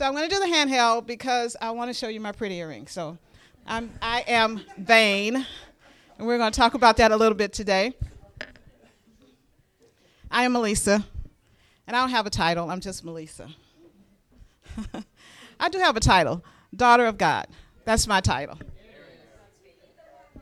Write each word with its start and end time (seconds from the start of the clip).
So 0.00 0.06
I'm 0.06 0.14
going 0.14 0.26
to 0.26 0.34
do 0.34 0.40
the 0.40 0.46
handheld 0.46 1.06
because 1.06 1.58
I 1.60 1.72
want 1.72 1.90
to 1.90 1.92
show 1.92 2.08
you 2.08 2.20
my 2.20 2.32
pretty 2.32 2.54
earring. 2.54 2.86
So 2.86 3.18
I'm, 3.66 3.92
I 4.00 4.24
am 4.26 4.62
vain, 4.78 5.36
and 6.16 6.26
we're 6.26 6.38
going 6.38 6.50
to 6.50 6.58
talk 6.58 6.72
about 6.72 6.96
that 6.96 7.12
a 7.12 7.16
little 7.18 7.36
bit 7.36 7.52
today. 7.52 7.92
I 10.30 10.44
am 10.44 10.54
Melissa, 10.54 11.04
and 11.86 11.94
I 11.94 12.00
don't 12.00 12.08
have 12.08 12.24
a 12.24 12.30
title. 12.30 12.70
I'm 12.70 12.80
just 12.80 13.04
Melissa. 13.04 13.50
I 15.60 15.68
do 15.68 15.76
have 15.76 15.98
a 15.98 16.00
title, 16.00 16.42
Daughter 16.74 17.04
of 17.04 17.18
God. 17.18 17.48
That's 17.84 18.06
my 18.06 18.22
title. 18.22 18.58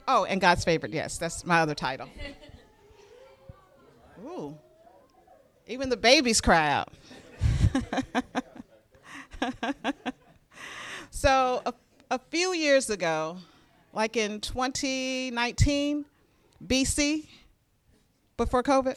Oh, 0.07 0.25
and 0.25 0.41
God's 0.41 0.63
favorite. 0.63 0.93
Yes, 0.93 1.19
that's 1.19 1.45
my 1.45 1.59
other 1.59 1.75
title. 1.75 2.09
Ooh, 4.25 4.57
even 5.67 5.89
the 5.89 5.97
babies 5.97 6.41
cry 6.41 6.71
out. 6.71 6.93
so 11.11 11.63
a, 11.67 11.73
a 12.11 12.19
few 12.31 12.53
years 12.53 12.91
ago, 12.91 13.39
like 13.93 14.17
in 14.17 14.41
2019 14.41 16.05
BC, 16.67 17.27
before 18.37 18.63
COVID, 18.63 18.97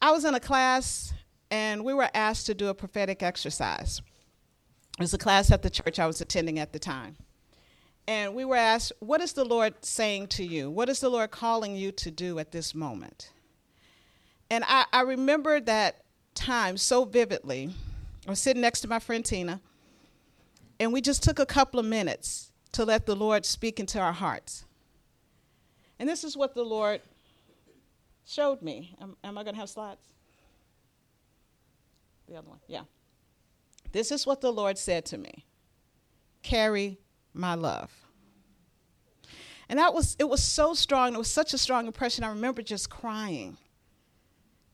I 0.00 0.10
was 0.10 0.24
in 0.24 0.34
a 0.34 0.40
class 0.40 1.14
and 1.50 1.84
we 1.84 1.94
were 1.94 2.10
asked 2.14 2.46
to 2.46 2.54
do 2.54 2.68
a 2.68 2.74
prophetic 2.74 3.22
exercise. 3.22 4.02
It 4.98 5.02
was 5.02 5.14
a 5.14 5.18
class 5.18 5.50
at 5.50 5.62
the 5.62 5.70
church 5.70 5.98
I 5.98 6.06
was 6.06 6.20
attending 6.20 6.58
at 6.58 6.72
the 6.72 6.78
time. 6.78 7.16
And 8.06 8.34
we 8.34 8.44
were 8.44 8.56
asked, 8.56 8.92
What 9.00 9.20
is 9.20 9.32
the 9.32 9.44
Lord 9.44 9.74
saying 9.82 10.26
to 10.28 10.44
you? 10.44 10.70
What 10.70 10.88
is 10.88 11.00
the 11.00 11.08
Lord 11.08 11.30
calling 11.30 11.74
you 11.74 11.90
to 11.92 12.10
do 12.10 12.38
at 12.38 12.52
this 12.52 12.74
moment? 12.74 13.30
And 14.50 14.62
I, 14.66 14.84
I 14.92 15.00
remember 15.00 15.58
that 15.60 16.02
time 16.34 16.76
so 16.76 17.04
vividly. 17.04 17.70
I 18.26 18.30
was 18.30 18.40
sitting 18.40 18.62
next 18.62 18.80
to 18.80 18.88
my 18.88 18.98
friend 18.98 19.24
Tina, 19.24 19.60
and 20.80 20.92
we 20.92 21.00
just 21.00 21.22
took 21.22 21.38
a 21.38 21.46
couple 21.46 21.78
of 21.78 21.86
minutes 21.86 22.52
to 22.72 22.84
let 22.84 23.06
the 23.06 23.14
Lord 23.14 23.44
speak 23.44 23.78
into 23.78 24.00
our 24.00 24.12
hearts. 24.12 24.64
And 25.98 26.08
this 26.08 26.24
is 26.24 26.36
what 26.36 26.54
the 26.54 26.62
Lord 26.62 27.02
showed 28.26 28.62
me. 28.62 28.96
Am, 29.00 29.16
am 29.22 29.38
I 29.38 29.42
going 29.44 29.54
to 29.54 29.60
have 29.60 29.68
slides? 29.68 30.02
The 32.26 32.36
other 32.36 32.48
one, 32.48 32.58
yeah. 32.66 32.82
This 33.92 34.10
is 34.10 34.26
what 34.26 34.40
the 34.40 34.50
Lord 34.50 34.78
said 34.78 35.04
to 35.06 35.18
me 35.18 35.44
carry 36.42 36.98
my 37.32 37.54
love. 37.54 37.90
And 39.68 39.78
that 39.78 39.94
was, 39.94 40.14
it 40.18 40.28
was 40.28 40.42
so 40.42 40.74
strong. 40.74 41.14
It 41.14 41.18
was 41.18 41.30
such 41.30 41.54
a 41.54 41.58
strong 41.58 41.86
impression. 41.86 42.22
I 42.22 42.28
remember 42.28 42.60
just 42.60 42.90
crying 42.90 43.56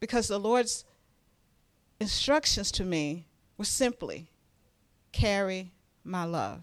because 0.00 0.27
the 0.27 0.38
Lord's 0.38 0.84
instructions 2.00 2.72
to 2.72 2.84
me 2.84 3.27
were 3.61 3.64
simply 3.66 4.27
carry 5.12 5.70
my 6.03 6.25
love. 6.25 6.62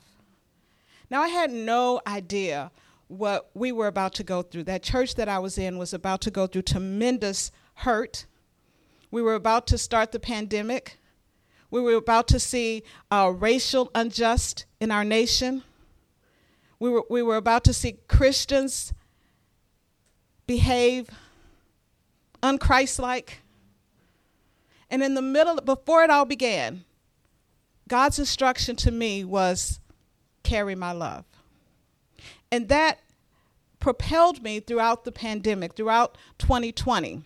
Now, 1.12 1.22
I 1.22 1.28
had 1.28 1.52
no 1.52 2.02
idea 2.08 2.72
what 3.08 3.52
we 3.53 3.72
were 3.72 3.86
about 3.86 4.16
to 4.16 4.23
go 4.23 4.42
through. 4.42 4.64
That 4.64 4.81
church 4.81 5.14
that 5.14 5.30
I 5.30 5.38
was 5.38 5.59
in 5.59 5.78
was 5.78 5.94
about 5.94 6.22
to 6.22 6.31
go 6.31 6.48
through 6.48 6.64
tremendous 6.64 7.52
hurt. 7.75 8.25
We 9.12 9.22
were 9.22 9.36
about 9.36 9.68
to 9.68 9.78
start 9.78 10.12
the 10.12 10.20
pandemic. 10.20 10.98
We 11.70 11.81
were 11.81 11.94
about 11.94 12.28
to 12.30 12.40
see 12.40 12.81
uh, 13.12 13.31
racial 13.31 13.92
unjust 13.94 14.66
in 14.80 14.90
our 14.90 15.03
nation. 15.03 15.62
We 16.80 16.90
were, 16.90 17.03
we 17.12 17.22
were 17.22 17.38
about 17.38 17.64
to 17.66 17.73
see 17.73 18.00
Christians 18.08 18.92
behave 20.48 21.12
unchristlike. 22.42 23.34
And 24.90 25.03
in 25.03 25.14
the 25.14 25.22
middle, 25.22 25.58
before 25.58 26.03
it 26.03 26.09
all 26.09 26.25
began, 26.25 26.86
God's 27.88 28.20
instruction 28.20 28.76
to 28.78 28.92
me 28.92 29.24
was 29.24 29.80
carry 30.44 30.76
my 30.76 30.92
love. 30.92 31.26
And 32.52 32.70
that 32.70 33.00
propelled 33.80 34.42
me 34.42 34.60
throughout 34.60 35.06
the 35.06 35.12
pandemic, 35.12 35.75
throughout 35.75 36.18
2020. 36.40 37.24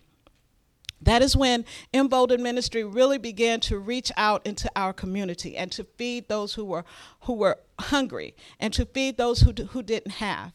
That 1.00 1.22
is 1.22 1.36
when 1.36 1.64
Embolden 1.92 2.42
Ministry 2.42 2.84
really 2.84 3.18
began 3.18 3.58
to 3.60 3.78
reach 3.78 4.12
out 4.16 4.46
into 4.46 4.70
our 4.76 4.92
community 4.92 5.56
and 5.56 5.72
to 5.72 5.84
feed 5.84 6.28
those 6.28 6.54
who 6.54 6.64
were, 6.64 6.84
who 7.22 7.34
were 7.34 7.58
hungry 7.78 8.36
and 8.60 8.72
to 8.74 8.86
feed 8.86 9.16
those 9.16 9.40
who, 9.40 9.52
who 9.70 9.82
didn't 9.82 10.12
have. 10.12 10.52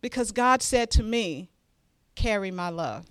Because 0.00 0.32
God 0.32 0.62
said 0.62 0.90
to 0.92 1.04
me, 1.04 1.48
carry 2.16 2.50
my 2.50 2.70
love. 2.70 3.06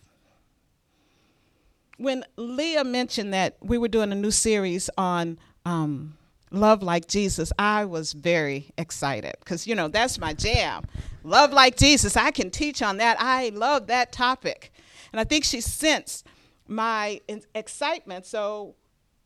When 2.02 2.26
Leah 2.36 2.84
mentioned 2.84 3.32
that 3.36 3.58
we 3.62 3.78
were 3.78 3.88
doing 3.88 4.12
a 4.12 4.16
new 4.16 4.32
series 4.32 4.90
on 4.98 5.38
um, 5.66 6.18
love 6.50 6.82
like 6.82 7.08
Jesus, 7.08 7.54
I 7.60 7.86
was 7.86 8.14
very 8.14 8.72
excited 8.76 9.36
because, 9.40 9.68
you 9.68 9.76
know, 9.76 9.88
that's 9.88 10.18
my 10.18 10.34
jam. 10.34 10.86
Love 11.24 11.54
like 11.54 11.78
Jesus. 11.78 12.18
I 12.18 12.32
can 12.32 12.50
teach 12.50 12.82
on 12.82 12.98
that. 12.98 13.18
I 13.20 13.50
love 13.50 13.86
that 13.88 14.12
topic. 14.12 14.74
And 15.14 15.20
I 15.20 15.26
think 15.26 15.44
she 15.44 15.62
sensed 15.62 16.26
my 16.68 17.22
excitement. 17.54 18.26
So 18.26 18.74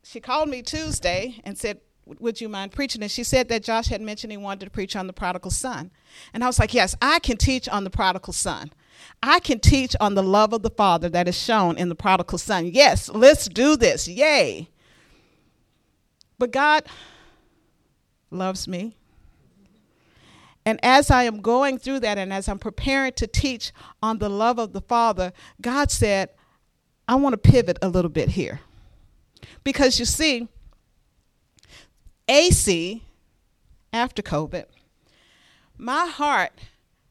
she 0.04 0.20
called 0.20 0.50
me 0.50 0.62
Tuesday 0.62 1.40
and 1.46 1.58
said, 1.58 1.80
Would 2.06 2.42
you 2.42 2.50
mind 2.50 2.74
preaching? 2.74 3.02
And 3.02 3.10
she 3.12 3.24
said 3.24 3.48
that 3.48 3.64
Josh 3.64 3.88
had 3.88 4.02
mentioned 4.02 4.32
he 4.32 4.38
wanted 4.38 4.66
to 4.66 4.72
preach 4.72 4.98
on 4.98 5.08
the 5.08 5.14
prodigal 5.14 5.52
son. 5.52 5.92
And 6.34 6.44
I 6.44 6.48
was 6.48 6.60
like, 6.60 6.74
Yes, 6.74 6.94
I 7.02 7.20
can 7.20 7.38
teach 7.38 7.70
on 7.70 7.86
the 7.86 7.90
prodigal 7.90 8.34
son. 8.34 8.74
I 9.22 9.40
can 9.40 9.60
teach 9.60 9.96
on 10.00 10.16
the 10.16 10.24
love 10.24 10.54
of 10.54 10.62
the 10.62 10.70
Father 10.70 11.10
that 11.10 11.28
is 11.28 11.38
shown 11.38 11.78
in 11.78 11.90
the 11.90 11.96
prodigal 11.96 12.38
son. 12.38 12.68
Yes, 12.68 13.10
let's 13.10 13.48
do 13.48 13.76
this. 13.76 14.08
Yay. 14.08 14.70
But 16.38 16.52
God 16.52 16.84
loves 18.30 18.68
me. 18.68 18.96
And 20.66 20.80
as 20.84 21.12
I 21.12 21.24
am 21.24 21.42
going 21.42 21.78
through 21.78 22.00
that 22.02 22.18
and 22.18 22.34
as 22.34 22.50
I'm 22.50 22.58
preparing 22.58 23.14
to 23.14 23.28
teach 23.28 23.72
on 24.02 24.18
the 24.18 24.30
love 24.30 24.58
of 24.58 24.74
the 24.74 24.82
Father, 24.82 25.32
God 25.62 25.92
said, 25.92 26.30
I 27.08 27.16
want 27.16 27.34
to 27.34 27.38
pivot 27.38 27.78
a 27.82 27.88
little 27.88 28.10
bit 28.10 28.30
here. 28.30 28.62
Because 29.64 30.00
you 30.00 30.06
see, 30.06 30.48
AC, 32.28 33.04
after 33.94 34.24
COVID, 34.24 34.66
my 35.78 36.08
heart 36.08 36.52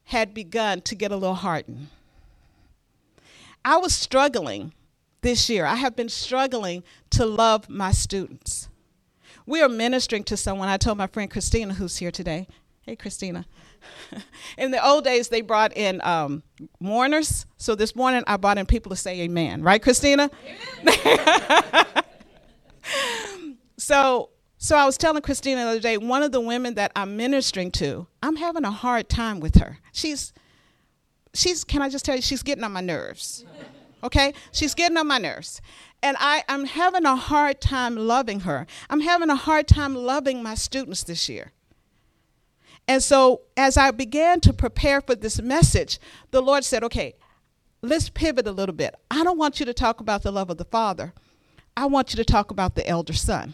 had 0.05 0.33
begun 0.33 0.81
to 0.81 0.95
get 0.95 1.11
a 1.11 1.15
little 1.15 1.35
hardened. 1.35 1.87
I 3.63 3.77
was 3.77 3.93
struggling 3.93 4.73
this 5.21 5.49
year. 5.49 5.65
I 5.65 5.75
have 5.75 5.95
been 5.95 6.09
struggling 6.09 6.83
to 7.11 7.25
love 7.25 7.67
my 7.67 7.91
students. 7.91 8.69
We 9.47 9.61
are 9.61 9.69
ministering 9.69 10.23
to 10.25 10.37
someone. 10.37 10.69
I 10.69 10.77
told 10.77 10.97
my 10.97 11.07
friend 11.07 11.29
Christina, 11.29 11.73
who's 11.73 11.97
here 11.97 12.11
today. 12.11 12.47
Hey, 12.81 12.95
Christina. 12.95 13.45
in 14.57 14.69
the 14.69 14.85
old 14.85 15.03
days, 15.03 15.29
they 15.29 15.41
brought 15.41 15.75
in 15.75 15.99
um, 16.03 16.43
mourners. 16.79 17.47
So 17.57 17.73
this 17.73 17.95
morning, 17.95 18.23
I 18.27 18.37
brought 18.37 18.59
in 18.59 18.67
people 18.67 18.91
to 18.91 18.95
say 18.95 19.21
amen. 19.21 19.63
Right, 19.63 19.81
Christina? 19.81 20.29
so 23.77 24.29
so 24.65 24.75
I 24.75 24.83
was 24.83 24.97
telling 24.97 25.21
Christina 25.21 25.63
the 25.63 25.69
other 25.69 25.79
day, 25.79 25.95
one 25.99 26.23
of 26.23 26.31
the 26.31 26.41
women 26.41 26.73
that 26.73 26.91
I'm 26.95 27.15
ministering 27.15 27.69
to, 27.73 28.07
I'm 28.23 28.37
having 28.37 28.65
a 28.65 28.71
hard 28.71 29.09
time 29.09 29.39
with 29.39 29.57
her. 29.57 29.77
She's, 29.93 30.33
she's, 31.35 31.63
can 31.63 31.83
I 31.83 31.89
just 31.89 32.03
tell 32.03 32.15
you, 32.15 32.21
she's 32.23 32.41
getting 32.41 32.63
on 32.63 32.71
my 32.71 32.81
nerves. 32.81 33.45
Okay? 34.03 34.33
She's 34.51 34.73
getting 34.73 34.97
on 34.97 35.05
my 35.05 35.19
nerves. 35.19 35.61
And 36.01 36.17
I, 36.19 36.43
I'm 36.49 36.65
having 36.65 37.05
a 37.05 37.15
hard 37.15 37.61
time 37.61 37.95
loving 37.95 38.39
her. 38.39 38.65
I'm 38.89 39.01
having 39.01 39.29
a 39.29 39.35
hard 39.35 39.67
time 39.67 39.93
loving 39.93 40.41
my 40.41 40.55
students 40.55 41.03
this 41.03 41.29
year. 41.29 41.51
And 42.87 43.03
so 43.03 43.41
as 43.55 43.77
I 43.77 43.91
began 43.91 44.39
to 44.41 44.51
prepare 44.51 44.99
for 44.99 45.13
this 45.13 45.39
message, 45.39 45.99
the 46.31 46.41
Lord 46.41 46.65
said, 46.65 46.83
okay, 46.83 47.13
let's 47.83 48.09
pivot 48.09 48.47
a 48.47 48.51
little 48.51 48.73
bit. 48.73 48.95
I 49.11 49.23
don't 49.23 49.37
want 49.37 49.59
you 49.59 49.67
to 49.67 49.75
talk 49.75 49.99
about 49.99 50.23
the 50.23 50.31
love 50.31 50.49
of 50.49 50.57
the 50.57 50.65
Father. 50.65 51.13
I 51.77 51.85
want 51.85 52.13
you 52.13 52.17
to 52.17 52.25
talk 52.25 52.49
about 52.49 52.73
the 52.73 52.87
elder 52.87 53.13
son. 53.13 53.53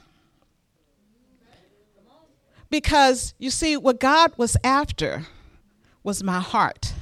Because 2.72 3.36
you 3.38 3.52
see, 3.52 3.78
what 3.78 4.00
God 4.00 4.32
was 4.38 4.58
after 4.64 5.28
was 6.04 6.24
my 6.24 6.40
heart. 6.40 6.94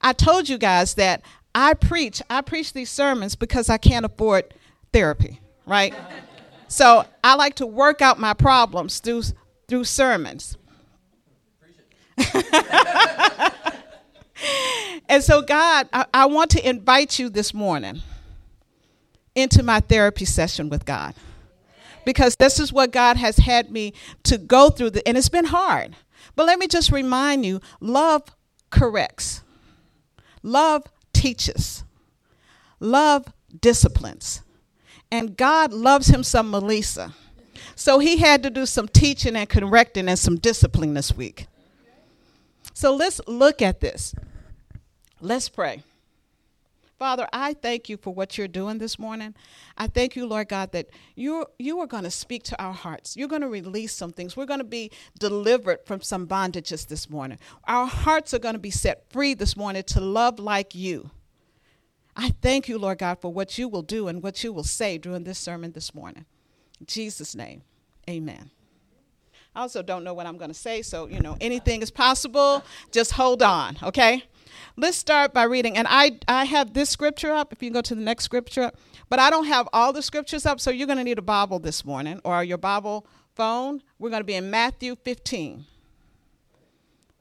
I 0.00 0.12
told 0.12 0.48
you 0.48 0.58
guys 0.58 0.94
that 0.94 1.22
I 1.54 1.74
preach, 1.74 2.22
I 2.30 2.42
preach 2.42 2.72
these 2.72 2.90
sermons 2.90 3.34
because 3.34 3.68
I 3.68 3.78
can't 3.78 4.04
afford 4.04 4.54
therapy, 4.92 5.40
right? 5.66 5.94
so 6.68 7.04
I 7.24 7.34
like 7.34 7.56
to 7.56 7.66
work 7.66 8.00
out 8.02 8.20
my 8.20 8.34
problems 8.34 9.00
through 9.00 9.22
through 9.66 9.84
sermons. 9.84 10.56
and 15.08 15.22
so, 15.22 15.42
God, 15.42 15.88
I, 15.92 16.04
I 16.12 16.26
want 16.26 16.50
to 16.50 16.68
invite 16.68 17.18
you 17.18 17.30
this 17.30 17.54
morning 17.54 18.02
into 19.34 19.62
my 19.62 19.80
therapy 19.80 20.24
session 20.24 20.68
with 20.68 20.84
God 20.84 21.14
because 22.10 22.34
this 22.34 22.58
is 22.58 22.72
what 22.72 22.90
God 22.90 23.16
has 23.16 23.36
had 23.36 23.70
me 23.70 23.94
to 24.24 24.36
go 24.36 24.68
through, 24.68 24.90
and 25.06 25.16
it's 25.16 25.28
been 25.28 25.44
hard. 25.44 25.94
But 26.34 26.46
let 26.46 26.58
me 26.58 26.66
just 26.66 26.90
remind 26.90 27.46
you 27.46 27.60
love 27.78 28.24
corrects, 28.70 29.44
love 30.42 30.82
teaches, 31.12 31.84
love 32.80 33.32
disciplines, 33.60 34.42
And 35.12 35.36
God 35.36 35.72
loves 35.72 36.08
him 36.08 36.22
some 36.22 36.50
Melissa. 36.50 37.14
So 37.74 37.98
he 37.98 38.18
had 38.18 38.42
to 38.42 38.50
do 38.50 38.66
some 38.66 38.88
teaching 38.88 39.36
and 39.36 39.48
correcting 39.48 40.08
and 40.08 40.18
some 40.18 40.36
discipline 40.36 40.94
this 40.94 41.14
week. 41.14 41.46
So 42.74 42.94
let's 42.94 43.20
look 43.26 43.60
at 43.60 43.80
this. 43.80 44.14
Let's 45.20 45.48
pray. 45.48 45.82
Father, 47.00 47.26
I 47.32 47.54
thank 47.54 47.88
you 47.88 47.96
for 47.96 48.12
what 48.12 48.36
you're 48.36 48.46
doing 48.46 48.76
this 48.76 48.98
morning. 48.98 49.34
I 49.78 49.86
thank 49.86 50.16
you, 50.16 50.26
Lord 50.26 50.50
God, 50.50 50.72
that 50.72 50.90
you 51.16 51.46
you 51.58 51.80
are 51.80 51.86
going 51.86 52.04
to 52.04 52.10
speak 52.10 52.42
to 52.44 52.62
our 52.62 52.74
hearts. 52.74 53.16
You're 53.16 53.26
going 53.26 53.40
to 53.40 53.48
release 53.48 53.94
some 53.94 54.12
things. 54.12 54.36
We're 54.36 54.44
going 54.44 54.60
to 54.60 54.64
be 54.64 54.90
delivered 55.18 55.78
from 55.86 56.02
some 56.02 56.26
bondages 56.26 56.86
this 56.88 57.08
morning. 57.08 57.38
Our 57.64 57.86
hearts 57.86 58.34
are 58.34 58.38
going 58.38 58.52
to 58.52 58.58
be 58.60 58.70
set 58.70 59.10
free 59.10 59.32
this 59.32 59.56
morning 59.56 59.82
to 59.84 60.00
love 60.02 60.38
like 60.38 60.74
you. 60.74 61.10
I 62.14 62.34
thank 62.42 62.68
you, 62.68 62.76
Lord 62.76 62.98
God, 62.98 63.18
for 63.22 63.32
what 63.32 63.56
you 63.56 63.66
will 63.66 63.80
do 63.80 64.06
and 64.06 64.22
what 64.22 64.44
you 64.44 64.52
will 64.52 64.62
say 64.62 64.98
during 64.98 65.24
this 65.24 65.38
sermon 65.38 65.72
this 65.72 65.94
morning. 65.94 66.26
In 66.80 66.84
Jesus' 66.84 67.34
name, 67.34 67.62
amen. 68.10 68.50
I 69.54 69.62
also 69.62 69.82
don't 69.82 70.04
know 70.04 70.12
what 70.12 70.26
I'm 70.26 70.36
going 70.36 70.50
to 70.50 70.54
say, 70.54 70.82
so, 70.82 71.06
you 71.06 71.20
know, 71.20 71.38
anything 71.40 71.80
is 71.80 71.90
possible. 71.90 72.62
Just 72.92 73.12
hold 73.12 73.42
on, 73.42 73.78
okay? 73.82 74.22
Let's 74.76 74.96
start 74.96 75.32
by 75.32 75.44
reading. 75.44 75.76
And 75.76 75.86
I, 75.90 76.18
I 76.28 76.44
have 76.44 76.74
this 76.74 76.90
scripture 76.90 77.32
up, 77.32 77.52
if 77.52 77.62
you 77.62 77.70
go 77.70 77.80
to 77.82 77.94
the 77.94 78.00
next 78.00 78.24
scripture, 78.24 78.70
but 79.08 79.18
I 79.18 79.30
don't 79.30 79.46
have 79.46 79.68
all 79.72 79.92
the 79.92 80.02
scriptures 80.02 80.46
up, 80.46 80.60
so 80.60 80.70
you're 80.70 80.86
going 80.86 80.98
to 80.98 81.04
need 81.04 81.18
a 81.18 81.22
Bible 81.22 81.58
this 81.58 81.84
morning 81.84 82.20
or 82.24 82.42
your 82.44 82.58
Bible 82.58 83.06
phone. 83.34 83.82
We're 83.98 84.10
going 84.10 84.20
to 84.20 84.24
be 84.24 84.34
in 84.34 84.50
Matthew 84.50 84.96
15. 84.96 85.64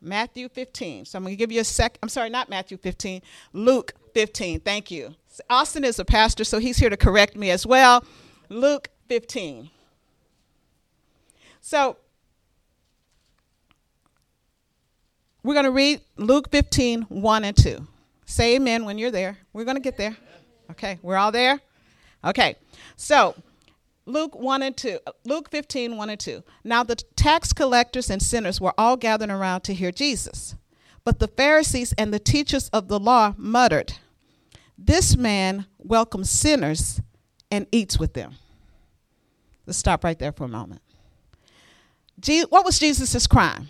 Matthew 0.01 0.49
15. 0.49 1.05
So 1.05 1.17
I'm 1.17 1.23
going 1.23 1.33
to 1.33 1.37
give 1.37 1.51
you 1.51 1.61
a 1.61 1.65
sec. 1.65 1.97
I'm 2.01 2.09
sorry, 2.09 2.29
not 2.29 2.49
Matthew 2.49 2.77
15, 2.77 3.21
Luke 3.53 3.93
15. 4.13 4.61
Thank 4.61 4.91
you. 4.91 5.15
Austin 5.49 5.83
is 5.83 5.99
a 5.99 6.05
pastor, 6.05 6.43
so 6.43 6.59
he's 6.59 6.77
here 6.77 6.89
to 6.89 6.97
correct 6.97 7.35
me 7.35 7.49
as 7.51 7.65
well. 7.65 8.03
Luke 8.49 8.89
15. 9.07 9.69
So 11.61 11.97
we're 15.43 15.53
going 15.53 15.65
to 15.65 15.71
read 15.71 16.01
Luke 16.17 16.49
15, 16.51 17.03
1 17.03 17.43
and 17.43 17.55
2. 17.55 17.87
Say 18.25 18.55
amen 18.55 18.85
when 18.85 18.97
you're 18.97 19.11
there. 19.11 19.37
We're 19.53 19.63
going 19.63 19.77
to 19.77 19.81
get 19.81 19.97
there. 19.97 20.15
Okay, 20.71 20.99
we're 21.01 21.17
all 21.17 21.31
there? 21.31 21.59
Okay, 22.23 22.55
so 22.95 23.35
Luke 24.05 24.35
1 24.35 24.63
and 24.63 24.75
2, 24.75 24.99
uh, 25.07 25.11
Luke 25.23 25.49
15, 25.49 25.95
1 25.97 26.09
and 26.09 26.19
2. 26.19 26.43
Now 26.63 26.83
the 26.83 26.95
tax 27.15 27.53
collectors 27.53 28.09
and 28.09 28.21
sinners 28.21 28.59
were 28.59 28.73
all 28.77 28.97
gathered 28.97 29.29
around 29.29 29.61
to 29.61 29.73
hear 29.73 29.91
Jesus. 29.91 30.55
But 31.03 31.19
the 31.19 31.27
Pharisees 31.27 31.93
and 31.97 32.13
the 32.13 32.19
teachers 32.19 32.69
of 32.69 32.87
the 32.87 32.99
law 32.99 33.33
muttered, 33.37 33.93
This 34.77 35.15
man 35.15 35.65
welcomes 35.77 36.29
sinners 36.29 37.01
and 37.49 37.65
eats 37.71 37.97
with 37.97 38.13
them. 38.13 38.35
Let's 39.65 39.79
stop 39.79 40.03
right 40.03 40.19
there 40.19 40.31
for 40.31 40.43
a 40.43 40.49
moment. 40.49 40.81
Je- 42.19 42.45
what 42.49 42.65
was 42.65 42.79
Jesus' 42.79 43.27
crime? 43.27 43.69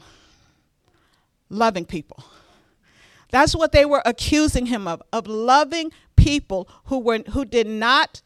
Loving 1.49 1.85
people. 1.85 2.23
That's 3.31 3.55
what 3.55 3.71
they 3.71 3.85
were 3.85 4.01
accusing 4.05 4.67
him 4.67 4.87
of, 4.87 5.01
of 5.13 5.27
loving 5.27 5.91
people 6.15 6.67
who 6.85 6.99
were 6.99 7.19
who 7.29 7.45
did 7.45 7.67
not 7.67 8.21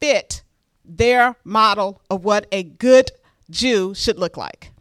fit 0.00 0.42
their 0.84 1.36
model 1.44 2.02
of 2.10 2.24
what 2.24 2.46
a 2.50 2.62
good 2.62 3.10
Jew 3.50 3.94
should 3.94 4.18
look 4.18 4.36
like. 4.36 4.72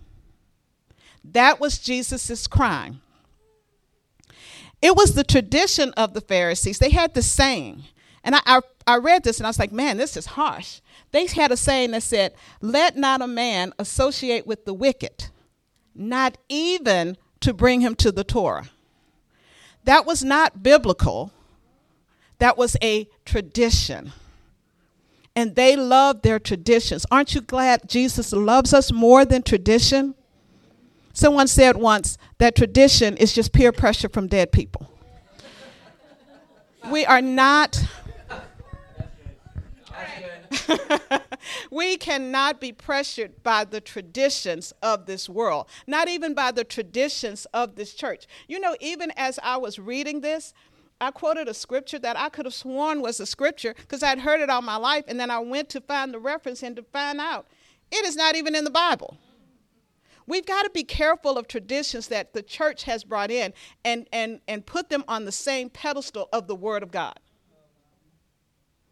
That 1.23 1.59
was 1.59 1.77
Jesus' 1.77 2.47
crime. 2.47 3.01
It 4.81 4.95
was 4.95 5.13
the 5.13 5.23
tradition 5.23 5.91
of 5.93 6.13
the 6.13 6.21
Pharisees. 6.21 6.79
They 6.79 6.89
had 6.89 7.13
the 7.13 7.21
saying, 7.21 7.83
and 8.23 8.35
I, 8.35 8.39
I, 8.45 8.61
I, 8.87 8.97
read 8.97 9.23
this 9.23 9.37
and 9.37 9.45
I 9.45 9.49
was 9.49 9.59
like, 9.59 9.73
man, 9.73 9.97
this 9.97 10.15
is 10.15 10.25
harsh. 10.25 10.79
They 11.11 11.25
had 11.25 11.51
a 11.51 11.57
saying 11.57 11.91
that 11.91 12.03
said, 12.03 12.33
let 12.61 12.95
not 12.95 13.21
a 13.21 13.27
man 13.27 13.73
associate 13.77 14.47
with 14.47 14.65
the 14.65 14.73
wicked, 14.73 15.25
not 15.93 16.37
even 16.47 17.17
to 17.41 17.53
bring 17.53 17.81
him 17.81 17.95
to 17.95 18.11
the 18.11 18.23
Torah. 18.23 18.69
That 19.85 20.05
was 20.05 20.23
not 20.23 20.61
biblical, 20.61 21.31
that 22.39 22.57
was 22.57 22.77
a 22.81 23.09
tradition. 23.25 24.11
And 25.35 25.55
they 25.55 25.75
loved 25.75 26.23
their 26.23 26.39
traditions. 26.39 27.05
Aren't 27.11 27.33
you 27.33 27.41
glad 27.41 27.87
Jesus 27.87 28.33
loves 28.33 28.73
us 28.73 28.91
more 28.91 29.23
than 29.23 29.41
tradition? 29.41 30.15
Someone 31.13 31.47
said 31.47 31.77
once 31.77 32.17
that 32.39 32.55
tradition 32.55 33.15
is 33.17 33.33
just 33.33 33.53
peer 33.53 33.71
pressure 33.71 34.09
from 34.09 34.27
dead 34.27 34.51
people. 34.51 34.91
we 36.91 37.05
are 37.05 37.21
not. 37.21 37.83
we 41.71 41.97
cannot 41.97 42.59
be 42.59 42.71
pressured 42.71 43.43
by 43.43 43.63
the 43.63 43.81
traditions 43.81 44.73
of 44.81 45.05
this 45.05 45.29
world, 45.29 45.67
not 45.87 46.07
even 46.07 46.33
by 46.33 46.51
the 46.51 46.63
traditions 46.63 47.45
of 47.53 47.75
this 47.75 47.93
church. 47.93 48.27
You 48.47 48.59
know, 48.59 48.75
even 48.79 49.11
as 49.15 49.39
I 49.43 49.57
was 49.57 49.79
reading 49.79 50.21
this, 50.21 50.53
I 51.01 51.11
quoted 51.11 51.47
a 51.47 51.53
scripture 51.53 51.99
that 51.99 52.17
I 52.17 52.29
could 52.29 52.45
have 52.45 52.53
sworn 52.53 53.01
was 53.01 53.19
a 53.19 53.25
scripture 53.25 53.73
because 53.77 54.03
I'd 54.03 54.19
heard 54.19 54.41
it 54.41 54.49
all 54.49 54.61
my 54.61 54.75
life, 54.75 55.05
and 55.07 55.19
then 55.19 55.31
I 55.31 55.39
went 55.39 55.69
to 55.69 55.81
find 55.81 56.13
the 56.13 56.19
reference 56.19 56.61
and 56.61 56.75
to 56.75 56.83
find 56.83 57.21
out 57.21 57.47
it 57.91 58.05
is 58.05 58.15
not 58.15 58.35
even 58.35 58.55
in 58.55 58.65
the 58.65 58.69
Bible. 58.69 59.17
We've 60.27 60.45
got 60.45 60.63
to 60.63 60.69
be 60.69 60.83
careful 60.83 61.39
of 61.39 61.47
traditions 61.47 62.07
that 62.09 62.33
the 62.33 62.43
church 62.43 62.83
has 62.83 63.03
brought 63.03 63.31
in 63.31 63.51
and, 63.83 64.07
and, 64.13 64.41
and 64.47 64.63
put 64.63 64.89
them 64.89 65.03
on 65.07 65.25
the 65.25 65.31
same 65.31 65.71
pedestal 65.71 66.29
of 66.31 66.45
the 66.45 66.53
Word 66.53 66.83
of 66.83 66.91
God. 66.91 67.19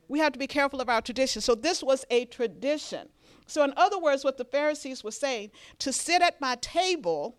We 0.08 0.20
have 0.20 0.34
to 0.34 0.40
be 0.40 0.48
careful 0.48 0.82
of 0.82 0.90
our 0.90 1.02
traditions. 1.02 1.46
So, 1.46 1.56
this 1.56 1.84
was 1.84 2.06
a 2.10 2.26
tradition. 2.26 3.10
So, 3.46 3.64
in 3.64 3.74
other 3.78 4.00
words, 4.00 4.24
what 4.24 4.38
the 4.38 4.46
Pharisees 4.46 5.04
were 5.04 5.12
saying 5.12 5.52
to 5.80 5.94
sit 5.94 6.22
at 6.22 6.40
my 6.42 6.56
table, 6.62 7.38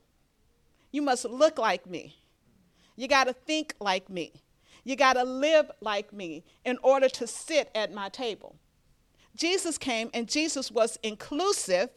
you 0.91 1.03
must 1.03 1.25
look 1.25 1.59
like 1.59 1.87
me. 1.87 2.17
You 2.97 3.09
got 3.09 3.25
to 3.25 3.32
think 3.32 3.75
like 3.81 4.09
me. 4.09 4.43
You 4.85 4.97
got 4.97 5.15
to 5.15 5.25
live 5.25 5.70
like 5.81 6.12
me 6.12 6.44
in 6.65 6.79
order 6.82 7.09
to 7.11 7.26
sit 7.26 7.70
at 7.75 7.93
my 7.93 8.09
table. 8.09 8.56
Jesus 9.37 9.79
came 9.79 10.11
and 10.12 10.29
Jesus 10.29 10.70
was 10.70 10.99
inclusive, 11.03 11.91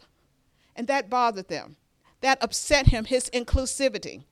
and 0.76 0.88
that 0.88 1.10
bothered 1.10 1.48
them. 1.48 1.78
That 2.22 2.38
upset 2.44 2.88
him, 2.88 3.06
his 3.06 3.30
inclusivity. 3.34 4.24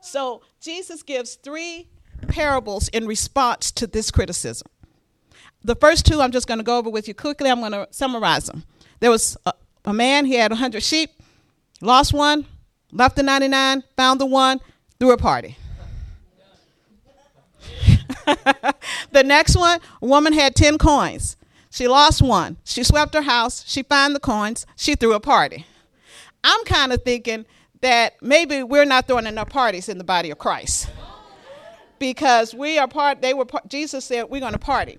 So 0.00 0.42
Jesus 0.60 1.02
gives 1.02 1.36
three 1.36 1.88
parables 2.28 2.88
in 2.88 3.06
response 3.06 3.70
to 3.72 3.86
this 3.86 4.10
criticism. 4.10 4.66
The 5.66 5.74
first 5.74 6.06
two 6.06 6.20
I'm 6.20 6.30
just 6.30 6.46
going 6.46 6.58
to 6.58 6.64
go 6.64 6.78
over 6.78 6.88
with 6.88 7.08
you 7.08 7.14
quickly. 7.14 7.50
I'm 7.50 7.58
going 7.58 7.72
to 7.72 7.88
summarize 7.90 8.46
them. 8.46 8.62
There 9.00 9.10
was 9.10 9.36
a, 9.44 9.52
a 9.84 9.92
man, 9.92 10.24
he 10.24 10.34
had 10.34 10.52
100 10.52 10.80
sheep, 10.80 11.10
lost 11.80 12.12
one, 12.12 12.46
left 12.92 13.16
the 13.16 13.24
99, 13.24 13.82
found 13.96 14.20
the 14.20 14.26
one, 14.26 14.60
threw 15.00 15.10
a 15.10 15.16
party. 15.16 15.56
the 19.10 19.24
next 19.24 19.56
one, 19.56 19.80
a 20.00 20.06
woman 20.06 20.32
had 20.32 20.54
10 20.54 20.78
coins. 20.78 21.36
She 21.68 21.88
lost 21.88 22.22
one. 22.22 22.58
She 22.62 22.84
swept 22.84 23.14
her 23.14 23.22
house. 23.22 23.64
She 23.66 23.82
found 23.82 24.14
the 24.14 24.20
coins. 24.20 24.66
She 24.76 24.94
threw 24.94 25.14
a 25.14 25.20
party. 25.20 25.66
I'm 26.44 26.64
kind 26.64 26.92
of 26.92 27.02
thinking 27.02 27.44
that 27.80 28.14
maybe 28.22 28.62
we're 28.62 28.84
not 28.84 29.08
throwing 29.08 29.26
enough 29.26 29.48
parties 29.48 29.88
in 29.88 29.98
the 29.98 30.04
body 30.04 30.30
of 30.30 30.38
Christ. 30.38 30.88
Because 31.98 32.54
we 32.54 32.78
are 32.78 32.86
part, 32.86 33.20
they 33.20 33.34
were, 33.34 33.46
Jesus 33.66 34.04
said, 34.04 34.30
we're 34.30 34.40
going 34.40 34.52
to 34.52 34.60
party. 34.60 34.98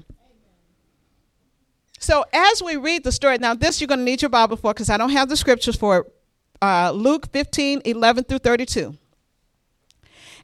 So 2.08 2.24
as 2.32 2.64
we 2.64 2.78
read 2.78 3.04
the 3.04 3.12
story, 3.12 3.38
now 3.38 3.54
this 3.54 3.82
you're 3.82 3.88
going 3.90 4.00
to 4.00 4.06
need 4.06 4.22
your 4.22 4.30
Bible 4.30 4.56
for 4.56 4.74
because 4.74 4.90
I 4.90 4.96
don't 4.96 5.10
have 5.10 5.28
the 5.28 5.36
scriptures 5.36 5.76
for 5.76 5.98
it. 5.98 6.14
Uh, 6.62 6.92
Luke 6.92 7.30
15, 7.34 7.82
11 7.84 8.24
through 8.24 8.38
32. 8.38 8.96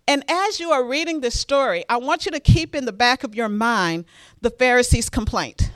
And 0.05 0.25
as 0.29 0.60
you 0.60 0.72
are 0.72 0.84
reading 0.84 1.22
this 1.22 1.39
story, 1.39 1.86
I 1.88 1.96
want 1.96 2.25
you 2.25 2.34
to 2.34 2.41
keep 2.41 2.75
in 2.75 2.84
the 2.84 2.91
back 2.91 3.24
of 3.24 3.34
your 3.34 3.48
mind 3.48 4.03
the 4.41 4.50
Pharisees' 4.50 5.10
complaint. 5.10 5.72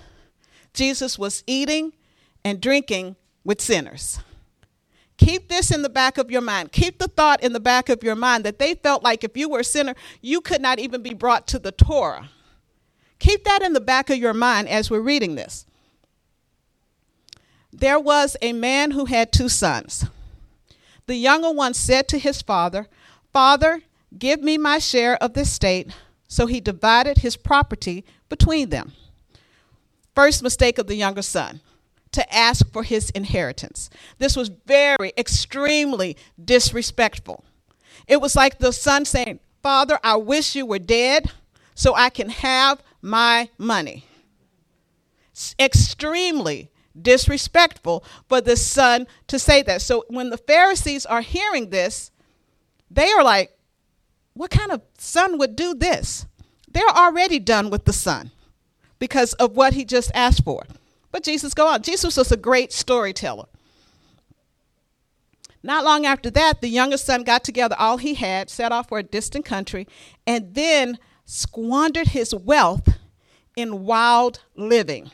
Jesus 0.74 1.18
was 1.18 1.42
eating 1.48 1.94
and 2.44 2.60
drinking 2.60 3.16
with 3.46 3.62
sinners. 3.62 4.20
Keep 5.16 5.48
this 5.48 5.72
in 5.72 5.84
the 5.84 5.90
back 5.90 6.18
of 6.18 6.30
your 6.30 6.42
mind. 6.42 6.74
Keep 6.74 7.00
the 7.00 7.08
thought 7.08 7.42
in 7.42 7.54
the 7.54 7.62
back 7.62 7.88
of 7.88 8.04
your 8.04 8.16
mind 8.16 8.44
that 8.44 8.60
they 8.60 8.74
felt 8.74 9.04
like 9.04 9.24
if 9.24 9.38
you 9.38 9.48
were 9.48 9.62
a 9.62 9.64
sinner, 9.64 9.96
you 10.22 10.42
could 10.42 10.60
not 10.60 10.80
even 10.80 11.02
be 11.02 11.14
brought 11.14 11.48
to 11.48 11.58
the 11.58 11.72
Torah. 11.72 12.30
Keep 13.20 13.46
that 13.46 13.62
in 13.62 13.72
the 13.72 13.80
back 13.80 14.10
of 14.10 14.18
your 14.18 14.34
mind 14.34 14.68
as 14.68 14.92
we're 14.92 15.00
reading 15.00 15.36
this. 15.36 15.66
There 17.80 18.00
was 18.00 18.36
a 18.42 18.54
man 18.54 18.92
who 18.92 19.06
had 19.06 19.32
two 19.32 19.50
sons. 19.50 20.06
The 21.06 21.16
younger 21.16 21.52
one 21.52 21.76
said 21.76 22.08
to 22.10 22.18
his 22.18 22.42
father, 22.42 22.88
Father, 23.32 23.82
Give 24.18 24.42
me 24.42 24.58
my 24.58 24.80
share 24.80 25.22
of 25.22 25.34
the 25.34 25.42
estate. 25.42 25.92
So 26.28 26.48
he 26.48 26.60
divided 26.60 27.20
his 27.20 27.38
property 27.38 28.04
between 28.30 28.70
them. 28.70 28.94
First 30.16 30.42
mistake 30.42 30.78
of 30.78 30.88
the 30.88 30.96
younger 30.96 31.22
son 31.22 31.62
to 32.12 32.34
ask 32.34 32.72
for 32.72 32.84
his 32.84 33.10
inheritance. 33.12 33.90
This 34.18 34.36
was 34.36 34.50
very, 34.66 35.14
extremely 35.18 36.18
disrespectful. 36.44 37.44
It 38.08 38.22
was 38.22 38.36
like 38.36 38.58
the 38.58 38.74
son 38.74 39.06
saying, 39.06 39.40
Father, 39.62 40.00
I 40.04 40.16
wish 40.16 40.56
you 40.56 40.66
were 40.66 40.80
dead 40.80 41.32
so 41.76 41.94
I 41.94 42.10
can 42.10 42.30
have 42.30 42.82
my 43.02 43.50
money. 43.58 44.06
extremely 45.60 46.72
disrespectful 47.02 48.04
for 48.28 48.42
the 48.42 48.56
son 48.56 49.08
to 49.28 49.40
say 49.40 49.62
that. 49.64 49.82
So 49.82 50.06
when 50.10 50.30
the 50.30 50.38
Pharisees 50.38 51.06
are 51.06 51.22
hearing 51.22 51.70
this, 51.70 52.12
they 52.90 53.12
are 53.12 53.24
like, 53.24 53.58
what 54.34 54.52
kind 54.52 54.72
of 54.72 54.82
son 54.98 55.38
would 55.38 55.56
do 55.56 55.74
this? 55.74 56.26
They're 56.68 56.88
already 56.88 57.40
done 57.40 57.70
with 57.70 57.86
the 57.86 57.94
son 57.94 58.32
because 59.00 59.34
of 59.34 59.56
what 59.56 59.74
he 59.74 59.86
just 59.86 60.12
asked 60.14 60.44
for. 60.44 60.64
But 61.12 61.24
Jesus 61.24 61.54
go 61.54 61.68
on. 61.68 61.82
Jesus 61.82 62.18
was 62.18 62.32
a 62.32 62.38
great 62.38 62.72
storyteller. 62.72 63.46
Not 65.64 65.84
long 65.84 66.06
after 66.06 66.30
that, 66.32 66.62
the 66.62 66.70
youngest 66.70 67.06
son 67.06 67.24
got 67.24 67.44
together 67.44 67.76
all 67.80 67.98
he 67.98 68.14
had, 68.14 68.50
set 68.50 68.72
off 68.72 68.90
for 68.90 69.00
a 69.00 69.04
distant 69.04 69.44
country, 69.44 69.88
and 70.26 70.54
then 70.54 71.00
squandered 71.26 72.10
his 72.10 72.34
wealth 72.34 72.88
in 73.56 73.84
wild 73.84 74.42
living. 74.56 75.12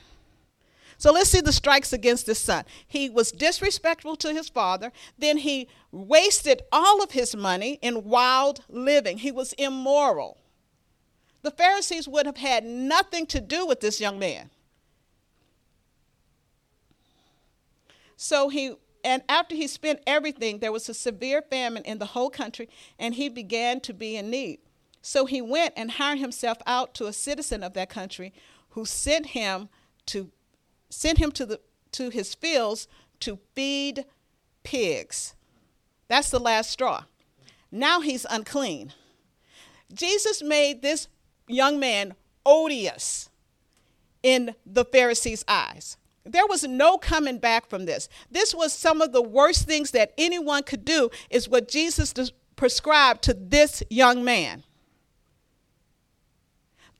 So 1.03 1.11
let's 1.11 1.29
see 1.29 1.41
the 1.41 1.51
strikes 1.51 1.91
against 1.91 2.27
this 2.27 2.39
son. 2.39 2.63
He 2.87 3.09
was 3.09 3.33
disrespectful 3.33 4.15
to 4.15 4.33
his 4.33 4.47
father. 4.47 4.93
Then 5.17 5.39
he 5.39 5.67
wasted 5.91 6.61
all 6.71 7.03
of 7.03 7.11
his 7.11 7.35
money 7.35 7.77
in 7.81 8.05
wild 8.05 8.63
living. 8.69 9.17
He 9.17 9.29
was 9.29 9.51
immoral. 9.57 10.37
The 11.41 11.51
Pharisees 11.51 12.07
would 12.07 12.25
have 12.25 12.37
had 12.37 12.63
nothing 12.63 13.25
to 13.25 13.41
do 13.41 13.65
with 13.65 13.81
this 13.81 13.99
young 13.99 14.17
man. 14.17 14.49
So 18.15 18.47
he 18.47 18.75
and 19.03 19.23
after 19.27 19.55
he 19.55 19.67
spent 19.67 19.99
everything, 20.07 20.59
there 20.59 20.71
was 20.71 20.87
a 20.87 20.93
severe 20.93 21.41
famine 21.41 21.83
in 21.83 21.97
the 21.97 22.05
whole 22.05 22.29
country, 22.29 22.69
and 22.97 23.13
he 23.13 23.27
began 23.27 23.81
to 23.81 23.93
be 23.93 24.15
in 24.15 24.29
need. 24.29 24.59
So 25.01 25.25
he 25.25 25.41
went 25.41 25.73
and 25.75 25.91
hired 25.91 26.19
himself 26.19 26.59
out 26.65 26.93
to 26.93 27.07
a 27.07 27.11
citizen 27.11 27.61
of 27.61 27.73
that 27.73 27.89
country 27.89 28.31
who 28.69 28.85
sent 28.85 29.25
him 29.25 29.67
to 30.05 30.31
sent 30.93 31.17
him 31.17 31.31
to 31.33 31.45
the 31.45 31.59
to 31.91 32.09
his 32.09 32.33
fields 32.33 32.87
to 33.19 33.39
feed 33.55 34.05
pigs. 34.63 35.35
That's 36.07 36.29
the 36.29 36.39
last 36.39 36.71
straw. 36.71 37.03
Now 37.71 38.01
he's 38.01 38.25
unclean. 38.29 38.93
Jesus 39.93 40.41
made 40.41 40.81
this 40.81 41.07
young 41.47 41.79
man 41.79 42.15
odious 42.45 43.29
in 44.21 44.55
the 44.65 44.85
Pharisees' 44.85 45.45
eyes. 45.47 45.97
There 46.25 46.47
was 46.47 46.63
no 46.63 46.97
coming 46.97 47.37
back 47.37 47.69
from 47.69 47.85
this. 47.85 48.07
This 48.31 48.55
was 48.55 48.73
some 48.73 49.01
of 49.01 49.11
the 49.11 49.21
worst 49.21 49.67
things 49.67 49.91
that 49.91 50.13
anyone 50.17 50.63
could 50.63 50.85
do, 50.85 51.09
is 51.29 51.49
what 51.49 51.67
Jesus 51.67 52.13
prescribed 52.55 53.23
to 53.23 53.33
this 53.33 53.83
young 53.89 54.23
man. 54.23 54.63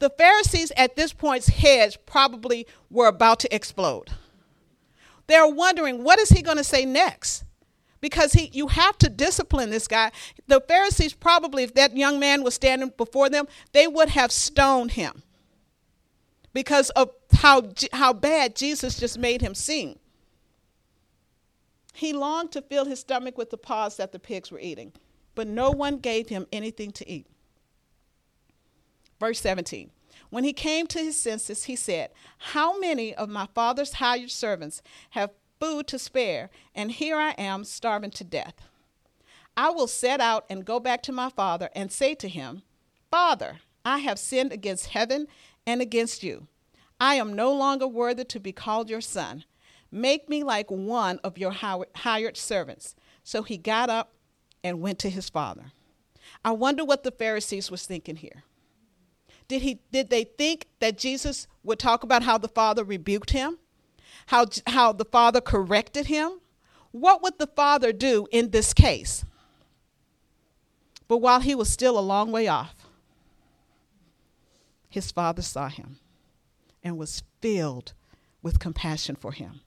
The 0.03 0.09
Pharisees 0.09 0.73
at 0.75 0.97
this 0.97 1.13
point's 1.13 1.47
heads 1.47 1.95
probably 1.95 2.67
were 2.89 3.07
about 3.07 3.39
to 3.39 3.55
explode. 3.55 4.09
They're 5.27 5.47
wondering, 5.47 6.03
what 6.03 6.19
is 6.19 6.27
he 6.27 6.41
going 6.41 6.57
to 6.57 6.63
say 6.65 6.83
next? 6.83 7.45
Because 8.01 8.33
he, 8.33 8.49
you 8.51 8.67
have 8.67 8.97
to 8.97 9.07
discipline 9.07 9.69
this 9.69 9.87
guy. 9.87 10.11
The 10.47 10.59
Pharisees 10.59 11.13
probably, 11.13 11.63
if 11.63 11.75
that 11.75 11.95
young 11.95 12.19
man 12.19 12.43
was 12.43 12.53
standing 12.53 12.91
before 12.97 13.29
them, 13.29 13.47
they 13.71 13.87
would 13.87 14.09
have 14.09 14.33
stoned 14.33 14.91
him 14.91 15.23
because 16.51 16.89
of 16.89 17.11
how, 17.35 17.71
how 17.93 18.11
bad 18.11 18.57
Jesus 18.57 18.99
just 18.99 19.17
made 19.17 19.41
him 19.41 19.55
seem. 19.55 19.99
He 21.93 22.11
longed 22.11 22.51
to 22.51 22.61
fill 22.61 22.83
his 22.83 22.99
stomach 22.99 23.37
with 23.37 23.51
the 23.51 23.57
pods 23.57 23.95
that 23.95 24.11
the 24.11 24.19
pigs 24.19 24.51
were 24.51 24.59
eating, 24.59 24.91
but 25.33 25.47
no 25.47 25.71
one 25.71 25.99
gave 25.99 26.27
him 26.27 26.45
anything 26.51 26.91
to 26.91 27.09
eat. 27.09 27.25
Verse 29.23 29.39
17 29.39 29.89
When 30.31 30.43
he 30.43 30.51
came 30.51 30.85
to 30.87 30.99
his 30.99 31.17
senses, 31.17 31.63
he 31.63 31.77
said, 31.77 32.09
How 32.51 32.77
many 32.77 33.15
of 33.15 33.29
my 33.29 33.47
father's 33.55 33.93
hired 33.93 34.31
servants 34.31 34.81
have 35.11 35.31
food 35.61 35.87
to 35.87 35.97
spare, 35.97 36.49
and 36.75 36.91
here 36.91 37.15
I 37.15 37.29
am 37.37 37.63
starving 37.63 38.11
to 38.11 38.25
death? 38.25 38.55
I 39.55 39.69
will 39.69 39.87
set 39.87 40.19
out 40.19 40.43
and 40.49 40.65
go 40.65 40.77
back 40.77 41.01
to 41.03 41.13
my 41.13 41.29
father 41.29 41.69
and 41.73 41.89
say 41.89 42.15
to 42.15 42.27
him, 42.27 42.63
Father, 43.09 43.59
I 43.85 43.99
have 43.99 44.19
sinned 44.19 44.51
against 44.51 44.87
heaven 44.87 45.27
and 45.65 45.81
against 45.81 46.21
you. 46.21 46.47
I 46.99 47.15
am 47.15 47.31
no 47.31 47.53
longer 47.53 47.87
worthy 47.87 48.25
to 48.25 48.41
be 48.41 48.51
called 48.51 48.89
your 48.89 48.99
son. 48.99 49.45
Make 49.89 50.27
me 50.27 50.43
like 50.43 50.69
one 50.69 51.21
of 51.23 51.37
your 51.37 51.51
hired 51.51 52.35
servants. 52.35 52.93
So 53.23 53.43
he 53.43 53.55
got 53.55 53.89
up 53.89 54.11
and 54.65 54.81
went 54.81 54.99
to 54.99 55.09
his 55.09 55.29
father. 55.29 55.71
I 56.43 56.51
wonder 56.51 56.83
what 56.83 57.03
the 57.03 57.11
Pharisees 57.11 57.71
was 57.71 57.85
thinking 57.85 58.17
here. 58.17 58.43
Did 59.47 59.61
he 59.61 59.79
did 59.91 60.09
they 60.09 60.23
think 60.23 60.67
that 60.79 60.97
Jesus 60.97 61.47
would 61.63 61.79
talk 61.79 62.03
about 62.03 62.23
how 62.23 62.37
the 62.37 62.47
father 62.47 62.83
rebuked 62.83 63.31
him? 63.31 63.57
How 64.27 64.45
how 64.67 64.93
the 64.93 65.05
father 65.05 65.41
corrected 65.41 66.07
him? 66.07 66.39
What 66.91 67.23
would 67.23 67.39
the 67.39 67.47
father 67.47 67.91
do 67.91 68.27
in 68.31 68.51
this 68.51 68.73
case? 68.73 69.25
But 71.07 71.17
while 71.17 71.41
he 71.41 71.55
was 71.55 71.69
still 71.69 71.97
a 71.97 72.01
long 72.01 72.31
way 72.31 72.47
off, 72.47 72.75
his 74.89 75.11
father 75.11 75.41
saw 75.41 75.69
him 75.69 75.99
and 76.83 76.97
was 76.97 77.23
filled 77.41 77.93
with 78.41 78.59
compassion 78.59 79.15
for 79.15 79.31
him. 79.31 79.61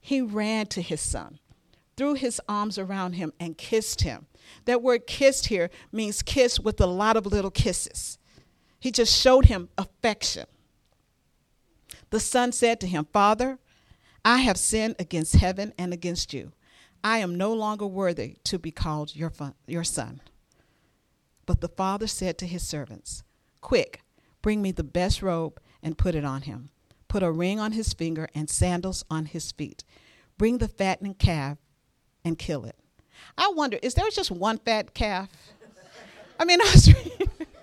He 0.00 0.20
ran 0.20 0.66
to 0.66 0.82
his 0.82 1.00
son, 1.00 1.38
threw 1.96 2.14
his 2.14 2.40
arms 2.48 2.78
around 2.78 3.14
him, 3.14 3.32
and 3.40 3.56
kissed 3.56 4.02
him. 4.02 4.26
That 4.66 4.82
word 4.82 5.06
kissed 5.06 5.46
here 5.46 5.70
means 5.90 6.22
kiss 6.22 6.60
with 6.60 6.80
a 6.80 6.86
lot 6.86 7.16
of 7.16 7.24
little 7.24 7.50
kisses. 7.50 8.18
He 8.84 8.90
just 8.90 9.18
showed 9.18 9.46
him 9.46 9.70
affection. 9.78 10.44
The 12.10 12.20
son 12.20 12.52
said 12.52 12.80
to 12.80 12.86
him, 12.86 13.06
Father, 13.10 13.58
I 14.26 14.42
have 14.42 14.58
sinned 14.58 14.96
against 14.98 15.36
heaven 15.36 15.72
and 15.78 15.94
against 15.94 16.34
you. 16.34 16.52
I 17.02 17.16
am 17.20 17.34
no 17.34 17.54
longer 17.54 17.86
worthy 17.86 18.36
to 18.44 18.58
be 18.58 18.70
called 18.70 19.16
your, 19.16 19.30
fun, 19.30 19.54
your 19.66 19.84
son. 19.84 20.20
But 21.46 21.62
the 21.62 21.68
father 21.70 22.06
said 22.06 22.36
to 22.36 22.46
his 22.46 22.62
servants, 22.62 23.22
Quick, 23.62 24.02
Bring 24.42 24.60
me 24.60 24.70
the 24.70 24.84
best 24.84 25.22
robe 25.22 25.58
and 25.82 25.96
put 25.96 26.14
it 26.14 26.26
on 26.26 26.42
him. 26.42 26.68
Put 27.08 27.22
a 27.22 27.32
ring 27.32 27.58
on 27.58 27.72
his 27.72 27.94
finger 27.94 28.28
and 28.34 28.50
sandals 28.50 29.02
on 29.10 29.24
his 29.24 29.50
feet. 29.50 29.82
Bring 30.36 30.58
the 30.58 30.68
fattened 30.68 31.18
calf 31.18 31.56
and 32.22 32.38
kill 32.38 32.66
it. 32.66 32.76
I 33.38 33.50
wonder, 33.56 33.78
is 33.82 33.94
there 33.94 34.10
just 34.10 34.30
one 34.30 34.58
fat 34.58 34.92
calf? 34.92 35.30
I 36.38 36.44
mean, 36.44 36.60
I 36.60 36.64
was, 36.64 36.88
I 37.30 37.53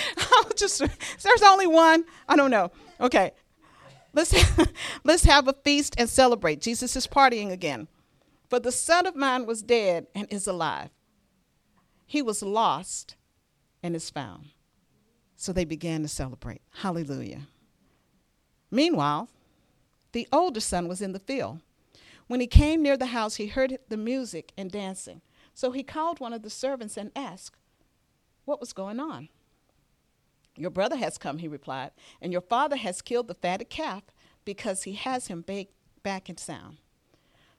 was 0.16 0.54
just, 0.56 0.78
there's 0.78 1.42
only 1.42 1.66
one? 1.66 2.04
I 2.28 2.36
don't 2.36 2.50
know. 2.50 2.70
Okay. 3.00 3.32
Let's, 4.12 4.34
let's 5.04 5.24
have 5.24 5.48
a 5.48 5.52
feast 5.52 5.94
and 5.98 6.08
celebrate. 6.08 6.60
Jesus 6.60 6.96
is 6.96 7.06
partying 7.06 7.50
again. 7.50 7.88
For 8.48 8.60
the 8.60 8.72
son 8.72 9.06
of 9.06 9.16
mine 9.16 9.46
was 9.46 9.62
dead 9.62 10.06
and 10.14 10.26
is 10.30 10.46
alive. 10.46 10.90
He 12.04 12.20
was 12.20 12.42
lost 12.42 13.16
and 13.82 13.96
is 13.96 14.10
found. 14.10 14.50
So 15.36 15.52
they 15.52 15.64
began 15.64 16.02
to 16.02 16.08
celebrate. 16.08 16.60
Hallelujah. 16.82 17.48
Meanwhile, 18.70 19.28
the 20.12 20.28
older 20.30 20.60
son 20.60 20.88
was 20.88 21.00
in 21.00 21.12
the 21.12 21.18
field. 21.18 21.60
When 22.26 22.40
he 22.40 22.46
came 22.46 22.82
near 22.82 22.96
the 22.96 23.06
house, 23.06 23.36
he 23.36 23.46
heard 23.46 23.78
the 23.88 23.96
music 23.96 24.52
and 24.56 24.70
dancing. 24.70 25.22
So 25.54 25.72
he 25.72 25.82
called 25.82 26.20
one 26.20 26.32
of 26.32 26.42
the 26.42 26.50
servants 26.50 26.96
and 26.96 27.10
asked 27.16 27.56
what 28.44 28.60
was 28.60 28.72
going 28.72 29.00
on. 29.00 29.28
Your 30.56 30.70
brother 30.70 30.96
has 30.96 31.18
come, 31.18 31.38
he 31.38 31.48
replied, 31.48 31.92
and 32.20 32.32
your 32.32 32.42
father 32.42 32.76
has 32.76 33.02
killed 33.02 33.28
the 33.28 33.34
fatted 33.34 33.70
calf 33.70 34.02
because 34.44 34.82
he 34.82 34.92
has 34.94 35.28
him 35.28 35.44
back 36.02 36.28
in 36.28 36.36
sound. 36.36 36.78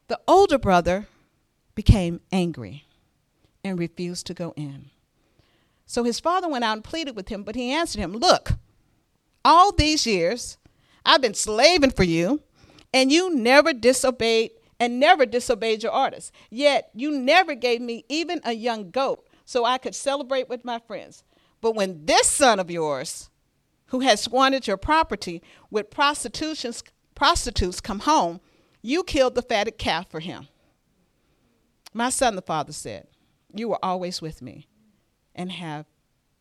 The 0.07 0.19
older 0.27 0.57
brother 0.57 1.07
became 1.75 2.21
angry 2.31 2.85
and 3.63 3.79
refused 3.79 4.27
to 4.27 4.33
go 4.33 4.53
in. 4.55 4.91
So 5.85 6.03
his 6.03 6.19
father 6.19 6.47
went 6.47 6.63
out 6.63 6.73
and 6.73 6.83
pleaded 6.83 7.15
with 7.15 7.29
him, 7.29 7.43
but 7.43 7.55
he 7.55 7.71
answered 7.71 7.99
him, 7.99 8.13
Look, 8.13 8.53
all 9.43 9.71
these 9.71 10.05
years 10.05 10.57
I've 11.05 11.21
been 11.21 11.33
slaving 11.33 11.91
for 11.91 12.03
you, 12.03 12.41
and 12.93 13.11
you 13.11 13.33
never 13.33 13.73
disobeyed 13.73 14.51
and 14.79 14.99
never 14.99 15.25
disobeyed 15.25 15.83
your 15.83 15.93
orders. 15.93 16.31
Yet 16.49 16.89
you 16.93 17.11
never 17.11 17.55
gave 17.55 17.81
me 17.81 18.05
even 18.09 18.41
a 18.43 18.53
young 18.53 18.91
goat 18.91 19.27
so 19.45 19.65
I 19.65 19.77
could 19.77 19.95
celebrate 19.95 20.49
with 20.49 20.65
my 20.65 20.79
friends. 20.79 21.23
But 21.63 21.75
when 21.75 22.05
this 22.05 22.27
son 22.27 22.59
of 22.59 22.69
yours, 22.69 23.29
who 23.85 24.01
has 24.01 24.19
squandered 24.19 24.67
your 24.67 24.75
property 24.75 25.41
with 25.71 25.89
prostitutions, 25.89 26.83
prostitutes 27.15 27.79
come 27.79 27.99
home, 27.99 28.41
you 28.81 29.01
killed 29.01 29.33
the 29.33 29.41
fatted 29.41 29.77
calf 29.77 30.11
for 30.11 30.19
him. 30.19 30.49
My 31.93 32.09
son, 32.09 32.35
the 32.35 32.41
father 32.41 32.73
said, 32.73 33.07
You 33.55 33.69
were 33.69 33.79
always 33.81 34.21
with 34.21 34.41
me 34.41 34.67
and 35.33 35.53
have, 35.53 35.85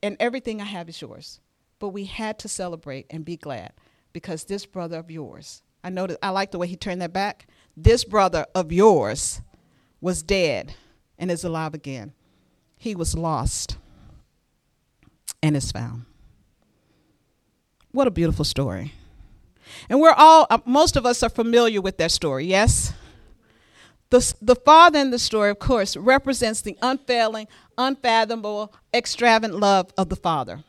and 0.03 0.17
everything 0.19 0.61
I 0.61 0.65
have 0.65 0.89
is 0.89 1.01
yours. 1.01 1.39
But 1.79 1.91
we 1.91 2.07
had 2.07 2.37
to 2.41 2.49
celebrate 2.49 3.07
and 3.09 3.25
be 3.25 3.37
glad 3.37 3.75
because 4.13 4.43
this 4.43 4.67
brother 4.67 4.99
of 4.99 5.09
yours, 5.09 5.63
I 5.85 5.91
that 5.91 6.19
I 6.21 6.31
like 6.31 6.51
the 6.51 6.59
way 6.59 6.67
he 6.67 6.75
turned 6.75 7.01
that 7.01 7.13
back. 7.13 7.47
This 7.77 8.03
brother 8.03 8.45
of 8.57 8.73
yours 8.73 9.41
was 10.01 10.25
dead 10.25 10.75
and 11.17 11.31
is 11.31 11.45
alive 11.45 11.75
again. 11.75 12.13
He 12.77 12.97
was 12.97 13.15
lost 13.15 13.77
and 15.43 15.57
is 15.57 15.73
found. 15.73 16.05
What 17.91 18.07
a 18.07 18.11
beautiful 18.11 18.45
story. 18.45 18.95
And 19.89 20.01
we're 20.01 20.15
all, 20.17 20.47
uh, 20.51 20.59
most 20.65 20.97
of 20.97 21.05
us 21.05 21.23
are 21.23 21.29
familiar 21.29 21.81
with 21.81 21.99
that 21.99 22.11
story, 22.11 22.47
yes? 22.47 22.93
The, 24.11 24.35
the 24.43 24.57
father 24.57 24.99
in 24.99 25.11
the 25.11 25.19
story, 25.19 25.51
of 25.51 25.59
course, 25.59 25.97
represents 25.97 26.61
the 26.61 26.77
unfailing, 26.83 27.49
unfathomable, 27.79 28.73
extravagant 28.95 29.59
love 29.59 29.91
of 29.97 30.09
the 30.09 30.17
father. 30.17 30.65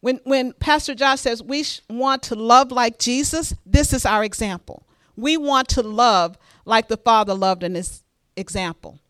When, 0.00 0.20
when 0.24 0.52
Pastor 0.52 0.94
Josh 0.94 1.20
says 1.20 1.42
we 1.42 1.64
sh- 1.64 1.80
want 1.88 2.22
to 2.24 2.34
love 2.34 2.70
like 2.70 2.98
Jesus, 2.98 3.54
this 3.66 3.92
is 3.92 4.06
our 4.06 4.22
example. 4.22 4.84
We 5.16 5.36
want 5.36 5.68
to 5.70 5.82
love 5.82 6.38
like 6.64 6.88
the 6.88 6.96
Father 6.96 7.34
loved 7.34 7.64
in 7.64 7.72
this 7.72 8.04
example. 8.36 9.00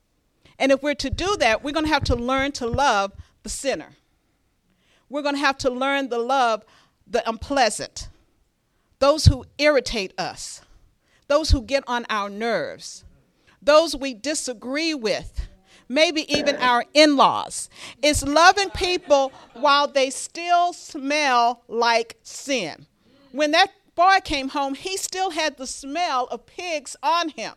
And 0.59 0.73
if 0.73 0.83
we're 0.83 0.95
to 0.95 1.11
do 1.11 1.37
that, 1.37 1.63
we're 1.63 1.73
going 1.73 1.85
to 1.85 1.93
have 1.93 2.05
to 2.05 2.17
learn 2.17 2.53
to 2.53 2.67
love 2.67 3.13
the 3.43 3.49
sinner. 3.49 3.91
We're 5.09 5.23
going 5.23 5.35
to 5.35 5.41
have 5.41 5.59
to 5.59 5.71
learn 5.71 6.11
to 6.11 6.19
love 6.19 6.65
the 7.07 7.27
unpleasant, 7.29 8.09
those 8.99 9.27
who 9.27 9.45
irritate 9.59 10.13
us, 10.19 10.61
those 11.29 11.51
who 11.51 11.63
get 11.63 11.85
on 11.87 12.05
our 12.11 12.29
nerves, 12.29 13.05
those 13.63 13.97
we 13.97 14.15
disagree 14.15 14.95
with, 14.95 15.49
maybe 15.89 16.31
even 16.33 16.57
our 16.57 16.85
in 16.93 17.17
laws. 17.17 17.71
It's 18.03 18.23
loving 18.23 18.71
people 18.71 19.33
while 19.55 19.89
they 19.89 20.11
still 20.11 20.73
smell 20.73 21.63
like 21.69 22.19
sin. 22.23 22.87
When 23.33 23.53
that 23.53 23.71
boy 23.95 24.19
came 24.23 24.51
home, 24.51 24.75
he 24.75 24.97
still 24.97 25.31
had 25.31 25.57
the 25.57 25.67
smell 25.67 26.27
of 26.27 26.47
pigs 26.47 26.97
on 27.03 27.31
him. 27.31 27.55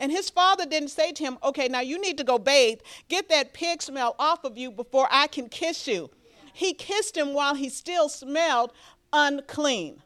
And 0.00 0.12
his 0.12 0.30
father 0.30 0.66
didn't 0.66 0.90
say 0.90 1.12
to 1.12 1.22
him, 1.22 1.38
Okay, 1.42 1.68
now 1.68 1.80
you 1.80 2.00
need 2.00 2.18
to 2.18 2.24
go 2.24 2.38
bathe. 2.38 2.80
Get 3.08 3.28
that 3.28 3.52
pig 3.52 3.82
smell 3.82 4.14
off 4.18 4.44
of 4.44 4.56
you 4.56 4.70
before 4.70 5.08
I 5.10 5.26
can 5.26 5.48
kiss 5.48 5.86
you. 5.86 6.10
He 6.52 6.74
kissed 6.74 7.16
him 7.16 7.34
while 7.34 7.54
he 7.54 7.68
still 7.68 8.08
smelled 8.08 8.72
unclean. 9.12 10.02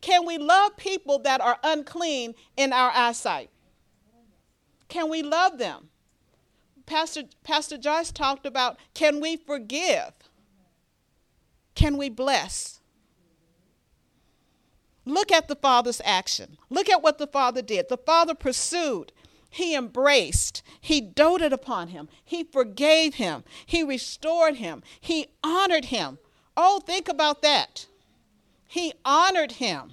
Can 0.00 0.26
we 0.26 0.38
love 0.38 0.76
people 0.76 1.18
that 1.20 1.40
are 1.40 1.58
unclean 1.62 2.34
in 2.56 2.72
our 2.72 2.90
eyesight? 2.94 3.50
Can 4.88 5.08
we 5.08 5.22
love 5.22 5.58
them? 5.58 5.88
Pastor, 6.86 7.22
Pastor 7.42 7.76
Joyce 7.76 8.12
talked 8.12 8.46
about 8.46 8.78
can 8.94 9.20
we 9.20 9.36
forgive? 9.36 10.12
Can 11.74 11.96
we 11.96 12.08
bless? 12.08 12.75
Look 15.06 15.32
at 15.32 15.48
the 15.48 15.56
Father's 15.56 16.02
action. 16.04 16.58
Look 16.68 16.90
at 16.90 17.02
what 17.02 17.18
the 17.18 17.28
Father 17.28 17.62
did. 17.62 17.88
The 17.88 17.96
Father 17.96 18.34
pursued, 18.34 19.12
He 19.48 19.74
embraced, 19.74 20.62
He 20.80 21.00
doted 21.00 21.52
upon 21.52 21.88
him, 21.88 22.08
He 22.24 22.44
forgave 22.44 23.14
him, 23.14 23.44
He 23.64 23.82
restored 23.82 24.56
him, 24.56 24.82
He 25.00 25.28
honored 25.42 25.86
him. 25.86 26.18
Oh, 26.56 26.80
think 26.80 27.08
about 27.08 27.40
that. 27.42 27.86
He 28.66 28.92
honored 29.04 29.52
him, 29.52 29.92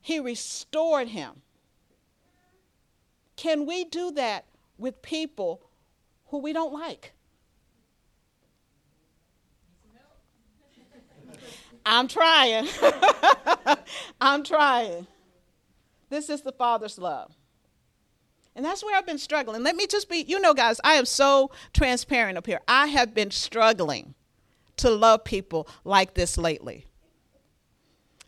He 0.00 0.20
restored 0.20 1.08
him. 1.08 1.42
Can 3.34 3.66
we 3.66 3.84
do 3.84 4.12
that 4.12 4.46
with 4.78 5.02
people 5.02 5.62
who 6.28 6.38
we 6.38 6.52
don't 6.52 6.72
like. 6.72 7.12
I'm 11.86 12.08
trying. 12.08 12.68
I'm 14.20 14.42
trying. 14.42 15.06
This 16.10 16.28
is 16.28 16.42
the 16.42 16.50
Father's 16.50 16.98
love. 16.98 17.32
And 18.56 18.64
that's 18.64 18.82
where 18.82 18.96
I've 18.96 19.06
been 19.06 19.18
struggling. 19.18 19.62
Let 19.62 19.76
me 19.76 19.86
just 19.86 20.08
be, 20.08 20.24
you 20.26 20.40
know, 20.40 20.52
guys, 20.52 20.80
I 20.82 20.94
am 20.94 21.04
so 21.04 21.52
transparent 21.72 22.38
up 22.38 22.46
here. 22.46 22.60
I 22.66 22.88
have 22.88 23.14
been 23.14 23.30
struggling 23.30 24.14
to 24.78 24.90
love 24.90 25.24
people 25.24 25.68
like 25.84 26.14
this 26.14 26.36
lately. 26.36 26.86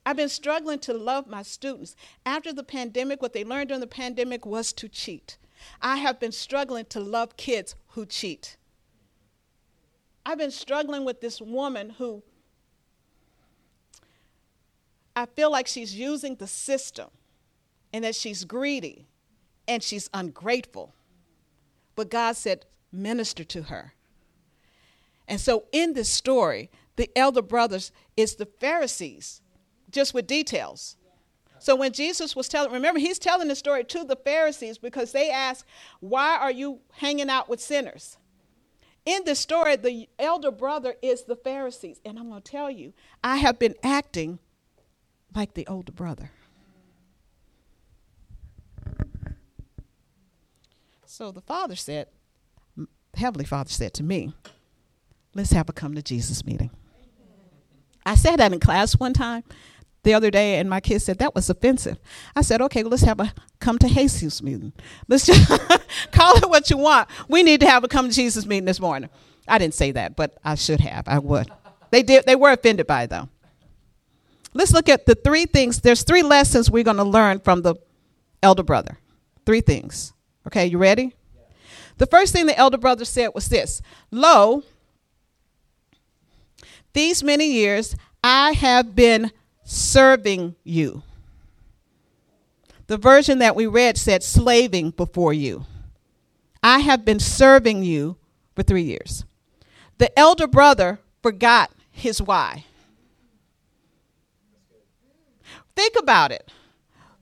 I've 0.07 0.17
been 0.17 0.29
struggling 0.29 0.79
to 0.81 0.95
love 0.95 1.27
my 1.27 1.43
students. 1.43 1.97
After 2.25 2.53
the 2.53 2.62
pandemic, 2.62 3.21
what 3.21 3.33
they 3.33 3.45
learned 3.45 3.69
during 3.69 3.81
the 3.81 3.87
pandemic 3.87 4.47
was 4.47 4.73
to 4.75 4.88
cheat. 4.88 5.37
I 5.83 5.97
have 5.97 6.21
been 6.21 6.33
struggling 6.33 6.85
to 6.87 7.01
love 7.01 7.37
kids 7.37 7.75
who 7.88 8.07
cheat. 8.07 8.57
I've 10.25 10.38
been 10.38 10.51
struggling 10.51 11.05
with 11.05 11.21
this 11.21 11.40
woman 11.40 11.90
who 11.90 12.23
I 15.18 15.26
feel 15.26 15.50
like 15.50 15.66
she's 15.66 15.96
using 15.96 16.37
the 16.37 16.46
system 16.46 17.09
and 17.92 18.04
that 18.04 18.14
she's 18.14 18.44
greedy 18.44 19.09
and 19.66 19.83
she's 19.83 20.09
ungrateful. 20.14 20.94
But 21.96 22.09
God 22.09 22.37
said, 22.37 22.66
minister 22.92 23.42
to 23.42 23.62
her. 23.62 23.94
And 25.26 25.40
so 25.40 25.64
in 25.72 25.94
this 25.94 26.09
story, 26.09 26.70
the 26.94 27.11
elder 27.16 27.42
brothers 27.42 27.90
is 28.16 28.37
the 28.37 28.46
Pharisees, 28.46 29.42
just 29.90 30.14
with 30.14 30.28
details. 30.28 30.96
So 31.59 31.74
when 31.74 31.90
Jesus 31.90 32.37
was 32.37 32.46
telling, 32.48 32.70
remember, 32.70 33.00
he's 33.00 33.18
telling 33.18 33.48
the 33.48 33.57
story 33.57 33.83
to 33.83 34.04
the 34.04 34.14
Pharisees 34.14 34.78
because 34.78 35.11
they 35.11 35.33
asked, 35.33 35.64
Why 35.98 36.37
are 36.37 36.52
you 36.52 36.78
hanging 36.92 37.28
out 37.28 37.48
with 37.48 37.61
sinners? 37.61 38.18
In 39.04 39.24
the 39.24 39.35
story, 39.35 39.74
the 39.74 40.09
elder 40.16 40.52
brother 40.52 40.94
is 41.02 41.24
the 41.24 41.35
Pharisees. 41.35 42.00
And 42.04 42.20
I'm 42.20 42.28
going 42.28 42.40
to 42.40 42.52
tell 42.52 42.70
you, 42.70 42.92
I 43.24 43.38
have 43.38 43.59
been 43.59 43.74
acting 43.83 44.38
like 45.35 45.55
the 45.55 45.67
older 45.67 45.93
brother. 45.93 46.31
So 51.05 51.33
the 51.33 51.41
father 51.41 51.77
said, 51.77 52.09
Heavenly 53.14 53.45
Father 53.45 53.71
said 53.71 53.95
to 53.95 54.03
me, 54.03 54.33
Let's 55.35 55.53
have 55.53 55.69
a 55.69 55.73
come 55.73 55.95
to 55.95 56.03
Jesus 56.03 56.45
meeting. 56.45 56.71
I 58.05 58.14
said 58.14 58.37
that 58.37 58.53
in 58.53 58.61
class 58.61 58.99
one 58.99 59.12
time 59.12 59.45
the 60.03 60.14
other 60.14 60.31
day, 60.31 60.59
and 60.59 60.71
my 60.71 60.81
kids 60.81 61.05
said 61.05 61.19
that 61.19 61.35
was 61.35 61.51
offensive. 61.51 61.99
I 62.35 62.43
said, 62.43 62.62
okay, 62.62 62.83
well, 62.83 62.91
let's 62.91 63.03
have 63.03 63.21
a 63.21 63.33
come 63.61 63.79
to 63.79 63.88
Jesus 63.88 64.43
meeting. 64.43 64.73
Let's 65.09 65.27
just 65.27 65.49
call 66.12 66.37
it 66.37 66.49
what 66.49 66.71
you 66.71 66.79
want. 66.79 67.09
We 67.29 67.43
need 67.43 67.61
to 67.61 67.69
have 67.69 67.85
a 67.85 67.88
come 67.88 68.09
to 68.09 68.14
Jesus 68.14 68.47
meeting 68.47 68.64
this 68.64 68.81
morning. 68.81 69.11
I 69.47 69.59
didn't 69.59 69.75
say 69.75 69.93
that, 69.93 70.17
but 70.17 70.38
I 70.45 70.55
should 70.55 70.81
have. 70.81 71.07
I 71.09 71.19
would. 71.19 71.51
They 71.91 72.03
did. 72.03 72.27
They 72.27 72.37
were 72.37 72.53
offended 72.53 72.87
by 72.87 73.05
it, 73.05 73.11
though. 73.11 73.29
Let's 74.54 74.72
look 74.72 74.88
at 74.88 75.06
the 75.06 75.14
three 75.14 75.46
things. 75.46 75.80
There's 75.80 76.02
three 76.02 76.22
lessons 76.22 76.70
we're 76.70 76.84
going 76.84 76.96
to 76.96 77.04
learn 77.04 77.40
from 77.40 77.62
the 77.62 77.76
elder 78.42 78.62
brother. 78.62 78.98
Three 79.44 79.61
things. 79.61 80.12
Okay, 80.46 80.66
you 80.66 80.78
ready? 80.78 81.14
The 81.98 82.06
first 82.06 82.32
thing 82.32 82.46
the 82.46 82.56
elder 82.56 82.78
brother 82.78 83.04
said 83.04 83.28
was 83.34 83.48
this 83.48 83.82
Lo, 84.11 84.62
these 86.92 87.22
many 87.22 87.52
years 87.52 87.96
I 88.22 88.52
have 88.52 88.94
been 88.94 89.32
serving 89.64 90.54
you. 90.64 91.02
The 92.87 92.96
version 92.96 93.38
that 93.40 93.54
we 93.54 93.66
read 93.66 93.98
said 93.98 94.22
slaving 94.22 94.90
before 94.90 95.34
you. 95.34 95.66
I 96.62 96.78
have 96.78 97.04
been 97.04 97.20
serving 97.20 97.82
you 97.82 98.16
for 98.56 98.62
three 98.62 98.82
years. 98.82 99.24
The 99.98 100.16
elder 100.18 100.46
brother 100.46 100.98
forgot 101.22 101.70
his 101.90 102.22
why. 102.22 102.64
Think 105.79 105.95
about 105.97 106.33
it. 106.33 106.51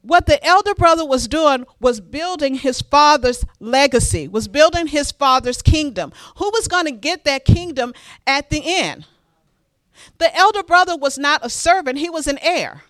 What 0.00 0.24
the 0.24 0.42
elder 0.42 0.74
brother 0.74 1.04
was 1.04 1.28
doing 1.28 1.66
was 1.78 2.00
building 2.00 2.54
his 2.54 2.80
father's 2.80 3.44
legacy, 3.60 4.28
was 4.28 4.48
building 4.48 4.86
his 4.86 5.12
father's 5.12 5.60
kingdom. 5.60 6.10
Who 6.38 6.48
was 6.54 6.66
going 6.66 6.86
to 6.86 6.90
get 6.90 7.24
that 7.24 7.44
kingdom 7.44 7.92
at 8.26 8.48
the 8.48 8.62
end? 8.64 9.04
The 10.16 10.34
elder 10.34 10.62
brother 10.62 10.96
was 10.96 11.18
not 11.18 11.44
a 11.44 11.50
servant, 11.50 11.98
he 11.98 12.08
was 12.08 12.26
an 12.26 12.38
heir. 12.40 12.84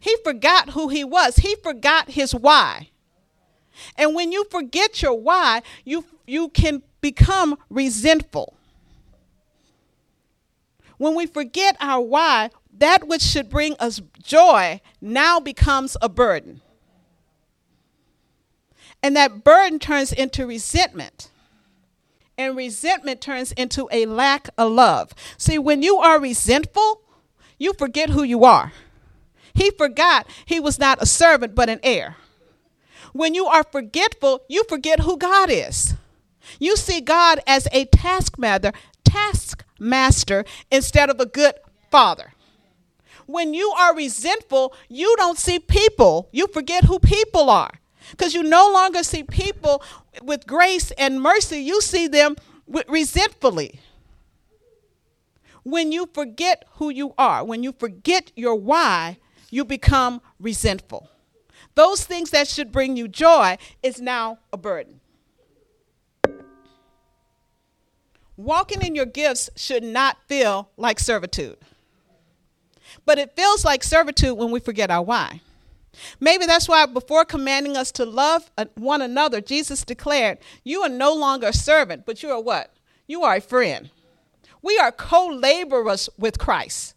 He 0.00 0.16
forgot 0.24 0.70
who 0.70 0.88
he 0.88 1.04
was, 1.04 1.36
he 1.36 1.54
forgot 1.56 2.08
his 2.08 2.34
why. 2.34 2.88
And 3.98 4.14
when 4.14 4.32
you 4.32 4.46
forget 4.50 5.02
your 5.02 5.20
why, 5.20 5.60
you, 5.84 6.06
you 6.26 6.48
can 6.48 6.82
become 7.02 7.58
resentful. 7.68 8.56
When 10.96 11.14
we 11.14 11.26
forget 11.26 11.76
our 11.78 12.00
why, 12.00 12.48
that 12.78 13.06
which 13.06 13.22
should 13.22 13.48
bring 13.48 13.76
us 13.78 14.00
joy 14.22 14.80
now 15.00 15.40
becomes 15.40 15.96
a 16.02 16.08
burden. 16.08 16.60
And 19.02 19.16
that 19.16 19.44
burden 19.44 19.78
turns 19.78 20.12
into 20.12 20.46
resentment 20.46 21.30
and 22.36 22.56
resentment 22.56 23.20
turns 23.20 23.52
into 23.52 23.88
a 23.92 24.06
lack 24.06 24.48
of 24.58 24.72
love. 24.72 25.14
See, 25.38 25.58
when 25.58 25.82
you 25.82 25.98
are 25.98 26.20
resentful, 26.20 27.02
you 27.58 27.74
forget 27.74 28.10
who 28.10 28.22
you 28.22 28.44
are. 28.44 28.72
He 29.54 29.70
forgot 29.70 30.26
he 30.44 30.58
was 30.58 30.78
not 30.78 31.00
a 31.00 31.06
servant 31.06 31.54
but 31.54 31.68
an 31.68 31.80
heir. 31.82 32.16
When 33.12 33.34
you 33.34 33.46
are 33.46 33.62
forgetful, 33.62 34.42
you 34.48 34.64
forget 34.68 35.00
who 35.00 35.16
God 35.16 35.48
is. 35.50 35.94
You 36.58 36.76
see 36.76 37.00
God 37.00 37.40
as 37.46 37.68
a 37.72 37.84
taskmaster, 37.86 38.72
taskmaster 39.04 40.44
instead 40.70 41.08
of 41.08 41.20
a 41.20 41.26
good 41.26 41.54
father. 41.90 42.33
When 43.26 43.54
you 43.54 43.70
are 43.70 43.94
resentful, 43.94 44.74
you 44.88 45.14
don't 45.16 45.38
see 45.38 45.58
people. 45.58 46.28
You 46.32 46.46
forget 46.48 46.84
who 46.84 46.98
people 46.98 47.50
are 47.50 47.80
because 48.10 48.34
you 48.34 48.42
no 48.42 48.70
longer 48.72 49.02
see 49.02 49.22
people 49.22 49.82
with 50.22 50.46
grace 50.46 50.90
and 50.92 51.20
mercy, 51.20 51.58
you 51.58 51.80
see 51.80 52.06
them 52.06 52.36
resentfully. 52.88 53.80
When 55.62 55.92
you 55.92 56.08
forget 56.12 56.64
who 56.74 56.90
you 56.90 57.14
are, 57.16 57.44
when 57.44 57.62
you 57.62 57.72
forget 57.72 58.30
your 58.36 58.54
why, 58.54 59.18
you 59.50 59.64
become 59.64 60.20
resentful. 60.38 61.08
Those 61.74 62.04
things 62.04 62.30
that 62.30 62.48
should 62.48 62.70
bring 62.70 62.96
you 62.96 63.08
joy 63.08 63.56
is 63.82 64.00
now 64.00 64.38
a 64.52 64.56
burden. 64.56 65.00
Walking 68.36 68.82
in 68.82 68.94
your 68.94 69.06
gifts 69.06 69.48
should 69.56 69.84
not 69.84 70.18
feel 70.26 70.68
like 70.76 70.98
servitude. 70.98 71.56
But 73.06 73.18
it 73.18 73.36
feels 73.36 73.64
like 73.64 73.84
servitude 73.84 74.36
when 74.36 74.50
we 74.50 74.60
forget 74.60 74.90
our 74.90 75.02
why. 75.02 75.40
Maybe 76.20 76.46
that's 76.46 76.68
why 76.68 76.86
before 76.86 77.24
commanding 77.24 77.76
us 77.76 77.92
to 77.92 78.04
love 78.04 78.50
uh, 78.58 78.66
one 78.74 79.02
another, 79.02 79.40
Jesus 79.40 79.84
declared, 79.84 80.38
You 80.64 80.82
are 80.82 80.88
no 80.88 81.12
longer 81.12 81.48
a 81.48 81.52
servant, 81.52 82.04
but 82.04 82.22
you 82.22 82.30
are 82.30 82.40
what? 82.40 82.72
You 83.06 83.22
are 83.22 83.36
a 83.36 83.40
friend. 83.40 83.90
We 84.62 84.78
are 84.78 84.90
co 84.90 85.28
laborers 85.28 86.08
with 86.18 86.38
Christ. 86.38 86.94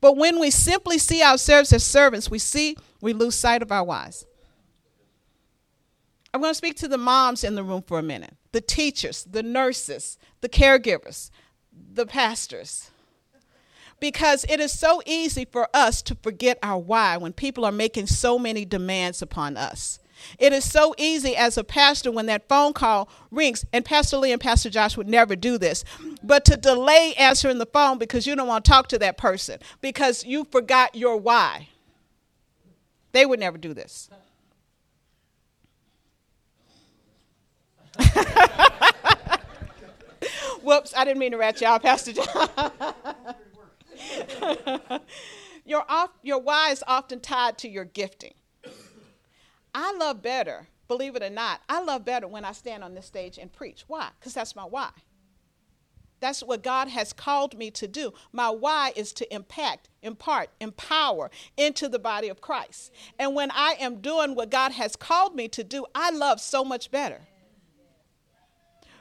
But 0.00 0.16
when 0.16 0.38
we 0.38 0.50
simply 0.50 0.98
see 0.98 1.22
ourselves 1.22 1.72
as 1.72 1.82
servants, 1.82 2.30
we 2.30 2.38
see 2.38 2.76
we 3.00 3.12
lose 3.12 3.34
sight 3.34 3.62
of 3.62 3.72
our 3.72 3.84
whys. 3.84 4.24
I'm 6.32 6.40
going 6.40 6.50
to 6.50 6.56
speak 6.56 6.76
to 6.76 6.88
the 6.88 6.98
moms 6.98 7.42
in 7.42 7.54
the 7.54 7.64
room 7.64 7.82
for 7.82 7.98
a 7.98 8.02
minute 8.02 8.36
the 8.52 8.60
teachers, 8.60 9.24
the 9.24 9.42
nurses, 9.42 10.18
the 10.40 10.48
caregivers, 10.48 11.30
the 11.72 12.06
pastors. 12.06 12.90
Because 14.00 14.44
it 14.48 14.60
is 14.60 14.72
so 14.72 15.02
easy 15.06 15.44
for 15.44 15.68
us 15.74 16.02
to 16.02 16.14
forget 16.16 16.58
our 16.62 16.78
why 16.78 17.16
when 17.16 17.32
people 17.32 17.64
are 17.64 17.72
making 17.72 18.06
so 18.06 18.38
many 18.38 18.64
demands 18.64 19.22
upon 19.22 19.56
us. 19.56 19.98
It 20.38 20.52
is 20.52 20.70
so 20.70 20.94
easy 20.98 21.36
as 21.36 21.56
a 21.56 21.64
pastor 21.64 22.10
when 22.10 22.26
that 22.26 22.48
phone 22.48 22.72
call 22.72 23.08
rings, 23.30 23.64
and 23.72 23.84
Pastor 23.84 24.16
Lee 24.18 24.32
and 24.32 24.40
Pastor 24.40 24.70
Josh 24.70 24.96
would 24.96 25.08
never 25.08 25.36
do 25.36 25.58
this, 25.58 25.84
but 26.22 26.44
to 26.46 26.56
delay 26.56 27.14
answering 27.18 27.58
the 27.58 27.66
phone 27.66 27.98
because 27.98 28.26
you 28.26 28.36
don't 28.36 28.48
want 28.48 28.64
to 28.64 28.70
talk 28.70 28.88
to 28.88 28.98
that 28.98 29.16
person 29.16 29.58
because 29.80 30.24
you 30.24 30.44
forgot 30.44 30.94
your 30.94 31.16
why. 31.16 31.68
They 33.12 33.26
would 33.26 33.40
never 33.40 33.58
do 33.58 33.74
this. 33.74 34.08
Whoops, 40.62 40.94
I 40.96 41.04
didn't 41.04 41.18
mean 41.18 41.32
to 41.32 41.38
rat 41.38 41.60
you 41.60 41.66
out, 41.66 41.82
Pastor 41.82 42.12
John. 42.12 42.26
your, 45.64 45.84
off, 45.88 46.10
your 46.22 46.38
why 46.38 46.70
is 46.70 46.82
often 46.86 47.20
tied 47.20 47.58
to 47.58 47.68
your 47.68 47.84
gifting. 47.84 48.34
I 49.74 49.92
love 49.96 50.22
better, 50.22 50.68
believe 50.88 51.16
it 51.16 51.22
or 51.22 51.30
not, 51.30 51.60
I 51.68 51.82
love 51.82 52.04
better 52.04 52.26
when 52.26 52.44
I 52.44 52.52
stand 52.52 52.82
on 52.82 52.94
this 52.94 53.06
stage 53.06 53.38
and 53.38 53.52
preach. 53.52 53.84
Why? 53.86 54.10
Because 54.18 54.34
that's 54.34 54.56
my 54.56 54.64
why. 54.64 54.90
That's 56.20 56.42
what 56.42 56.62
God 56.62 56.88
has 56.88 57.12
called 57.12 57.56
me 57.56 57.70
to 57.72 57.88
do. 57.88 58.12
My 58.32 58.50
why 58.50 58.92
is 58.94 59.12
to 59.14 59.34
impact, 59.34 59.88
impart, 60.02 60.50
empower 60.60 61.30
into 61.56 61.88
the 61.88 61.98
body 61.98 62.28
of 62.28 62.40
Christ. 62.40 62.92
And 63.18 63.34
when 63.34 63.50
I 63.52 63.76
am 63.80 64.00
doing 64.00 64.34
what 64.34 64.50
God 64.50 64.72
has 64.72 64.96
called 64.96 65.34
me 65.34 65.48
to 65.48 65.64
do, 65.64 65.86
I 65.94 66.10
love 66.10 66.40
so 66.40 66.62
much 66.62 66.90
better. 66.90 67.22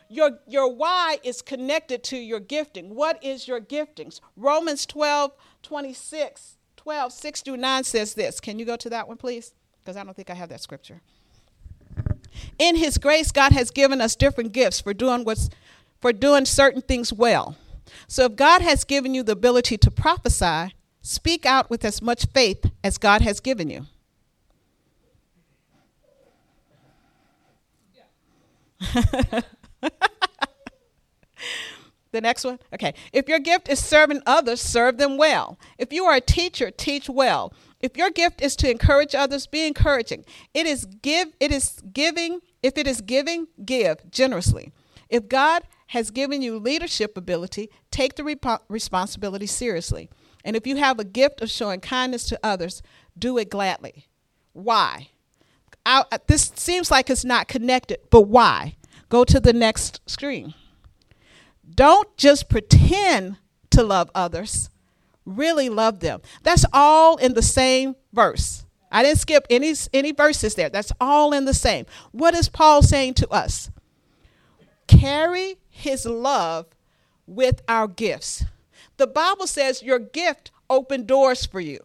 Your, 0.09 0.39
your 0.47 0.73
why 0.73 1.19
is 1.23 1.43
connected 1.43 2.03
to 2.05 2.17
your 2.17 2.39
gifting. 2.39 2.95
What 2.95 3.23
is 3.23 3.47
your 3.47 3.61
giftings? 3.61 4.19
Romans 4.35 4.87
12, 4.87 5.31
26, 5.61 6.57
12, 6.75 7.13
6 7.13 7.41
through 7.41 7.57
9 7.57 7.83
says 7.83 8.15
this. 8.15 8.39
Can 8.39 8.57
you 8.57 8.65
go 8.65 8.75
to 8.75 8.89
that 8.89 9.07
one, 9.07 9.17
please? 9.17 9.53
Because 9.79 9.95
I 9.95 10.03
don't 10.03 10.15
think 10.15 10.31
I 10.31 10.33
have 10.33 10.49
that 10.49 10.61
scripture. 10.61 11.01
In 12.57 12.75
his 12.75 12.97
grace, 12.97 13.31
God 13.31 13.51
has 13.51 13.69
given 13.69 14.01
us 14.01 14.15
different 14.15 14.51
gifts 14.51 14.81
for 14.81 14.93
doing 14.93 15.23
what's 15.23 15.49
for 16.01 16.13
doing 16.13 16.45
certain 16.45 16.81
things 16.81 17.11
well. 17.11 17.57
So 18.07 18.25
if 18.25 18.35
God 18.35 18.61
has 18.61 18.83
given 18.83 19.13
you 19.13 19.21
the 19.23 19.33
ability 19.33 19.77
to 19.79 19.91
prophesy, 19.91 20.73
speak 21.01 21.45
out 21.45 21.69
with 21.69 21.83
as 21.83 22.01
much 22.01 22.25
faith 22.27 22.65
as 22.83 22.97
God 22.97 23.21
has 23.21 23.39
given 23.39 23.69
you. 23.69 23.85
the 32.19 32.27
next 32.27 32.43
one? 32.43 32.59
Okay. 32.73 32.93
If 33.13 33.29
your 33.29 33.39
gift 33.39 33.69
is 33.69 33.83
serving 33.83 34.21
others, 34.25 34.61
serve 34.61 34.97
them 34.97 35.17
well. 35.17 35.57
If 35.77 35.93
you 35.93 36.03
are 36.05 36.15
a 36.15 36.21
teacher, 36.21 36.69
teach 36.69 37.09
well. 37.09 37.53
If 37.79 37.95
your 37.95 38.09
gift 38.09 38.41
is 38.41 38.55
to 38.57 38.69
encourage 38.69 39.15
others, 39.15 39.47
be 39.47 39.65
encouraging. 39.65 40.25
It 40.53 40.65
is 40.65 40.85
give 40.85 41.29
it 41.39 41.51
is 41.51 41.81
giving, 41.93 42.41
if 42.61 42.77
it 42.77 42.87
is 42.87 43.01
giving, 43.01 43.47
give 43.63 44.11
generously. 44.11 44.73
If 45.09 45.29
God 45.29 45.63
has 45.87 46.11
given 46.11 46.41
you 46.41 46.59
leadership 46.59 47.17
ability, 47.17 47.69
take 47.89 48.15
the 48.15 48.23
rep- 48.23 48.63
responsibility 48.67 49.47
seriously. 49.47 50.09
And 50.43 50.55
if 50.55 50.67
you 50.67 50.75
have 50.75 50.99
a 50.99 51.03
gift 51.03 51.41
of 51.41 51.49
showing 51.49 51.79
kindness 51.79 52.25
to 52.25 52.39
others, 52.43 52.81
do 53.17 53.37
it 53.37 53.49
gladly. 53.49 54.07
Why? 54.53 55.09
I, 55.85 56.03
uh, 56.11 56.17
this 56.27 56.51
seems 56.55 56.91
like 56.91 57.09
it's 57.09 57.25
not 57.25 57.47
connected, 57.47 57.99
but 58.11 58.23
why? 58.23 58.75
Go 59.07 59.23
to 59.23 59.39
the 59.39 59.53
next 59.53 60.01
screen. 60.05 60.53
Don't 61.73 62.15
just 62.17 62.49
pretend 62.49 63.37
to 63.71 63.83
love 63.83 64.09
others, 64.15 64.69
really 65.25 65.69
love 65.69 65.99
them. 65.99 66.21
That's 66.43 66.65
all 66.73 67.17
in 67.17 67.33
the 67.33 67.41
same 67.41 67.95
verse. 68.13 68.65
I 68.91 69.03
didn't 69.03 69.19
skip 69.19 69.45
any, 69.49 69.73
any 69.93 70.11
verses 70.11 70.55
there. 70.55 70.69
That's 70.69 70.91
all 70.99 71.33
in 71.33 71.45
the 71.45 71.53
same. 71.53 71.85
What 72.11 72.33
is 72.33 72.49
Paul 72.49 72.81
saying 72.81 73.15
to 73.15 73.29
us? 73.29 73.69
Carry 74.87 75.57
his 75.69 76.05
love 76.05 76.65
with 77.27 77.61
our 77.67 77.87
gifts. 77.87 78.45
The 78.97 79.07
Bible 79.07 79.45
says 79.45 79.83
your 79.83 79.99
gift 79.99 80.51
opened 80.69 81.07
doors 81.07 81.45
for 81.45 81.59
you. 81.59 81.79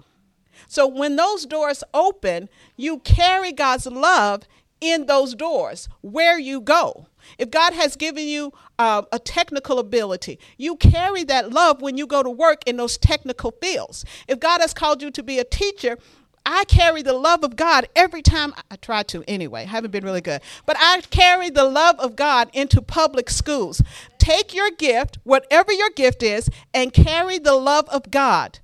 So 0.67 0.87
when 0.87 1.17
those 1.17 1.45
doors 1.47 1.85
open, 1.93 2.49
you 2.77 2.99
carry 3.01 3.53
God's 3.53 3.87
love 3.87 4.45
in 4.81 5.07
those 5.07 5.35
doors 5.35 5.89
where 6.01 6.39
you 6.39 6.61
go. 6.61 7.07
If 7.39 7.51
God 7.51 7.73
has 7.73 7.97
given 7.97 8.27
you 8.27 8.53
uh, 8.79 9.03
a 9.13 9.19
technical 9.19 9.79
ability, 9.79 10.39
you 10.57 10.77
carry 10.77 11.25
that 11.25 11.53
love 11.53 11.83
when 11.83 11.97
you 11.97 12.07
go 12.07 12.23
to 12.23 12.31
work 12.31 12.63
in 12.67 12.77
those 12.77 12.99
technical 12.99 13.53
fields. 13.53 14.05
If 14.29 14.41
God 14.41 14.61
has 14.61 14.75
called 14.75 15.03
you 15.03 15.11
to 15.11 15.23
be 15.23 15.39
a 15.39 15.45
teacher, 15.45 15.99
I 16.47 16.65
carry 16.65 17.03
the 17.03 17.15
love 17.15 17.43
of 17.43 17.57
God 17.57 17.89
every 17.97 18.21
time 18.21 18.53
I 18.71 18.77
try 18.77 19.03
to 19.05 19.25
anyway. 19.27 19.63
I 19.63 19.67
haven't 19.67 19.93
been 19.93 20.05
really 20.05 20.21
good. 20.21 20.43
But 20.67 20.77
I 20.79 21.01
carry 21.11 21.49
the 21.49 21.65
love 21.65 21.99
of 21.99 22.17
God 22.17 22.51
into 22.53 22.83
public 22.83 23.31
schools. 23.31 23.83
Take 24.19 24.53
your 24.55 24.71
gift, 24.71 25.19
whatever 25.25 25.73
your 25.73 25.91
gift 25.91 26.23
is, 26.23 26.51
and 26.75 26.93
carry 26.93 27.39
the 27.39 27.55
love 27.55 27.89
of 27.89 28.11
God 28.11 28.59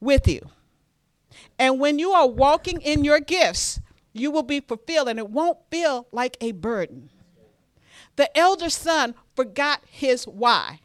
with 0.00 0.26
you. 0.26 0.50
And 1.58 1.78
when 1.78 1.98
you 1.98 2.10
are 2.10 2.26
walking 2.26 2.80
in 2.80 3.04
your 3.04 3.20
gifts, 3.20 3.80
you 4.12 4.30
will 4.30 4.42
be 4.42 4.60
fulfilled 4.60 5.08
and 5.08 5.18
it 5.18 5.30
won't 5.30 5.58
feel 5.70 6.08
like 6.10 6.36
a 6.40 6.52
burden. 6.52 7.10
The 8.20 8.36
elder 8.36 8.68
son 8.68 9.14
forgot 9.34 9.80
his 9.90 10.24
why, 10.24 10.80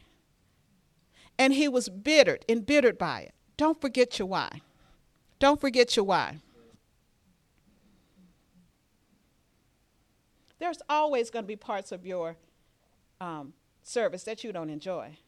and 1.38 1.52
he 1.52 1.68
was 1.68 1.90
bittered, 1.90 2.46
embittered 2.48 2.96
by 2.96 3.20
it. 3.20 3.34
Don't 3.58 3.78
forget 3.78 4.18
your 4.18 4.26
why. 4.26 4.62
Don't 5.38 5.60
forget 5.60 5.96
your 5.96 6.06
why. 6.06 6.38
There's 10.58 10.80
always 10.88 11.28
going 11.28 11.42
to 11.42 11.46
be 11.46 11.56
parts 11.56 11.92
of 11.92 12.06
your 12.06 12.36
um, 13.20 13.52
service 13.82 14.22
that 14.22 14.42
you 14.42 14.50
don't 14.50 14.70
enjoy. 14.70 15.18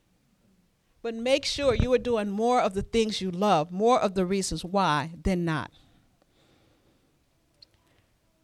But 1.02 1.14
make 1.14 1.44
sure 1.44 1.74
you 1.74 1.92
are 1.92 1.98
doing 1.98 2.30
more 2.30 2.62
of 2.62 2.72
the 2.72 2.80
things 2.80 3.20
you 3.20 3.30
love, 3.30 3.70
more 3.70 4.00
of 4.00 4.14
the 4.14 4.24
reasons 4.24 4.64
why 4.64 5.10
than 5.24 5.44
not. 5.44 5.70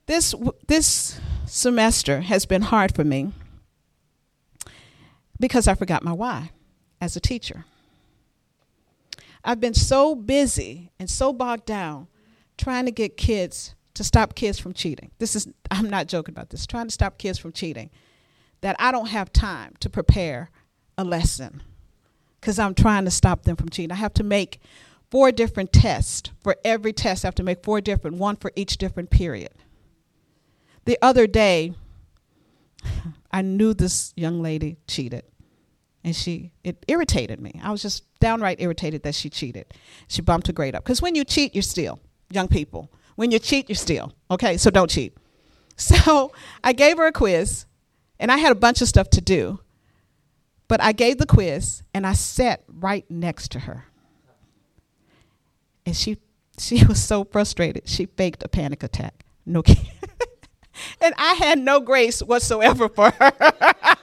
This, 0.04 0.34
this 0.66 1.18
semester 1.46 2.20
has 2.20 2.44
been 2.44 2.60
hard 2.60 2.94
for 2.94 3.04
me 3.04 3.32
because 5.44 5.68
I 5.68 5.74
forgot 5.74 6.02
my 6.02 6.10
why 6.10 6.52
as 7.02 7.16
a 7.16 7.20
teacher. 7.20 7.66
I've 9.44 9.60
been 9.60 9.74
so 9.74 10.14
busy 10.14 10.90
and 10.98 11.10
so 11.10 11.34
bogged 11.34 11.66
down 11.66 12.08
trying 12.56 12.86
to 12.86 12.90
get 12.90 13.18
kids 13.18 13.74
to 13.92 14.02
stop 14.02 14.34
kids 14.34 14.58
from 14.58 14.72
cheating. 14.72 15.10
This 15.18 15.36
is, 15.36 15.46
I'm 15.70 15.90
not 15.90 16.08
joking 16.08 16.32
about 16.32 16.48
this, 16.48 16.66
trying 16.66 16.86
to 16.86 16.90
stop 16.90 17.18
kids 17.18 17.38
from 17.38 17.52
cheating, 17.52 17.90
that 18.62 18.74
I 18.78 18.90
don't 18.90 19.08
have 19.08 19.34
time 19.34 19.74
to 19.80 19.90
prepare 19.90 20.48
a 20.96 21.04
lesson 21.04 21.62
because 22.40 22.58
I'm 22.58 22.74
trying 22.74 23.04
to 23.04 23.10
stop 23.10 23.42
them 23.42 23.56
from 23.56 23.68
cheating. 23.68 23.92
I 23.92 23.96
have 23.96 24.14
to 24.14 24.24
make 24.24 24.62
four 25.10 25.30
different 25.30 25.74
tests. 25.74 26.30
For 26.42 26.56
every 26.64 26.94
test, 26.94 27.22
I 27.22 27.26
have 27.26 27.34
to 27.34 27.42
make 27.42 27.62
four 27.62 27.82
different, 27.82 28.16
one 28.16 28.36
for 28.36 28.50
each 28.56 28.78
different 28.78 29.10
period. 29.10 29.52
The 30.86 30.96
other 31.02 31.26
day, 31.26 31.74
I 33.30 33.42
knew 33.42 33.74
this 33.74 34.14
young 34.16 34.40
lady 34.40 34.78
cheated. 34.88 35.24
And 36.04 36.14
she, 36.14 36.52
it 36.62 36.84
irritated 36.86 37.40
me. 37.40 37.58
I 37.62 37.70
was 37.70 37.80
just 37.80 38.04
downright 38.20 38.60
irritated 38.60 39.02
that 39.04 39.14
she 39.14 39.30
cheated. 39.30 39.72
She 40.06 40.20
bumped 40.20 40.46
her 40.48 40.52
grade 40.52 40.74
up. 40.74 40.84
Because 40.84 41.00
when 41.00 41.14
you 41.14 41.24
cheat, 41.24 41.54
you 41.54 41.62
steal 41.62 41.98
young 42.30 42.46
people. 42.46 42.92
When 43.16 43.30
you 43.30 43.38
cheat, 43.38 43.68
you 43.70 43.74
steal. 43.74 44.12
Okay, 44.30 44.56
so 44.56 44.70
don't 44.70 44.90
cheat. 44.90 45.16
So 45.76 46.30
I 46.62 46.72
gave 46.72 46.98
her 46.98 47.06
a 47.08 47.12
quiz, 47.12 47.66
and 48.20 48.30
I 48.30 48.36
had 48.36 48.52
a 48.52 48.54
bunch 48.54 48.80
of 48.80 48.86
stuff 48.86 49.10
to 49.10 49.20
do. 49.20 49.58
But 50.68 50.80
I 50.80 50.92
gave 50.92 51.18
the 51.18 51.26
quiz 51.26 51.82
and 51.92 52.06
I 52.06 52.14
sat 52.14 52.62
right 52.68 53.08
next 53.10 53.50
to 53.52 53.60
her. 53.60 53.86
And 55.84 55.96
she 55.96 56.18
she 56.58 56.84
was 56.88 57.02
so 57.02 57.24
frustrated. 57.24 57.88
She 57.88 58.06
faked 58.06 58.42
a 58.42 58.48
panic 58.48 58.82
attack. 58.82 59.24
No 59.44 59.62
kidding. 59.62 59.90
and 61.00 61.14
I 61.18 61.34
had 61.34 61.58
no 61.58 61.80
grace 61.80 62.22
whatsoever 62.22 62.88
for 62.88 63.10
her. 63.10 63.93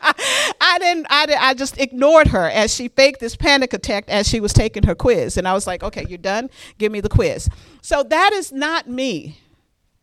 Didn't, 0.81 1.07
I 1.09 1.25
didn't, 1.25 1.43
I 1.43 1.53
just 1.53 1.79
ignored 1.79 2.27
her 2.27 2.49
as 2.49 2.73
she 2.73 2.87
faked 2.87 3.19
this 3.19 3.35
panic 3.35 3.73
attack 3.73 4.05
as 4.07 4.27
she 4.27 4.39
was 4.39 4.51
taking 4.51 4.83
her 4.83 4.95
quiz. 4.95 5.37
And 5.37 5.47
I 5.47 5.53
was 5.53 5.67
like, 5.67 5.83
okay, 5.83 6.05
you're 6.09 6.17
done. 6.17 6.49
Give 6.77 6.91
me 6.91 7.01
the 7.01 7.09
quiz. 7.09 7.49
So 7.81 8.03
that 8.03 8.33
is 8.33 8.51
not 8.51 8.89
me, 8.89 9.39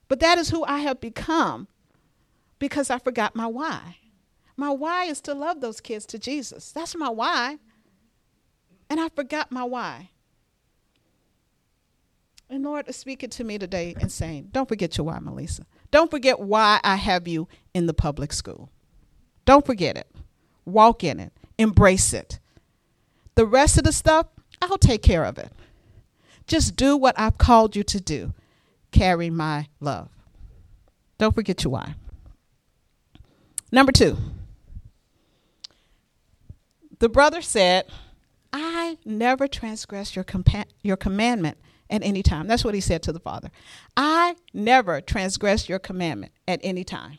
but 0.08 0.20
that 0.20 0.38
is 0.38 0.50
who 0.50 0.64
I 0.64 0.78
have 0.78 1.00
become 1.00 1.68
because 2.58 2.90
I 2.90 2.98
forgot 2.98 3.34
my 3.34 3.46
why. 3.46 3.96
My 4.56 4.70
why 4.70 5.04
is 5.04 5.20
to 5.22 5.34
love 5.34 5.60
those 5.60 5.80
kids 5.80 6.06
to 6.06 6.18
Jesus. 6.18 6.72
That's 6.72 6.96
my 6.96 7.08
why. 7.08 7.58
And 8.90 8.98
I 9.00 9.08
forgot 9.08 9.52
my 9.52 9.64
why. 9.64 10.10
And 12.50 12.64
Lord 12.64 12.88
is 12.88 12.96
speaking 12.96 13.30
to 13.30 13.44
me 13.44 13.58
today 13.58 13.94
and 14.00 14.10
saying, 14.10 14.48
Don't 14.52 14.68
forget 14.68 14.96
your 14.96 15.06
why, 15.06 15.18
Melissa. 15.18 15.66
Don't 15.90 16.10
forget 16.10 16.40
why 16.40 16.80
I 16.82 16.96
have 16.96 17.28
you 17.28 17.46
in 17.74 17.86
the 17.86 17.94
public 17.94 18.32
school. 18.32 18.70
Don't 19.44 19.66
forget 19.66 19.96
it. 19.96 20.06
Walk 20.68 21.02
in 21.02 21.18
it. 21.18 21.32
Embrace 21.58 22.12
it. 22.12 22.38
The 23.34 23.46
rest 23.46 23.78
of 23.78 23.84
the 23.84 23.92
stuff, 23.92 24.26
I'll 24.60 24.78
take 24.78 25.02
care 25.02 25.24
of 25.24 25.38
it. 25.38 25.52
Just 26.46 26.76
do 26.76 26.96
what 26.96 27.18
I've 27.18 27.38
called 27.38 27.76
you 27.76 27.82
to 27.84 28.00
do. 28.00 28.32
Carry 28.90 29.30
my 29.30 29.68
love. 29.80 30.08
Don't 31.18 31.34
forget 31.34 31.62
your 31.64 31.72
why. 31.72 31.94
Number 33.70 33.92
two, 33.92 34.16
the 36.98 37.08
brother 37.08 37.42
said, 37.42 37.86
I 38.52 38.98
never 39.04 39.46
transgress 39.46 40.16
your, 40.16 40.24
compa- 40.24 40.64
your 40.82 40.96
commandment 40.96 41.58
at 41.90 42.02
any 42.02 42.22
time. 42.22 42.46
That's 42.46 42.64
what 42.64 42.74
he 42.74 42.80
said 42.80 43.02
to 43.04 43.12
the 43.12 43.20
father. 43.20 43.50
I 43.96 44.36
never 44.54 45.00
transgress 45.00 45.68
your 45.68 45.78
commandment 45.78 46.32
at 46.46 46.60
any 46.62 46.84
time. 46.84 47.18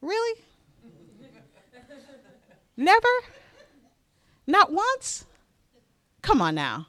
Really? 0.00 0.40
Never? 2.78 3.08
Not 4.46 4.72
once? 4.72 5.26
Come 6.22 6.40
on 6.40 6.54
now. 6.54 6.86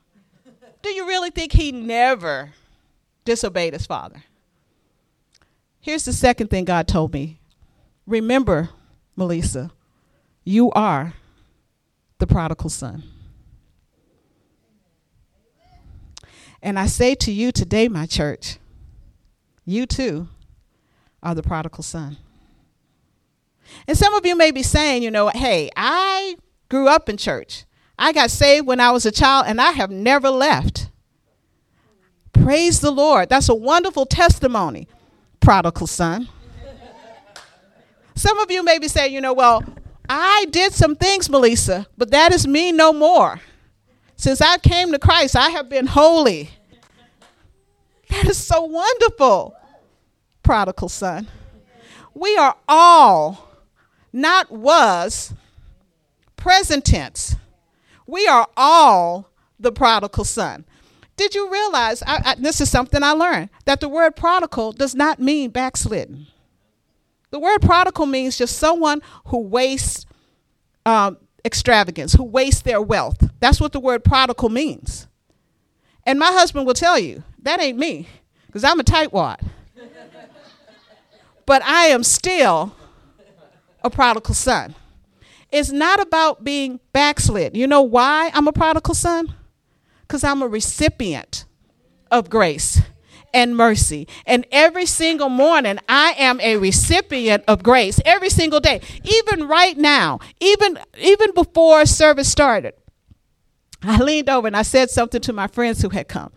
Do 0.81 0.89
you 0.89 1.05
really 1.05 1.29
think 1.29 1.51
he 1.51 1.73
never 1.73 2.51
disobeyed 3.25 3.73
his 3.73 3.85
father? 3.85 4.23
Here's 5.81 6.05
the 6.05 6.13
second 6.13 6.49
thing 6.49 6.65
God 6.65 6.87
told 6.87 7.13
me. 7.13 7.39
Remember, 8.05 8.69
Melissa, 9.15 9.71
you 10.43 10.71
are 10.71 11.13
the 12.19 12.27
prodigal 12.27 12.69
son. 12.69 13.03
And 16.61 16.77
I 16.77 16.87
say 16.87 17.15
to 17.15 17.31
you 17.31 17.51
today, 17.51 17.87
my 17.87 18.05
church, 18.05 18.57
you 19.65 19.85
too 19.85 20.27
are 21.23 21.35
the 21.35 21.43
prodigal 21.43 21.83
son. 21.83 22.17
And 23.87 23.97
some 23.97 24.13
of 24.13 24.25
you 24.25 24.35
may 24.35 24.51
be 24.51 24.63
saying, 24.63 25.03
you 25.03 25.11
know, 25.11 25.29
hey, 25.29 25.69
I 25.75 26.35
grew 26.69 26.87
up 26.87 27.09
in 27.09 27.17
church. 27.17 27.65
I 27.97 28.13
got 28.13 28.31
saved 28.31 28.65
when 28.65 28.79
I 28.79 28.91
was 28.91 29.05
a 29.05 29.11
child 29.11 29.45
and 29.47 29.59
I 29.59 29.71
have 29.71 29.91
never 29.91 30.29
left. 30.29 30.89
Praise 32.33 32.79
the 32.79 32.91
Lord. 32.91 33.29
That's 33.29 33.49
a 33.49 33.55
wonderful 33.55 34.05
testimony, 34.05 34.87
prodigal 35.39 35.87
son. 35.87 36.29
some 38.15 38.39
of 38.39 38.49
you 38.49 38.63
may 38.63 38.79
be 38.79 38.87
saying, 38.87 39.13
you 39.13 39.21
know, 39.21 39.33
well, 39.33 39.63
I 40.07 40.47
did 40.49 40.73
some 40.73 40.95
things, 40.95 41.29
Melissa, 41.29 41.87
but 41.97 42.11
that 42.11 42.33
is 42.33 42.47
me 42.47 42.71
no 42.71 42.93
more. 42.93 43.39
Since 44.15 44.41
I 44.41 44.57
came 44.57 44.91
to 44.91 44.99
Christ, 44.99 45.35
I 45.35 45.49
have 45.49 45.69
been 45.69 45.87
holy. 45.87 46.49
That 48.09 48.27
is 48.27 48.37
so 48.37 48.63
wonderful, 48.63 49.55
prodigal 50.41 50.89
son. 50.89 51.27
We 52.15 52.35
are 52.37 52.55
all, 52.67 53.48
not 54.11 54.51
was, 54.51 55.33
present 56.35 56.85
tense. 56.85 57.35
We 58.07 58.27
are 58.27 58.47
all 58.57 59.29
the 59.59 59.71
prodigal 59.71 60.25
son. 60.25 60.65
Did 61.15 61.35
you 61.35 61.51
realize? 61.51 62.01
I, 62.03 62.21
I, 62.25 62.35
this 62.35 62.61
is 62.61 62.71
something 62.71 63.03
I 63.03 63.11
learned 63.11 63.49
that 63.65 63.81
the 63.81 63.89
word 63.89 64.15
prodigal 64.15 64.71
does 64.71 64.95
not 64.95 65.19
mean 65.19 65.49
backslidden. 65.49 66.27
The 67.31 67.39
word 67.39 67.61
prodigal 67.61 68.05
means 68.05 68.37
just 68.37 68.57
someone 68.57 69.01
who 69.25 69.39
wastes 69.39 70.05
um, 70.85 71.17
extravagance, 71.45 72.13
who 72.13 72.23
wastes 72.23 72.61
their 72.61 72.81
wealth. 72.81 73.29
That's 73.39 73.59
what 73.59 73.73
the 73.73 73.79
word 73.79 74.03
prodigal 74.03 74.49
means. 74.49 75.07
And 76.05 76.17
my 76.17 76.31
husband 76.31 76.65
will 76.65 76.73
tell 76.73 76.97
you, 76.97 77.23
that 77.43 77.61
ain't 77.61 77.77
me, 77.77 78.07
because 78.47 78.63
I'm 78.63 78.79
a 78.79 78.83
tightwad. 78.83 79.45
but 81.45 81.61
I 81.63 81.85
am 81.87 82.03
still 82.03 82.73
a 83.83 83.89
prodigal 83.89 84.35
son. 84.35 84.75
It's 85.51 85.71
not 85.71 85.99
about 85.99 86.43
being 86.43 86.79
backslid. 86.93 87.55
You 87.55 87.67
know 87.67 87.81
why 87.81 88.31
I'm 88.33 88.47
a 88.47 88.51
prodigal 88.51 88.93
son? 88.93 89.33
Because 90.01 90.23
I'm 90.23 90.41
a 90.41 90.47
recipient 90.47 91.45
of 92.11 92.29
grace 92.29 92.81
and 93.33 93.55
mercy. 93.55 94.07
And 94.25 94.45
every 94.51 94.85
single 94.85 95.29
morning, 95.29 95.79
I 95.87 96.13
am 96.17 96.39
a 96.41 96.57
recipient 96.57 97.43
of 97.47 97.63
grace 97.63 97.99
every 98.05 98.29
single 98.29 98.59
day. 98.59 98.81
Even 99.03 99.47
right 99.47 99.77
now, 99.77 100.19
even 100.39 100.79
even 100.99 101.33
before 101.33 101.85
service 101.85 102.31
started, 102.31 102.73
I 103.83 103.99
leaned 103.99 104.29
over 104.29 104.47
and 104.47 104.57
I 104.57 104.63
said 104.63 104.89
something 104.89 105.21
to 105.21 105.33
my 105.33 105.47
friends 105.47 105.81
who 105.81 105.89
had 105.89 106.07
come. 106.07 106.31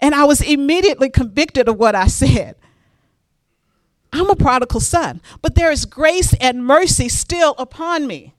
And 0.00 0.14
I 0.14 0.24
was 0.24 0.40
immediately 0.40 1.10
convicted 1.10 1.68
of 1.68 1.76
what 1.76 1.94
I 1.94 2.06
said. 2.06 2.56
I'm 4.12 4.30
a 4.30 4.36
prodigal 4.36 4.80
son, 4.80 5.20
but 5.42 5.54
there 5.54 5.70
is 5.70 5.84
grace 5.84 6.34
and 6.40 6.64
mercy 6.64 7.08
still 7.08 7.54
upon 7.58 8.06
me. 8.06 8.34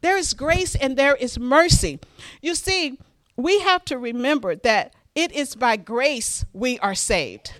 There 0.00 0.16
is 0.16 0.34
grace 0.34 0.74
and 0.74 0.96
there 0.96 1.16
is 1.16 1.38
mercy. 1.38 1.98
You 2.40 2.54
see, 2.54 2.98
we 3.36 3.60
have 3.60 3.84
to 3.86 3.98
remember 3.98 4.56
that 4.56 4.94
it 5.14 5.32
is 5.32 5.54
by 5.54 5.76
grace 5.76 6.44
we 6.52 6.78
are 6.78 6.94
saved. 6.94 7.52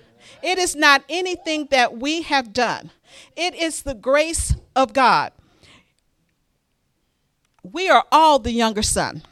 It 0.43 0.59
is 0.59 0.77
not 0.77 1.03
anything 1.09 1.69
that 1.71 1.99
we 1.99 2.23
have 2.23 2.53
done, 2.53 2.91
it 3.37 3.55
is 3.55 3.83
the 3.83 3.95
grace 3.95 4.55
of 4.75 4.93
God. 4.93 5.33
We 7.63 7.89
are 7.89 8.05
all 8.13 8.39
the 8.39 8.53
younger 8.53 8.83
son, 8.83 9.23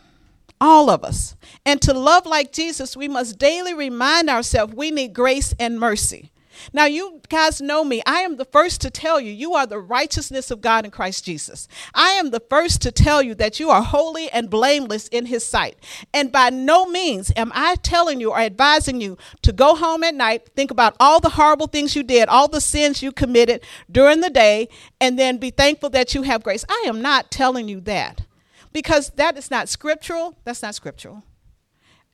all 0.61 0.90
of 0.90 1.05
us. 1.05 1.37
And 1.64 1.81
to 1.83 1.94
love 1.94 2.27
like 2.27 2.53
Jesus, 2.53 2.96
we 2.96 3.07
must 3.07 3.38
daily 3.38 3.74
remind 3.74 4.29
ourselves 4.29 4.74
we 4.74 4.90
need 4.90 5.12
grace 5.12 5.55
and 5.61 5.79
mercy. 5.79 6.33
Now, 6.72 6.87
you 6.87 7.20
guys 7.29 7.61
know 7.61 7.85
me. 7.85 8.03
I 8.07 8.20
am 8.20 8.37
the 8.37 8.44
first 8.44 8.81
to 8.83 8.90
tell 8.90 9.20
you, 9.20 9.33
you 9.33 9.55
are 9.55 9.66
the 9.66 9.79
righteousness 9.79 10.50
of 10.50 10.61
God 10.61 10.85
in 10.85 10.90
Christ 10.90 11.24
Jesus. 11.24 11.68
I 11.94 12.11
am 12.11 12.31
the 12.31 12.42
first 12.50 12.83
to 12.83 12.92
tell 12.92 13.22
you 13.22 13.35
that 13.37 13.61
you 13.61 13.70
are 13.70 13.83
holy 13.83 14.31
and 14.31 14.50
blameless 14.50 15.09
in 15.09 15.27
His 15.27 15.46
sight. 15.46 15.77
And 16.12 16.33
by 16.33 16.50
no 16.50 16.87
means 16.87 17.33
am 17.37 17.53
I 17.55 17.77
telling 17.77 18.20
you 18.20 18.31
or 18.31 18.38
advising 18.38 19.00
you 19.00 19.18
to 19.42 19.53
go 19.53 19.74
home 19.74 20.05
at 20.05 20.14
night, 20.14 20.48
think 20.57 20.70
about 20.70 20.96
all 20.98 21.20
the 21.20 21.31
horrible 21.31 21.66
things 21.66 21.94
you 21.94 22.03
did, 22.03 22.29
all 22.29 22.48
the 22.48 22.61
sins 22.61 23.03
you 23.03 23.12
committed 23.12 23.62
during 23.90 24.20
the 24.20 24.31
day, 24.31 24.68
and 25.00 25.18
then 25.18 25.38
be 25.38 25.50
thankful 25.50 25.90
that 25.90 26.14
you 26.14 26.22
have 26.22 26.42
grace. 26.42 26.64
I 26.68 26.85
am 26.87 27.03
not 27.03 27.31
telling 27.31 27.68
you 27.68 27.81
that 27.83 28.22
because 28.72 29.11
that 29.11 29.37
is 29.37 29.50
not 29.50 29.68
scriptural. 29.68 30.37
That's 30.44 30.62
not 30.62 30.74
scriptural. 30.74 31.22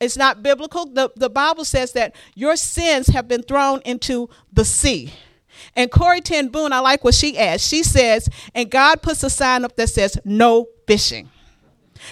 It's 0.01 0.17
not 0.17 0.43
biblical. 0.43 0.85
The, 0.85 1.11
the 1.15 1.29
Bible 1.29 1.63
says 1.63 1.93
that 1.93 2.15
your 2.35 2.55
sins 2.57 3.07
have 3.07 3.27
been 3.27 3.43
thrown 3.43 3.81
into 3.85 4.29
the 4.51 4.65
sea. 4.65 5.13
And 5.75 5.91
Corrie 5.91 6.21
ten 6.21 6.47
Boom, 6.47 6.73
I 6.73 6.79
like 6.79 7.03
what 7.03 7.13
she 7.13 7.37
adds. 7.37 7.65
She 7.65 7.83
says, 7.83 8.27
and 8.55 8.69
God 8.69 9.01
puts 9.01 9.23
a 9.23 9.29
sign 9.29 9.63
up 9.63 9.75
that 9.75 9.89
says, 9.89 10.17
no 10.25 10.67
fishing. 10.87 11.29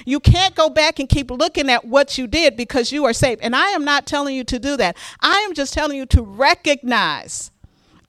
You 0.06 0.20
can't 0.20 0.54
go 0.54 0.70
back 0.70 1.00
and 1.00 1.10
keep 1.10 1.32
looking 1.32 1.68
at 1.68 1.84
what 1.84 2.16
you 2.18 2.28
did 2.28 2.56
because 2.56 2.92
you 2.92 3.06
are 3.06 3.14
saved. 3.14 3.42
And 3.42 3.56
I 3.56 3.70
am 3.70 3.84
not 3.84 4.06
telling 4.06 4.36
you 4.36 4.44
to 4.44 4.60
do 4.60 4.78
that. 4.78 4.96
I 5.20 5.40
am 5.40 5.56
just 5.56 5.74
telling 5.74 5.98
you 5.98 6.06
to 6.08 6.22
recognize 6.22 7.50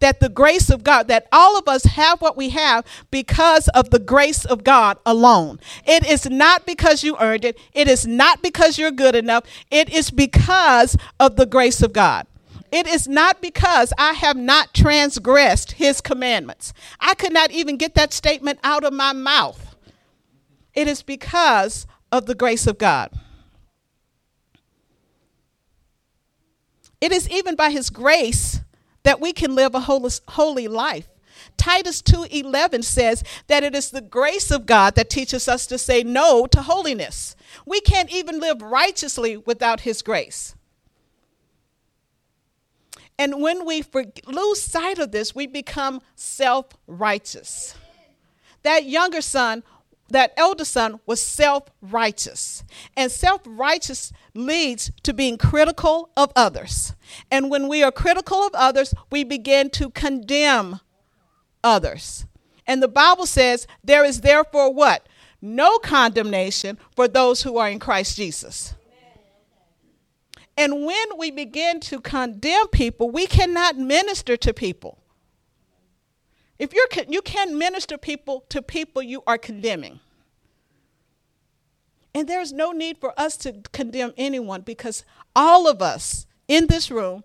that 0.00 0.20
the 0.20 0.28
grace 0.28 0.70
of 0.70 0.82
God, 0.82 1.08
that 1.08 1.28
all 1.32 1.56
of 1.56 1.68
us 1.68 1.84
have 1.84 2.20
what 2.20 2.36
we 2.36 2.50
have 2.50 2.84
because 3.10 3.68
of 3.68 3.90
the 3.90 3.98
grace 3.98 4.44
of 4.44 4.64
God 4.64 4.98
alone. 5.06 5.60
It 5.86 6.06
is 6.06 6.28
not 6.28 6.66
because 6.66 7.04
you 7.04 7.16
earned 7.20 7.44
it, 7.44 7.58
it 7.72 7.88
is 7.88 8.06
not 8.06 8.42
because 8.42 8.78
you're 8.78 8.90
good 8.90 9.14
enough, 9.14 9.44
it 9.70 9.88
is 9.90 10.10
because 10.10 10.96
of 11.18 11.36
the 11.36 11.46
grace 11.46 11.82
of 11.82 11.92
God. 11.92 12.26
It 12.72 12.86
is 12.86 13.08
not 13.08 13.40
because 13.40 13.92
I 13.98 14.12
have 14.12 14.36
not 14.36 14.72
transgressed 14.74 15.72
his 15.72 16.00
commandments. 16.00 16.72
I 17.00 17.14
could 17.14 17.32
not 17.32 17.50
even 17.50 17.76
get 17.76 17.94
that 17.94 18.12
statement 18.12 18.60
out 18.62 18.84
of 18.84 18.92
my 18.92 19.12
mouth. 19.12 19.74
It 20.74 20.86
is 20.86 21.02
because 21.02 21.86
of 22.12 22.26
the 22.26 22.34
grace 22.34 22.66
of 22.68 22.78
God. 22.78 23.10
It 27.00 27.12
is 27.12 27.28
even 27.28 27.56
by 27.56 27.70
his 27.70 27.90
grace 27.90 28.59
that 29.02 29.20
we 29.20 29.32
can 29.32 29.54
live 29.54 29.74
a 29.74 29.80
holy, 29.80 30.68
life. 30.68 31.08
Titus 31.56 32.02
2:11 32.02 32.82
says 32.82 33.22
that 33.46 33.62
it 33.62 33.74
is 33.74 33.90
the 33.90 34.00
grace 34.00 34.50
of 34.50 34.66
God 34.66 34.94
that 34.94 35.10
teaches 35.10 35.48
us 35.48 35.66
to 35.66 35.78
say 35.78 36.02
no 36.02 36.46
to 36.46 36.62
holiness. 36.62 37.34
We 37.66 37.80
can't 37.80 38.10
even 38.10 38.40
live 38.40 38.62
righteously 38.62 39.36
without 39.36 39.80
his 39.80 40.02
grace. 40.02 40.54
And 43.18 43.42
when 43.42 43.66
we 43.66 43.84
lose 44.26 44.62
sight 44.62 44.98
of 44.98 45.12
this, 45.12 45.34
we 45.34 45.46
become 45.46 46.00
self-righteous. 46.14 47.74
That 48.62 48.84
younger 48.86 49.20
son 49.20 49.62
that 50.10 50.32
elder 50.36 50.64
son 50.64 51.00
was 51.06 51.22
self 51.22 51.64
righteous. 51.80 52.64
And 52.96 53.10
self 53.10 53.42
righteous 53.46 54.12
leads 54.34 54.90
to 55.04 55.12
being 55.12 55.38
critical 55.38 56.10
of 56.16 56.32
others. 56.36 56.94
And 57.30 57.50
when 57.50 57.68
we 57.68 57.82
are 57.82 57.92
critical 57.92 58.38
of 58.38 58.52
others, 58.54 58.94
we 59.10 59.24
begin 59.24 59.70
to 59.70 59.90
condemn 59.90 60.80
others. 61.62 62.26
And 62.66 62.82
the 62.82 62.88
Bible 62.88 63.26
says, 63.26 63.66
There 63.82 64.04
is 64.04 64.20
therefore 64.20 64.72
what? 64.72 65.06
No 65.42 65.78
condemnation 65.78 66.78
for 66.94 67.08
those 67.08 67.42
who 67.42 67.56
are 67.58 67.68
in 67.68 67.78
Christ 67.78 68.16
Jesus. 68.16 68.74
And 70.56 70.84
when 70.84 71.16
we 71.16 71.30
begin 71.30 71.80
to 71.80 72.00
condemn 72.00 72.68
people, 72.68 73.10
we 73.10 73.26
cannot 73.26 73.78
minister 73.78 74.36
to 74.36 74.52
people. 74.52 74.98
If 76.58 76.74
you're 76.74 76.86
you 77.08 77.22
can 77.22 77.56
minister 77.56 77.96
people 77.96 78.44
to 78.50 78.60
people 78.60 79.02
you 79.02 79.22
are 79.26 79.38
condemning. 79.38 80.00
And 82.14 82.28
there's 82.28 82.52
no 82.52 82.72
need 82.72 82.98
for 82.98 83.18
us 83.18 83.38
to 83.38 83.62
condemn 83.72 84.12
anyone 84.18 84.60
because 84.60 85.04
all 85.34 85.66
of 85.66 85.80
us 85.80 86.26
in 86.50 86.66
this 86.66 86.90
room 86.90 87.22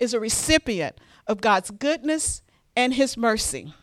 is 0.00 0.14
a 0.14 0.18
recipient 0.18 0.98
of 1.26 1.42
God's 1.42 1.70
goodness 1.70 2.40
and 2.74 2.94
his 2.94 3.18
mercy. 3.18 3.74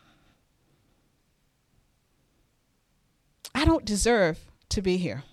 I 3.54 3.66
don't 3.66 3.86
deserve 3.86 4.40
to 4.70 4.82
be 4.82 4.98
here. 4.98 5.24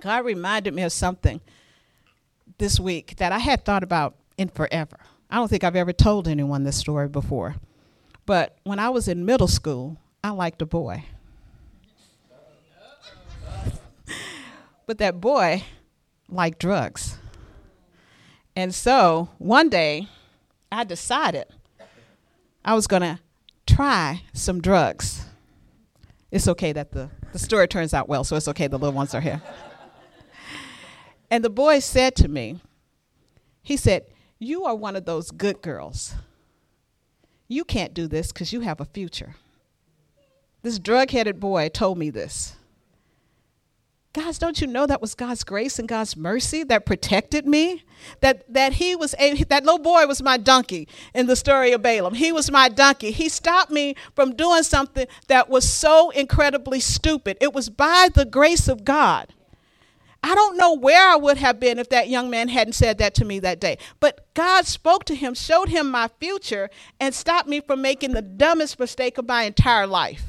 God 0.00 0.24
reminded 0.24 0.74
me 0.74 0.82
of 0.82 0.92
something 0.92 1.40
this 2.58 2.80
week 2.80 3.14
that 3.18 3.30
I 3.30 3.38
had 3.38 3.64
thought 3.64 3.84
about 3.84 4.16
in 4.36 4.48
forever. 4.48 4.98
I 5.30 5.36
don't 5.36 5.48
think 5.48 5.62
I've 5.62 5.76
ever 5.76 5.92
told 5.92 6.26
anyone 6.26 6.64
this 6.64 6.76
story 6.76 7.06
before. 7.06 7.54
But 8.26 8.56
when 8.64 8.80
I 8.80 8.88
was 8.88 9.06
in 9.06 9.24
middle 9.24 9.46
school, 9.46 9.96
I 10.24 10.30
liked 10.30 10.60
a 10.60 10.66
boy. 10.66 11.04
but 14.86 14.98
that 14.98 15.20
boy 15.20 15.62
liked 16.28 16.58
drugs. 16.58 17.19
And 18.60 18.74
so 18.74 19.30
one 19.38 19.70
day, 19.70 20.06
I 20.70 20.84
decided 20.84 21.46
I 22.62 22.74
was 22.74 22.86
going 22.86 23.00
to 23.00 23.18
try 23.66 24.20
some 24.34 24.60
drugs. 24.60 25.24
It's 26.30 26.46
okay 26.46 26.70
that 26.72 26.92
the, 26.92 27.08
the 27.32 27.38
story 27.38 27.66
turns 27.68 27.94
out 27.94 28.06
well, 28.06 28.22
so 28.22 28.36
it's 28.36 28.48
okay 28.48 28.66
the 28.66 28.78
little 28.78 28.92
ones 28.92 29.14
are 29.14 29.22
here. 29.22 29.40
and 31.30 31.42
the 31.42 31.48
boy 31.48 31.78
said 31.78 32.14
to 32.16 32.28
me, 32.28 32.60
he 33.62 33.78
said, 33.78 34.04
You 34.38 34.66
are 34.66 34.74
one 34.74 34.94
of 34.94 35.06
those 35.06 35.30
good 35.30 35.62
girls 35.62 36.14
you 37.48 37.64
can't 37.64 37.94
do 37.94 38.06
this 38.06 38.30
because 38.30 38.52
you 38.52 38.60
have 38.60 38.78
a 38.78 38.84
future. 38.84 39.36
This 40.60 40.78
drug 40.78 41.12
headed 41.12 41.40
boy 41.40 41.70
told 41.70 41.96
me 41.96 42.10
this. 42.10 42.56
Guys, 44.12 44.40
don't 44.40 44.60
you 44.60 44.66
know 44.66 44.86
that 44.86 45.00
was 45.00 45.14
God's 45.14 45.44
grace 45.44 45.78
and 45.78 45.86
God's 45.86 46.16
mercy 46.16 46.64
that 46.64 46.84
protected 46.84 47.46
me? 47.46 47.84
That 48.20 48.42
that 48.52 48.72
he 48.74 48.96
was 48.96 49.14
a 49.20 49.44
that 49.44 49.64
little 49.64 49.78
boy 49.78 50.04
was 50.06 50.20
my 50.20 50.36
donkey 50.36 50.88
in 51.14 51.26
the 51.26 51.36
story 51.36 51.70
of 51.70 51.82
Balaam. 51.82 52.14
He 52.14 52.32
was 52.32 52.50
my 52.50 52.68
donkey. 52.68 53.12
He 53.12 53.28
stopped 53.28 53.70
me 53.70 53.94
from 54.16 54.34
doing 54.34 54.64
something 54.64 55.06
that 55.28 55.48
was 55.48 55.70
so 55.70 56.10
incredibly 56.10 56.80
stupid. 56.80 57.36
It 57.40 57.52
was 57.52 57.68
by 57.68 58.08
the 58.12 58.24
grace 58.24 58.66
of 58.66 58.84
God. 58.84 59.32
I 60.24 60.34
don't 60.34 60.56
know 60.56 60.74
where 60.74 61.08
I 61.08 61.14
would 61.14 61.38
have 61.38 61.60
been 61.60 61.78
if 61.78 61.88
that 61.90 62.08
young 62.08 62.30
man 62.30 62.48
hadn't 62.48 62.72
said 62.72 62.98
that 62.98 63.14
to 63.14 63.24
me 63.24 63.38
that 63.38 63.60
day. 63.60 63.78
But 64.00 64.34
God 64.34 64.66
spoke 64.66 65.04
to 65.04 65.14
him, 65.14 65.34
showed 65.34 65.68
him 65.68 65.88
my 65.88 66.08
future, 66.18 66.68
and 66.98 67.14
stopped 67.14 67.48
me 67.48 67.60
from 67.60 67.80
making 67.80 68.12
the 68.12 68.22
dumbest 68.22 68.80
mistake 68.80 69.18
of 69.18 69.28
my 69.28 69.44
entire 69.44 69.86
life. 69.86 70.24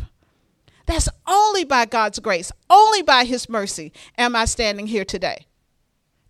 That's 0.91 1.10
only 1.25 1.63
by 1.63 1.86
God's 1.86 2.19
grace, 2.19 2.51
only 2.69 3.01
by 3.01 3.23
His 3.23 3.47
mercy 3.47 3.93
am 4.17 4.36
I 4.36 4.45
standing 4.45 4.88
here 4.88 5.06
today. 5.06 5.47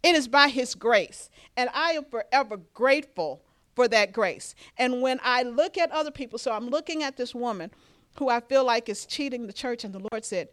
It 0.04 0.16
is 0.16 0.28
by 0.28 0.50
His 0.50 0.76
grace. 0.76 1.30
And 1.58 1.70
I 1.74 1.92
am 1.92 2.06
forever 2.06 2.58
grateful 2.74 3.44
for 3.76 3.88
that 3.88 4.14
grace. 4.14 4.54
And 4.78 5.02
when 5.02 5.20
I 5.24 5.44
look 5.44 5.78
at 5.78 5.92
other 5.92 6.12
people, 6.12 6.38
so 6.38 6.52
I'm 6.52 6.70
looking 6.70 7.04
at 7.04 7.18
this 7.18 7.34
woman 7.34 7.72
who 8.18 8.30
I 8.30 8.40
feel 8.40 8.64
like 8.64 8.90
is 8.90 9.06
cheating 9.06 9.48
the 9.48 9.54
church, 9.54 9.84
and 9.84 9.94
the 9.94 10.06
Lord 10.12 10.26
said, 10.26 10.50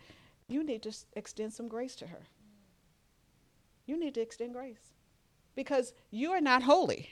You 0.49 0.65
need 0.65 0.83
to 0.85 0.93
extend 1.15 1.53
some 1.53 1.69
grace 1.69 1.95
to 1.97 2.07
her 2.07 2.29
you 3.89 3.99
need 3.99 4.15
to 4.15 4.21
extend 4.21 4.53
grace 4.53 4.93
because 5.57 5.95
you 6.11 6.31
are 6.31 6.43
not 6.43 6.63
holy 6.63 7.09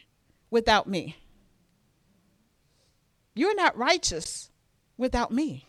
without 0.51 0.87
me. 0.87 1.17
You're 3.35 3.57
not 3.57 3.77
righteous 3.77 4.51
without 4.99 5.33
me, 5.33 5.67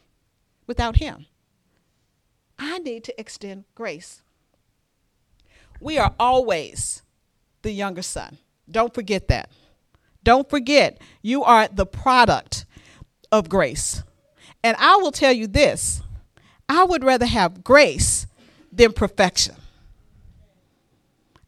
without 0.67 0.97
Him. 0.97 1.25
I 2.59 2.79
need 2.79 3.03
to 3.05 3.19
extend 3.19 3.65
grace. 3.75 4.21
We 5.79 5.97
are 5.97 6.13
always 6.19 7.03
the 7.61 7.71
younger 7.71 8.01
son. 8.01 8.37
Don't 8.69 8.93
forget 8.93 9.27
that. 9.27 9.49
Don't 10.23 10.49
forget, 10.49 10.99
you 11.21 11.43
are 11.43 11.67
the 11.67 11.85
product 11.85 12.65
of 13.31 13.47
grace. 13.47 14.03
And 14.63 14.75
I 14.77 14.97
will 14.97 15.11
tell 15.11 15.31
you 15.31 15.47
this 15.47 16.01
I 16.67 16.83
would 16.83 17.03
rather 17.03 17.25
have 17.25 17.63
grace 17.63 18.27
than 18.71 18.91
perfection. 18.91 19.55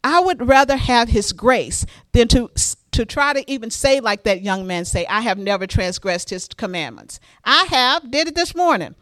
I 0.02 0.20
would 0.20 0.48
rather 0.48 0.76
have 0.76 1.10
his 1.10 1.32
grace 1.32 1.84
than 2.12 2.28
to 2.28 2.50
to 2.92 3.04
try 3.04 3.32
to 3.32 3.48
even 3.50 3.70
say 3.70 4.00
like 4.00 4.24
that 4.24 4.42
young 4.42 4.66
man 4.66 4.84
say, 4.84 5.06
I 5.06 5.20
have 5.20 5.38
never 5.38 5.66
transgressed 5.66 6.30
his 6.30 6.48
commandments. 6.48 7.20
I 7.44 7.66
have, 7.68 8.10
did 8.10 8.28
it 8.28 8.34
this 8.34 8.54
morning. 8.54 8.94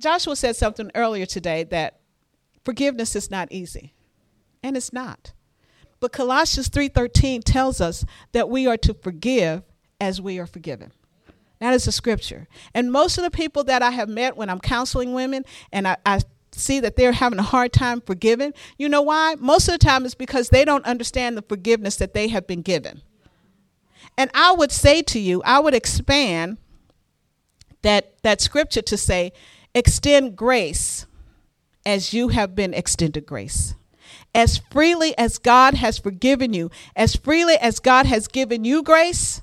Joshua 0.00 0.34
said 0.34 0.56
something 0.56 0.90
earlier 0.94 1.26
today 1.26 1.64
that 1.64 2.00
forgiveness 2.64 3.14
is 3.14 3.30
not 3.30 3.52
easy. 3.52 3.92
And 4.62 4.76
it's 4.76 4.92
not. 4.92 5.32
But 6.00 6.12
Colossians 6.12 6.68
3:13 6.68 7.42
tells 7.42 7.80
us 7.80 8.04
that 8.32 8.48
we 8.48 8.66
are 8.66 8.78
to 8.78 8.94
forgive 8.94 9.62
as 10.00 10.20
we 10.20 10.38
are 10.38 10.46
forgiven. 10.46 10.92
That 11.60 11.74
is 11.74 11.86
a 11.86 11.92
scripture. 11.92 12.48
And 12.74 12.90
most 12.90 13.18
of 13.18 13.24
the 13.24 13.30
people 13.30 13.64
that 13.64 13.82
I 13.82 13.90
have 13.90 14.08
met 14.08 14.36
when 14.36 14.48
I'm 14.48 14.60
counseling 14.60 15.12
women 15.12 15.44
and 15.70 15.86
I, 15.86 15.98
I 16.06 16.20
see 16.52 16.80
that 16.80 16.96
they're 16.96 17.12
having 17.12 17.38
a 17.38 17.42
hard 17.44 17.72
time 17.72 18.00
forgiving, 18.00 18.54
you 18.78 18.88
know 18.88 19.02
why? 19.02 19.36
Most 19.38 19.68
of 19.68 19.74
the 19.74 19.78
time 19.78 20.04
it's 20.04 20.14
because 20.14 20.48
they 20.48 20.64
don't 20.64 20.84
understand 20.86 21.36
the 21.36 21.42
forgiveness 21.42 21.96
that 21.96 22.14
they 22.14 22.28
have 22.28 22.46
been 22.46 22.62
given. 22.62 23.02
And 24.16 24.30
I 24.34 24.52
would 24.52 24.72
say 24.72 25.02
to 25.02 25.20
you, 25.20 25.42
I 25.44 25.60
would 25.60 25.74
expand 25.74 26.56
that, 27.82 28.14
that 28.22 28.40
scripture 28.40 28.82
to 28.82 28.96
say, 28.96 29.32
extend 29.74 30.36
grace 30.36 31.06
as 31.86 32.12
you 32.12 32.28
have 32.28 32.54
been 32.54 32.74
extended 32.74 33.26
grace. 33.26 33.74
As 34.34 34.58
freely 34.70 35.16
as 35.18 35.38
God 35.38 35.74
has 35.74 35.98
forgiven 35.98 36.52
you, 36.52 36.70
as 36.94 37.16
freely 37.16 37.56
as 37.56 37.80
God 37.80 38.06
has 38.06 38.28
given 38.28 38.64
you 38.64 38.82
grace, 38.82 39.42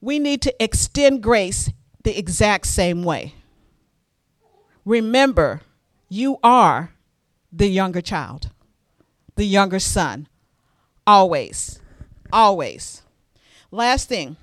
we 0.00 0.18
need 0.18 0.42
to 0.42 0.62
extend 0.62 1.22
grace 1.22 1.70
the 2.04 2.16
exact 2.18 2.66
same 2.66 3.02
way. 3.02 3.34
Remember, 4.84 5.60
you 6.08 6.38
are 6.42 6.92
the 7.52 7.68
younger 7.68 8.00
child, 8.00 8.50
the 9.36 9.44
younger 9.44 9.78
son. 9.78 10.28
Always. 11.06 11.80
Always. 12.32 13.02
Last 13.70 14.08
thing. 14.08 14.36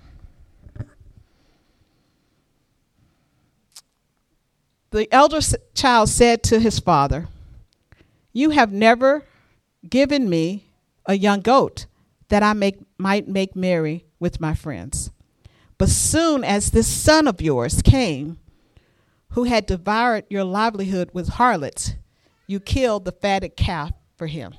The 4.96 5.14
elder 5.14 5.42
child 5.74 6.08
said 6.08 6.42
to 6.44 6.58
his 6.58 6.80
father, 6.80 7.28
You 8.32 8.52
have 8.52 8.72
never 8.72 9.26
given 9.90 10.30
me 10.30 10.68
a 11.06 11.16
young 11.18 11.42
goat 11.42 11.86
that 12.30 12.42
I 12.42 12.54
make, 12.54 12.78
might 12.98 13.28
make 13.28 13.58
merry 13.58 14.06
with 14.22 14.40
my 14.40 14.54
friends. 14.54 15.12
But 15.78 15.90
soon 15.90 16.46
as 16.46 16.72
this 16.72 16.88
son 16.88 17.28
of 17.28 17.42
yours 17.42 17.82
came, 17.82 18.38
who 19.32 19.44
had 19.44 19.66
devoured 19.66 20.24
your 20.30 20.46
livelihood 20.46 21.10
with 21.12 21.28
harlots, 21.28 21.96
you 22.48 22.62
killed 22.62 23.04
the 23.04 23.12
fatted 23.12 23.58
calf 23.58 23.92
for 24.16 24.28
him. 24.28 24.56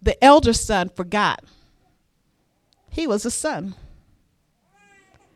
The 0.00 0.22
elder 0.22 0.52
son 0.52 0.90
forgot. 0.90 1.42
He 2.88 3.08
was 3.08 3.26
a 3.26 3.32
son. 3.32 3.74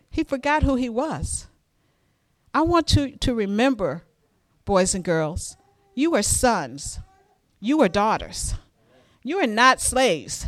He 0.09 0.23
forgot 0.23 0.62
who 0.62 0.77
he 0.77 0.89
was. 0.89 1.49
I 2.53 2.63
want 2.63 2.95
you 2.97 3.17
to 3.17 3.35
remember, 3.35 4.05
boys 4.65 4.95
and 4.95 5.05
girls, 5.05 5.57
you 5.95 6.15
are 6.15 6.23
sons. 6.23 7.01
You 7.61 7.81
are 7.83 7.89
daughters. 7.89 8.55
You 9.23 9.39
are 9.39 9.47
not 9.47 9.81
slaves. 9.81 10.47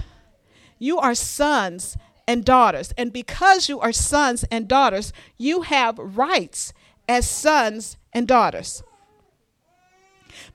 You 0.79 0.99
are 0.99 1.15
sons 1.15 1.97
and 2.27 2.45
daughters. 2.45 2.93
And 2.97 3.13
because 3.13 3.69
you 3.69 3.81
are 3.81 3.93
sons 3.93 4.45
and 4.51 4.69
daughters, 4.69 5.13
you 5.37 5.63
have 5.63 5.99
rights 5.99 6.73
as 7.09 7.29
sons 7.29 7.97
and 8.13 8.27
daughters. 8.29 8.83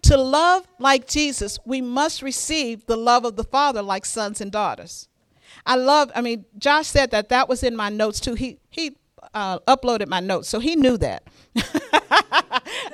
To 0.03 0.17
love 0.17 0.67
like 0.79 1.07
Jesus, 1.07 1.59
we 1.65 1.81
must 1.81 2.21
receive 2.21 2.85
the 2.85 2.97
love 2.97 3.25
of 3.25 3.35
the 3.35 3.43
Father 3.43 3.81
like 3.81 4.05
sons 4.05 4.39
and 4.39 4.51
daughters. 4.51 5.09
I 5.65 5.75
love, 5.75 6.11
I 6.15 6.21
mean, 6.21 6.45
Josh 6.57 6.87
said 6.87 7.11
that 7.11 7.29
that 7.29 7.49
was 7.49 7.63
in 7.63 7.75
my 7.75 7.89
notes 7.89 8.19
too. 8.19 8.35
He, 8.35 8.59
he 8.69 8.97
uh, 9.35 9.59
uploaded 9.67 10.07
my 10.07 10.21
notes, 10.21 10.47
so 10.49 10.59
he 10.59 10.75
knew 10.75 10.97
that. 10.97 11.23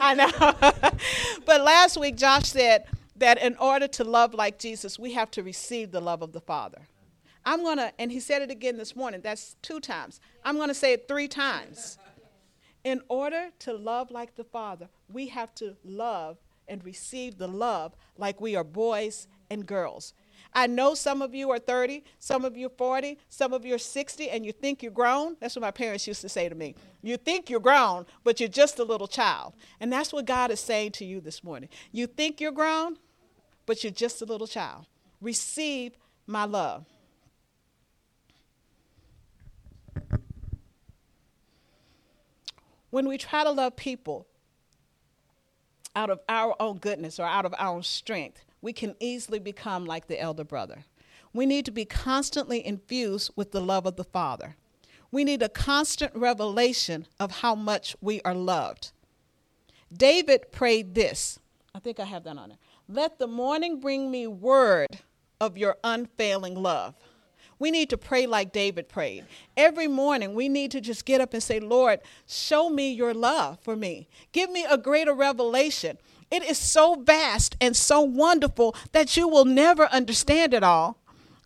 I 0.02 0.16
know. 0.16 0.92
but 1.46 1.62
last 1.62 1.98
week, 1.98 2.18
Josh 2.18 2.50
said 2.50 2.86
that 3.16 3.42
in 3.42 3.56
order 3.58 3.88
to 3.88 4.04
love 4.04 4.34
like 4.34 4.58
Jesus, 4.58 4.98
we 4.98 5.14
have 5.14 5.30
to 5.32 5.44
receive 5.44 5.92
the 5.92 6.02
love 6.02 6.24
of 6.24 6.34
the 6.34 6.42
Father. 6.42 6.82
I'm 7.46 7.64
going 7.64 7.78
to, 7.78 7.94
and 8.00 8.12
he 8.12 8.20
said 8.20 8.42
it 8.42 8.52
again 8.52 8.78
this 8.78 8.96
morning, 8.96 9.22
that's 9.22 9.56
two 9.62 9.80
times. 9.80 10.20
I'm 10.44 10.58
going 10.58 10.68
to 10.68 10.74
say 10.74 10.94
it 10.94 11.08
three 11.08 11.28
times. 11.28 11.98
In 12.84 13.02
order 13.10 13.50
to 13.60 13.74
love 13.74 14.10
like 14.10 14.36
the 14.36 14.44
Father, 14.44 14.90
we 15.12 15.28
have 15.28 15.54
to 15.56 15.76
love 15.86 16.38
and 16.68 16.84
receive 16.84 17.38
the 17.38 17.48
love 17.48 17.94
like 18.18 18.42
we 18.42 18.56
are 18.56 18.64
boys 18.64 19.28
and 19.52 19.66
girls. 19.66 20.14
I 20.54 20.68
know 20.68 20.94
some 20.94 21.22
of 21.22 21.34
you 21.34 21.50
are 21.52 21.60
30, 21.60 22.04
some 22.20 22.44
of 22.44 22.58
you 22.58 22.68
are 22.68 22.78
40, 22.78 23.18
some 23.30 23.54
of 23.54 23.66
you 23.66 23.76
are 23.76 23.80
60, 23.80 24.30
and 24.30 24.46
you 24.46 24.52
think 24.52 24.84
you're 24.84 24.92
grown. 24.92 25.38
That's 25.40 25.56
what 25.56 25.62
my 25.62 25.72
parents 25.72 26.08
used 26.08 26.22
to 26.22 26.30
say 26.30 26.50
to 26.50 26.56
me. 26.56 26.76
You 27.02 27.18
think 27.18 27.50
you're 27.50 27.62
grown, 27.62 28.06
but 28.24 28.40
you're 28.40 28.50
just 28.50 28.78
a 28.80 28.84
little 28.84 29.08
child. 29.08 29.54
And 29.80 29.92
that's 29.92 30.12
what 30.12 30.26
God 30.26 30.52
is 30.52 30.60
saying 30.60 30.92
to 30.94 31.06
you 31.06 31.22
this 31.22 31.44
morning. 31.44 31.70
You 31.92 32.06
think 32.06 32.42
you're 32.42 32.52
grown, 32.52 32.98
but 33.66 33.84
you're 33.84 33.94
just 33.94 34.22
a 34.22 34.26
little 34.26 34.48
child. 34.48 34.88
Receive 35.22 35.94
my 36.28 36.46
love. 36.46 36.86
When 42.90 43.08
we 43.08 43.18
try 43.18 43.46
to 43.46 43.52
love 43.52 43.78
people 43.78 44.28
out 45.96 46.10
of 46.10 46.20
our 46.28 46.56
own 46.60 46.78
goodness 46.78 47.20
or 47.20 47.26
out 47.26 47.46
of 47.46 47.54
our 47.58 47.76
own 47.76 47.84
strength, 47.84 48.44
we 48.62 48.74
can 48.74 48.96
easily 49.00 49.40
become 49.40 49.86
like 49.86 50.08
the 50.08 50.20
elder 50.20 50.44
brother. 50.44 50.86
We 51.34 51.46
need 51.46 51.66
to 51.66 51.72
be 51.72 51.86
constantly 51.86 52.66
infused 52.66 53.32
with 53.36 53.52
the 53.52 53.62
love 53.62 53.86
of 53.86 53.96
the 53.96 54.04
Father. 54.04 54.56
We 55.12 55.24
need 55.24 55.42
a 55.42 55.50
constant 55.50 56.16
revelation 56.16 57.08
of 57.20 57.32
how 57.42 57.56
much 57.56 57.96
we 58.02 58.22
are 58.22 58.36
loved. 58.36 58.92
David 59.94 60.52
prayed 60.52 60.96
this. 60.96 61.40
I 61.76 61.80
think 61.80 62.00
I 62.00 62.06
have 62.06 62.24
that 62.24 62.38
on 62.38 62.50
there. 62.50 62.58
Let 62.88 63.20
the 63.20 63.28
morning 63.28 63.80
bring 63.80 64.12
me 64.12 64.28
word 64.28 65.00
of 65.40 65.58
your 65.58 65.78
unfailing 65.84 66.56
love. 66.56 66.96
We 67.60 67.72
need 67.72 67.90
to 67.92 67.98
pray 67.98 68.26
like 68.26 68.52
David 68.52 68.90
prayed. 68.90 69.26
Every 69.56 69.88
morning, 69.88 70.34
we 70.34 70.50
need 70.50 70.72
to 70.72 70.82
just 70.82 71.06
get 71.06 71.22
up 71.22 71.34
and 71.34 71.44
say, 71.44 71.60
Lord, 71.60 72.00
show 72.26 72.70
me 72.70 72.92
your 72.92 73.14
love 73.14 73.60
for 73.62 73.76
me. 73.76 74.08
Give 74.32 74.50
me 74.50 74.66
a 74.68 74.78
greater 74.78 75.14
revelation. 75.14 75.98
It 76.32 76.44
is 76.44 76.58
so 76.58 76.96
vast 76.96 77.58
and 77.60 77.76
so 77.76 78.02
wonderful 78.02 78.76
that 78.94 79.18
you 79.18 79.28
will 79.28 79.46
never 79.46 79.88
understand 79.88 80.54
it 80.54 80.64
all. 80.64 80.98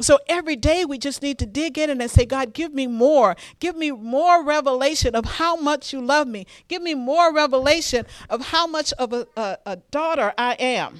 So 0.01 0.19
every 0.27 0.57
day 0.57 0.83
we 0.83 0.97
just 0.97 1.21
need 1.21 1.39
to 1.39 1.45
dig 1.45 1.77
in 1.77 1.89
and 1.89 2.11
say, 2.11 2.25
God, 2.25 2.53
give 2.53 2.73
me 2.73 2.85
more. 2.85 3.35
Give 3.59 3.77
me 3.77 3.91
more 3.91 4.43
revelation 4.43 5.15
of 5.15 5.25
how 5.25 5.55
much 5.55 5.93
you 5.93 6.01
love 6.01 6.27
me. 6.27 6.45
Give 6.67 6.81
me 6.81 6.93
more 6.93 7.33
revelation 7.33 8.05
of 8.29 8.47
how 8.47 8.67
much 8.67 8.91
of 8.93 9.13
a, 9.13 9.25
a, 9.37 9.57
a 9.65 9.75
daughter 9.91 10.33
I 10.37 10.53
am. 10.55 10.99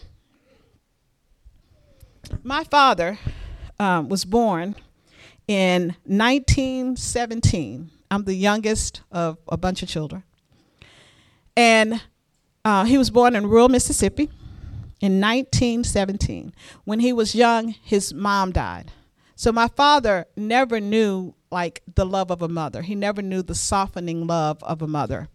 My 2.42 2.64
father 2.64 3.20
um, 3.80 4.08
was 4.08 4.24
born 4.24 4.76
in 5.48 5.96
1917. 6.06 7.92
I'm 8.10 8.24
the 8.24 8.34
youngest 8.34 9.02
of 9.12 9.38
a 9.50 9.58
bunch 9.58 9.84
of 9.84 9.90
children. 9.90 10.24
And 11.58 12.02
uh, 12.66 12.84
he 12.84 12.98
was 12.98 13.12
born 13.12 13.36
in 13.36 13.48
rural 13.48 13.70
Mississippi 13.70 14.24
in 15.00 15.22
1917. 15.22 16.52
When 16.84 17.00
he 17.00 17.14
was 17.14 17.36
young, 17.36 17.76
his 17.84 18.12
mom 18.12 18.52
died. 18.52 18.92
So 19.36 19.52
my 19.52 19.68
father 19.68 20.26
never 20.36 20.80
knew 20.80 21.36
like 21.52 21.84
the 21.94 22.06
love 22.06 22.32
of 22.32 22.42
a 22.42 22.48
mother. 22.48 22.82
He 22.82 22.96
never 22.96 23.22
knew 23.22 23.44
the 23.44 23.54
softening 23.54 24.26
love 24.26 24.64
of 24.64 24.82
a 24.82 24.88
mother. 24.88 25.30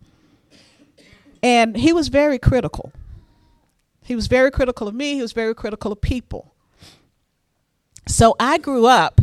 And 1.41 1.77
he 1.77 1.93
was 1.93 2.09
very 2.09 2.39
critical. 2.39 2.93
He 4.03 4.17
was 4.17 4.27
very 4.27 4.51
critical 4.51 4.89
of 4.89 4.95
me, 4.95 5.15
he 5.15 5.23
was 5.23 5.33
very 5.33 5.55
critical 5.55 5.93
of 5.93 6.01
people. 6.01 6.53
So 8.09 8.35
I 8.41 8.59
grew 8.59 8.87
up 8.87 9.21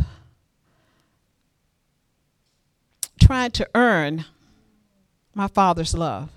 trying 3.20 3.50
to 3.50 3.68
earn 3.74 4.24
my 5.34 5.46
father's 5.46 5.92
love 5.92 6.30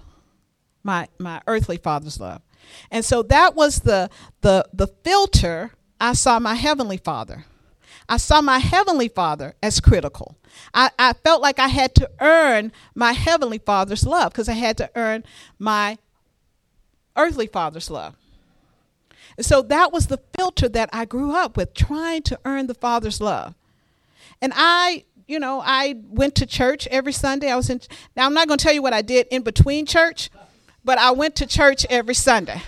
my 0.83 1.07
my 1.17 1.41
earthly 1.47 1.77
father's 1.77 2.19
love. 2.19 2.41
And 2.89 3.03
so 3.03 3.23
that 3.23 3.55
was 3.55 3.81
the 3.81 4.09
the 4.41 4.67
the 4.73 4.87
filter 4.87 5.71
I 5.99 6.13
saw 6.13 6.39
my 6.39 6.55
heavenly 6.55 6.97
father. 6.97 7.45
I 8.09 8.17
saw 8.17 8.41
my 8.41 8.59
heavenly 8.59 9.07
father 9.07 9.55
as 9.63 9.79
critical. 9.79 10.35
I, 10.73 10.89
I 10.99 11.13
felt 11.13 11.41
like 11.41 11.59
I 11.59 11.69
had 11.69 11.95
to 11.95 12.09
earn 12.19 12.73
my 12.93 13.13
heavenly 13.13 13.59
father's 13.59 14.05
love 14.05 14.33
because 14.33 14.49
I 14.49 14.53
had 14.53 14.77
to 14.77 14.89
earn 14.95 15.23
my 15.57 15.97
earthly 17.15 17.47
father's 17.47 17.89
love. 17.89 18.15
And 19.37 19.45
so 19.45 19.61
that 19.61 19.93
was 19.93 20.07
the 20.07 20.19
filter 20.37 20.67
that 20.69 20.89
I 20.91 21.05
grew 21.05 21.31
up 21.31 21.55
with, 21.55 21.73
trying 21.73 22.23
to 22.23 22.39
earn 22.43 22.67
the 22.67 22.73
father's 22.73 23.21
love. 23.21 23.55
And 24.41 24.51
I, 24.55 25.05
you 25.27 25.39
know, 25.39 25.61
I 25.63 25.95
went 26.09 26.35
to 26.35 26.45
church 26.45 26.87
every 26.87 27.13
Sunday. 27.13 27.49
I 27.49 27.55
was 27.55 27.69
in 27.69 27.79
now 28.15 28.25
I'm 28.25 28.33
not 28.33 28.47
going 28.47 28.57
to 28.57 28.63
tell 28.63 28.73
you 28.73 28.81
what 28.81 28.93
I 28.93 29.01
did 29.01 29.27
in 29.27 29.43
between 29.43 29.85
church 29.85 30.29
but 30.83 30.97
I 30.97 31.11
went 31.11 31.35
to 31.37 31.45
church 31.45 31.85
every 31.89 32.15
Sunday. 32.15 32.61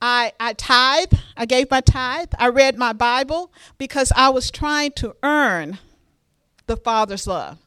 I, 0.00 0.32
I 0.40 0.54
tithe, 0.54 1.12
I 1.36 1.46
gave 1.46 1.70
my 1.70 1.80
tithe, 1.80 2.32
I 2.38 2.48
read 2.48 2.76
my 2.76 2.92
Bible 2.92 3.52
because 3.78 4.12
I 4.16 4.30
was 4.30 4.50
trying 4.50 4.92
to 4.92 5.14
earn 5.22 5.78
the 6.66 6.76
Father's 6.76 7.26
love. 7.26 7.58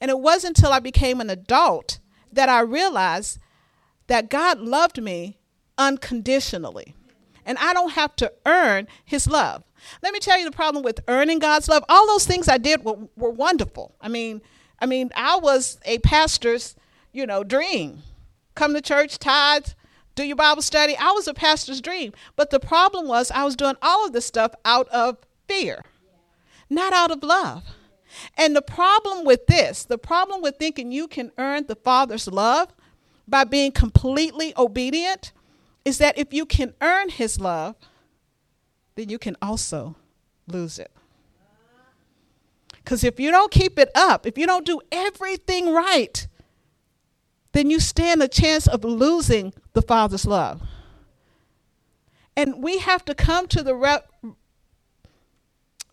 And 0.00 0.10
it 0.10 0.18
wasn't 0.18 0.58
until 0.58 0.72
I 0.72 0.80
became 0.80 1.20
an 1.20 1.30
adult 1.30 2.00
that 2.32 2.48
I 2.48 2.60
realized 2.60 3.38
that 4.08 4.28
God 4.28 4.58
loved 4.58 5.00
me 5.00 5.38
unconditionally. 5.78 6.94
And 7.44 7.58
I 7.58 7.72
don't 7.72 7.92
have 7.92 8.16
to 8.16 8.32
earn 8.46 8.88
his 9.04 9.26
love. 9.26 9.64
Let 10.02 10.12
me 10.12 10.20
tell 10.20 10.38
you 10.38 10.44
the 10.44 10.52
problem 10.52 10.84
with 10.84 11.00
earning 11.08 11.38
God's 11.38 11.68
love. 11.68 11.84
All 11.88 12.06
those 12.06 12.26
things 12.26 12.48
I 12.48 12.58
did 12.58 12.84
were, 12.84 12.98
were 13.16 13.30
wonderful. 13.30 13.94
I 14.00 14.08
mean, 14.08 14.42
I 14.80 14.86
mean, 14.86 15.10
I 15.14 15.36
was 15.36 15.78
a 15.84 15.98
pastor's, 15.98 16.76
you 17.12 17.26
know, 17.26 17.44
dream 17.44 18.02
come 18.54 18.74
to 18.74 18.80
church, 18.80 19.18
tithe, 19.18 19.66
do 20.14 20.24
your 20.24 20.36
Bible 20.36 20.62
study. 20.62 20.96
I 20.96 21.12
was 21.12 21.26
a 21.26 21.34
pastor's 21.34 21.80
dream. 21.80 22.12
But 22.36 22.50
the 22.50 22.60
problem 22.60 23.08
was 23.08 23.30
I 23.30 23.44
was 23.44 23.56
doing 23.56 23.76
all 23.82 24.06
of 24.06 24.12
this 24.12 24.26
stuff 24.26 24.52
out 24.64 24.88
of 24.88 25.16
fear, 25.48 25.84
not 26.68 26.92
out 26.92 27.10
of 27.10 27.22
love. 27.22 27.62
And 28.36 28.54
the 28.54 28.62
problem 28.62 29.24
with 29.24 29.46
this, 29.46 29.84
the 29.84 29.98
problem 29.98 30.42
with 30.42 30.56
thinking 30.56 30.92
you 30.92 31.08
can 31.08 31.32
earn 31.38 31.66
the 31.66 31.76
Father's 31.76 32.28
love 32.28 32.68
by 33.26 33.44
being 33.44 33.72
completely 33.72 34.52
obedient, 34.56 35.32
is 35.84 35.98
that 35.98 36.18
if 36.18 36.34
you 36.34 36.44
can 36.44 36.74
earn 36.80 37.08
His 37.08 37.40
love, 37.40 37.76
then 38.96 39.08
you 39.08 39.18
can 39.18 39.36
also 39.40 39.96
lose 40.46 40.78
it. 40.78 40.90
Because 42.84 43.04
if 43.04 43.18
you 43.18 43.30
don't 43.30 43.50
keep 43.50 43.78
it 43.78 43.90
up, 43.94 44.26
if 44.26 44.36
you 44.36 44.46
don't 44.46 44.66
do 44.66 44.80
everything 44.90 45.72
right, 45.72 46.26
then 47.52 47.70
you 47.70 47.80
stand 47.80 48.22
a 48.22 48.28
chance 48.28 48.66
of 48.66 48.84
losing 48.84 49.52
the 49.74 49.82
Father's 49.82 50.26
love. 50.26 50.62
And 52.36 52.62
we 52.62 52.78
have 52.78 53.04
to 53.04 53.14
come 53.14 53.46
to 53.48 53.62
the, 53.62 53.74
re- 53.74 53.98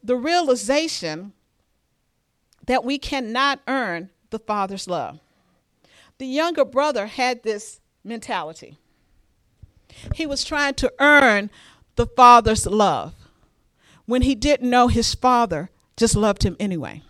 the 0.01 0.16
realization 0.16 1.34
that 2.66 2.86
we 2.86 2.97
cannot 2.97 3.60
earn 3.68 4.10
the 4.30 4.39
Father's 4.39 4.88
love. 4.88 5.20
The 6.18 6.28
younger 6.28 6.66
brother 6.66 7.07
had 7.07 7.43
this 7.43 7.80
mentality. 8.03 8.78
He 10.16 10.26
was 10.26 10.43
trying 10.43 10.76
to 10.76 10.93
earn 10.99 11.49
the 11.95 12.05
Father's 12.05 12.66
love 12.66 13.14
when 14.05 14.22
he 14.22 14.36
didn't 14.36 14.70
know 14.70 14.88
his 14.88 15.14
Father 15.14 15.70
just 15.97 16.16
loved 16.16 16.43
him 16.43 16.55
anyway. 16.60 17.03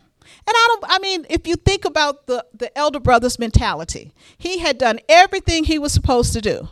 And 0.49 0.55
I 0.57 0.65
don't 0.67 0.83
I 0.87 0.97
mean, 0.97 1.27
if 1.29 1.45
you 1.45 1.55
think 1.55 1.85
about 1.85 2.25
the, 2.25 2.43
the 2.55 2.75
elder 2.75 2.99
brother's 2.99 3.37
mentality, 3.37 4.13
he 4.35 4.57
had 4.57 4.79
done 4.79 4.99
everything 5.07 5.65
he 5.65 5.77
was 5.77 5.93
supposed 5.93 6.33
to 6.33 6.41
do. 6.41 6.69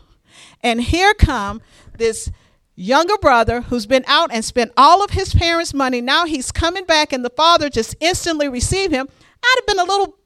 And 0.64 0.82
here 0.82 1.14
come 1.14 1.62
this 1.96 2.28
younger 2.74 3.16
brother 3.18 3.60
who's 3.60 3.86
been 3.86 4.02
out 4.08 4.30
and 4.32 4.44
spent 4.44 4.72
all 4.76 5.04
of 5.04 5.10
his 5.10 5.32
parents' 5.32 5.72
money. 5.72 6.00
Now 6.00 6.26
he's 6.26 6.50
coming 6.50 6.86
back 6.86 7.12
and 7.12 7.24
the 7.24 7.30
father 7.30 7.70
just 7.70 7.94
instantly 8.00 8.48
received 8.48 8.92
him. 8.92 9.08
I'd 9.44 9.56
have 9.58 9.66
been 9.68 9.78
a 9.78 9.88
little 9.88 10.18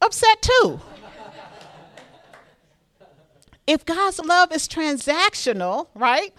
upset 0.00 0.40
too. 0.40 0.80
if 3.66 3.84
God's 3.84 4.20
love 4.20 4.52
is 4.52 4.68
transactional, 4.68 5.88
right? 5.96 6.32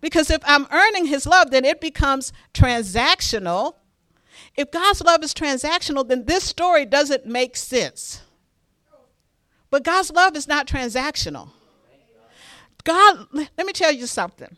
Because 0.00 0.30
if 0.30 0.42
I'm 0.44 0.68
earning 0.70 1.06
his 1.06 1.26
love, 1.26 1.50
then 1.50 1.64
it 1.64 1.80
becomes 1.80 2.32
transactional. 2.54 3.74
If 4.56 4.70
God's 4.70 5.02
love 5.02 5.22
is 5.22 5.34
transactional, 5.34 6.06
then 6.06 6.24
this 6.24 6.44
story 6.44 6.84
doesn't 6.84 7.26
make 7.26 7.56
sense. 7.56 8.22
But 9.70 9.84
God's 9.84 10.10
love 10.10 10.36
is 10.36 10.48
not 10.48 10.66
transactional. 10.66 11.50
God, 12.84 13.26
let 13.32 13.66
me 13.66 13.72
tell 13.72 13.92
you 13.92 14.06
something. 14.06 14.56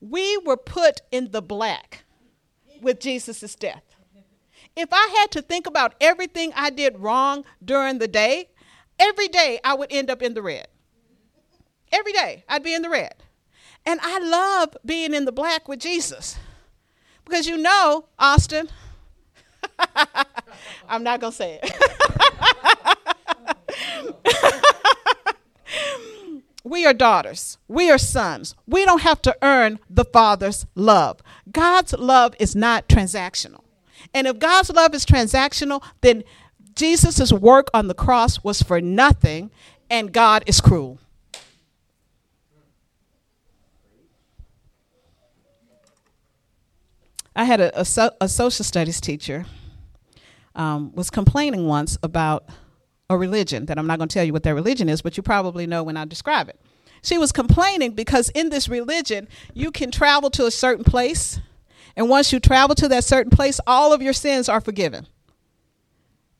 We 0.00 0.36
were 0.38 0.56
put 0.56 1.00
in 1.10 1.32
the 1.32 1.42
black 1.42 2.04
with 2.80 3.00
Jesus' 3.00 3.54
death. 3.54 3.82
If 4.76 4.90
I 4.92 5.14
had 5.18 5.32
to 5.32 5.42
think 5.42 5.66
about 5.66 5.94
everything 6.00 6.52
I 6.54 6.70
did 6.70 7.00
wrong 7.00 7.44
during 7.64 7.98
the 7.98 8.06
day, 8.06 8.50
every 8.98 9.26
day 9.26 9.58
I 9.64 9.74
would 9.74 9.92
end 9.92 10.08
up 10.08 10.22
in 10.22 10.34
the 10.34 10.42
red. 10.42 10.68
Every 11.90 12.12
day 12.12 12.44
I'd 12.48 12.62
be 12.62 12.74
in 12.74 12.82
the 12.82 12.90
red. 12.90 13.14
And 13.84 13.98
I 14.02 14.20
love 14.20 14.76
being 14.84 15.14
in 15.14 15.24
the 15.24 15.32
black 15.32 15.66
with 15.66 15.80
Jesus. 15.80 16.38
Because 17.24 17.46
you 17.46 17.56
know, 17.56 18.06
Austin, 18.18 18.68
I'm 20.88 21.02
not 21.02 21.20
going 21.20 21.32
to 21.32 21.36
say 21.36 21.60
it. 21.62 21.72
we 26.64 26.86
are 26.86 26.94
daughters. 26.94 27.58
We 27.68 27.90
are 27.90 27.98
sons. 27.98 28.54
We 28.66 28.84
don't 28.84 29.02
have 29.02 29.22
to 29.22 29.36
earn 29.42 29.78
the 29.88 30.04
Father's 30.04 30.66
love. 30.74 31.20
God's 31.50 31.92
love 31.94 32.34
is 32.38 32.54
not 32.54 32.88
transactional. 32.88 33.62
And 34.14 34.26
if 34.26 34.38
God's 34.38 34.70
love 34.70 34.94
is 34.94 35.04
transactional, 35.04 35.82
then 36.00 36.24
Jesus' 36.74 37.32
work 37.32 37.68
on 37.74 37.88
the 37.88 37.94
cross 37.94 38.44
was 38.44 38.62
for 38.62 38.80
nothing, 38.80 39.50
and 39.90 40.12
God 40.12 40.44
is 40.46 40.60
cruel. 40.60 40.98
I 47.38 47.44
had 47.44 47.60
a, 47.60 47.80
a, 47.80 47.84
so, 47.84 48.10
a 48.20 48.28
social 48.28 48.64
studies 48.64 49.00
teacher 49.00 49.46
um, 50.56 50.92
was 50.96 51.08
complaining 51.08 51.68
once 51.68 51.96
about 52.02 52.48
a 53.08 53.16
religion 53.16 53.66
that 53.66 53.78
I'm 53.78 53.86
not 53.86 53.98
going 53.98 54.08
to 54.08 54.12
tell 54.12 54.24
you 54.24 54.32
what 54.32 54.42
their 54.42 54.56
religion 54.56 54.88
is, 54.88 55.02
but 55.02 55.16
you 55.16 55.22
probably 55.22 55.64
know 55.64 55.84
when 55.84 55.96
I 55.96 56.04
describe 56.04 56.48
it. 56.48 56.60
She 57.00 57.16
was 57.16 57.30
complaining 57.30 57.92
because 57.92 58.28
in 58.30 58.50
this 58.50 58.68
religion, 58.68 59.28
you 59.54 59.70
can 59.70 59.92
travel 59.92 60.30
to 60.30 60.46
a 60.46 60.50
certain 60.50 60.82
place, 60.82 61.38
and 61.96 62.08
once 62.08 62.32
you 62.32 62.40
travel 62.40 62.74
to 62.74 62.88
that 62.88 63.04
certain 63.04 63.30
place, 63.30 63.60
all 63.68 63.92
of 63.92 64.02
your 64.02 64.12
sins 64.12 64.48
are 64.48 64.60
forgiven. 64.60 65.06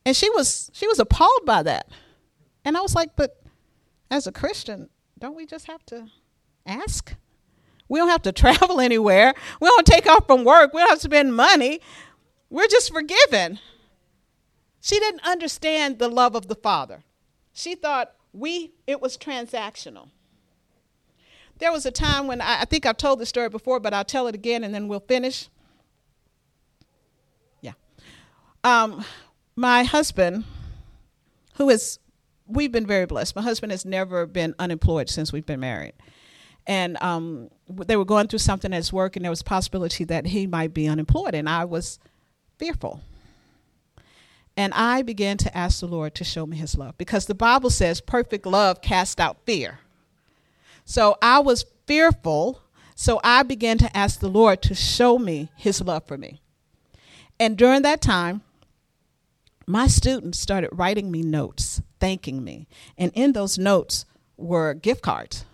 And 0.05 0.17
she 0.17 0.29
was 0.31 0.69
she 0.75 0.89
was 0.89 0.99
appalled 0.99 1.47
by 1.47 1.63
that. 1.63 1.89
And 2.65 2.77
I 2.77 2.81
was 2.81 2.97
like, 2.97 3.15
but 3.15 3.41
as 4.11 4.27
a 4.27 4.33
Christian, 4.33 4.89
don't 5.17 5.37
we 5.37 5.47
just 5.47 5.69
have 5.69 5.87
to 5.87 6.09
ask? 6.67 7.15
We 7.89 7.99
don't 7.99 8.09
have 8.09 8.23
to 8.23 8.33
travel 8.45 8.81
anywhere. 8.81 9.35
We 9.61 9.69
don't 9.69 9.87
take 9.87 10.07
off 10.07 10.27
from 10.27 10.45
work. 10.45 10.73
We 10.73 10.81
don't 10.81 10.91
have 10.91 10.99
to 10.99 11.05
spend 11.05 11.35
money. 11.35 11.81
We're 12.51 12.69
just 12.69 12.93
forgiven. 12.93 13.59
She 14.81 14.99
didn't 14.99 15.27
understand 15.27 15.99
the 15.99 16.09
love 16.09 16.35
of 16.35 16.49
the 16.49 16.55
Father. 16.55 17.05
She 17.53 17.75
thought 17.75 18.13
we 18.33 18.73
it 18.87 19.01
was 19.01 19.17
transactional. 19.17 20.09
There 21.59 21.73
was 21.73 21.85
a 21.85 21.91
time 21.91 22.27
when 22.27 22.41
I, 22.41 22.61
I 22.61 22.65
think 22.65 22.87
I've 22.87 22.97
told 22.97 23.19
this 23.19 23.29
story 23.29 23.49
before, 23.49 23.81
but 23.81 23.93
I'll 23.93 24.05
tell 24.05 24.29
it 24.29 24.35
again 24.35 24.63
and 24.63 24.73
then 24.73 24.87
we'll 24.89 25.01
finish. 25.01 25.49
Yeah. 27.61 27.73
Um, 28.63 29.05
my 29.57 29.83
husband, 29.83 30.45
who 31.57 31.69
is, 31.69 31.99
we've 32.47 32.71
been 32.71 32.87
very 32.87 33.07
blessed. 33.07 33.35
My 33.35 33.43
husband 33.43 33.73
has 33.73 33.85
never 33.85 34.25
been 34.25 34.55
unemployed 34.61 35.09
since 35.09 35.33
we've 35.33 35.47
been 35.47 35.61
married. 35.61 35.95
And 36.65 36.97
um, 37.03 37.51
they 37.69 37.97
were 37.97 38.05
going 38.05 38.29
through 38.29 38.39
something 38.39 38.73
at 38.73 38.77
his 38.77 38.93
work, 38.93 39.17
and 39.17 39.25
there 39.25 39.31
was 39.31 39.43
a 39.43 39.45
possibility 39.45 40.05
that 40.05 40.27
he 40.27 40.47
might 40.47 40.73
be 40.73 40.89
unemployed. 40.89 41.35
And 41.35 41.49
I 41.49 41.65
was 41.65 41.99
fearful. 42.59 43.03
And 44.57 44.75
I 44.75 45.03
began 45.03 45.37
to 45.39 45.57
ask 45.57 45.81
the 45.81 45.87
Lord 45.87 46.15
to 46.17 46.25
show 46.25 46.45
me 46.45 46.57
his 46.57 46.77
love 46.77 46.99
because 46.99 47.27
the 47.27 47.35
Bible 47.35 47.71
says 47.71 48.01
perfect 48.01 48.45
love 48.45 48.83
casts 48.83 49.21
out 49.21 49.37
fear. 49.47 49.79
So 50.85 51.17
I 51.23 51.39
was 51.39 51.65
fearful. 51.87 52.61
So 52.97 53.21
I 53.23 53.45
began 53.45 53.79
to 53.79 53.97
ask 53.97 54.19
the 54.19 54.29
Lord 54.29 54.61
to 54.63 54.75
show 54.75 55.17
me 55.17 55.51
his 55.55 55.81
love 55.81 56.09
for 56.09 56.19
me. 56.19 56.41
And 57.39 57.57
during 57.57 57.83
that 57.83 58.01
time, 58.01 58.43
my 59.65 59.87
students 59.87 60.41
started 60.41 60.71
writing 60.73 61.11
me 61.11 61.23
notes, 61.23 61.81
thanking 62.01 62.43
me. 62.43 62.67
And 62.97 63.13
in 63.15 63.35
those 63.35 63.59
notes 63.59 64.07
were 64.37 64.75
gift 64.75 65.03
cards. 65.03 65.45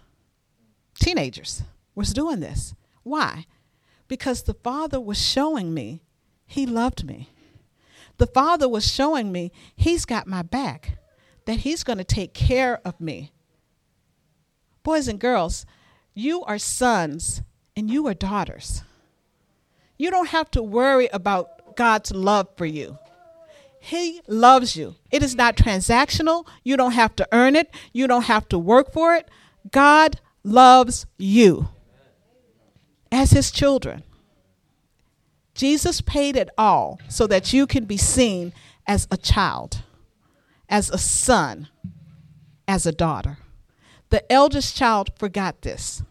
Teenagers 0.99 1.63
was 1.95 2.13
doing 2.13 2.41
this. 2.41 2.75
Why? 3.03 3.47
Because 4.09 4.43
the 4.43 4.55
Father 4.55 5.01
was 5.01 5.21
showing 5.21 5.73
me 5.75 6.03
he 6.47 6.67
loved 6.67 7.05
me. 7.05 7.31
The 8.19 8.27
Father 8.27 8.69
was 8.69 8.91
showing 8.91 9.33
me 9.33 9.51
He's 9.75 10.05
got 10.05 10.27
my 10.27 10.43
back, 10.43 10.99
that 11.47 11.61
He's 11.61 11.83
going 11.83 11.99
to 11.99 12.05
take 12.05 12.35
care 12.35 12.81
of 12.85 13.01
me. 13.01 13.33
Boys 14.83 15.09
and 15.09 15.19
girls, 15.19 15.67
you 16.15 16.45
are 16.45 16.59
sons 16.59 17.43
and 17.77 17.91
you 17.91 18.07
are 18.07 18.15
daughters. 18.15 18.83
You 19.97 20.11
don't 20.11 20.29
have 20.29 20.51
to 20.53 20.63
worry 20.63 21.09
about 21.13 21.77
God's 21.77 22.13
love 22.13 22.49
for 22.57 22.67
you. 22.67 22.99
He 23.81 24.21
loves 24.29 24.77
you. 24.77 24.95
It 25.11 25.23
is 25.23 25.35
not 25.35 25.57
transactional. 25.57 26.47
You 26.63 26.77
don't 26.77 26.93
have 26.93 27.17
to 27.17 27.29
earn 27.33 27.57
it, 27.57 27.75
you 27.93 28.07
don't 28.07 28.25
have 28.25 28.49
to 28.51 28.59
work 28.59 28.93
for 28.93 29.15
it. 29.15 29.29
God 29.71 30.21
loves 30.45 31.07
you 31.19 31.69
as 33.15 33.31
His 33.31 33.51
children. 33.51 34.03
Jesus 35.55 36.01
paid 36.01 36.37
it 36.37 36.51
all 36.59 36.99
so 37.09 37.27
that 37.29 37.53
you 37.53 37.67
can 37.67 37.85
be 37.85 37.97
seen 37.97 38.53
as 38.87 39.07
a 39.11 39.17
child, 39.17 39.83
as 40.69 40.91
a 40.91 40.99
son, 40.99 41.69
as 42.67 42.87
a 42.87 42.93
daughter. 42.93 43.39
The 44.11 44.31
eldest 44.31 44.77
child 44.77 45.11
forgot 45.17 45.63
this. 45.63 46.03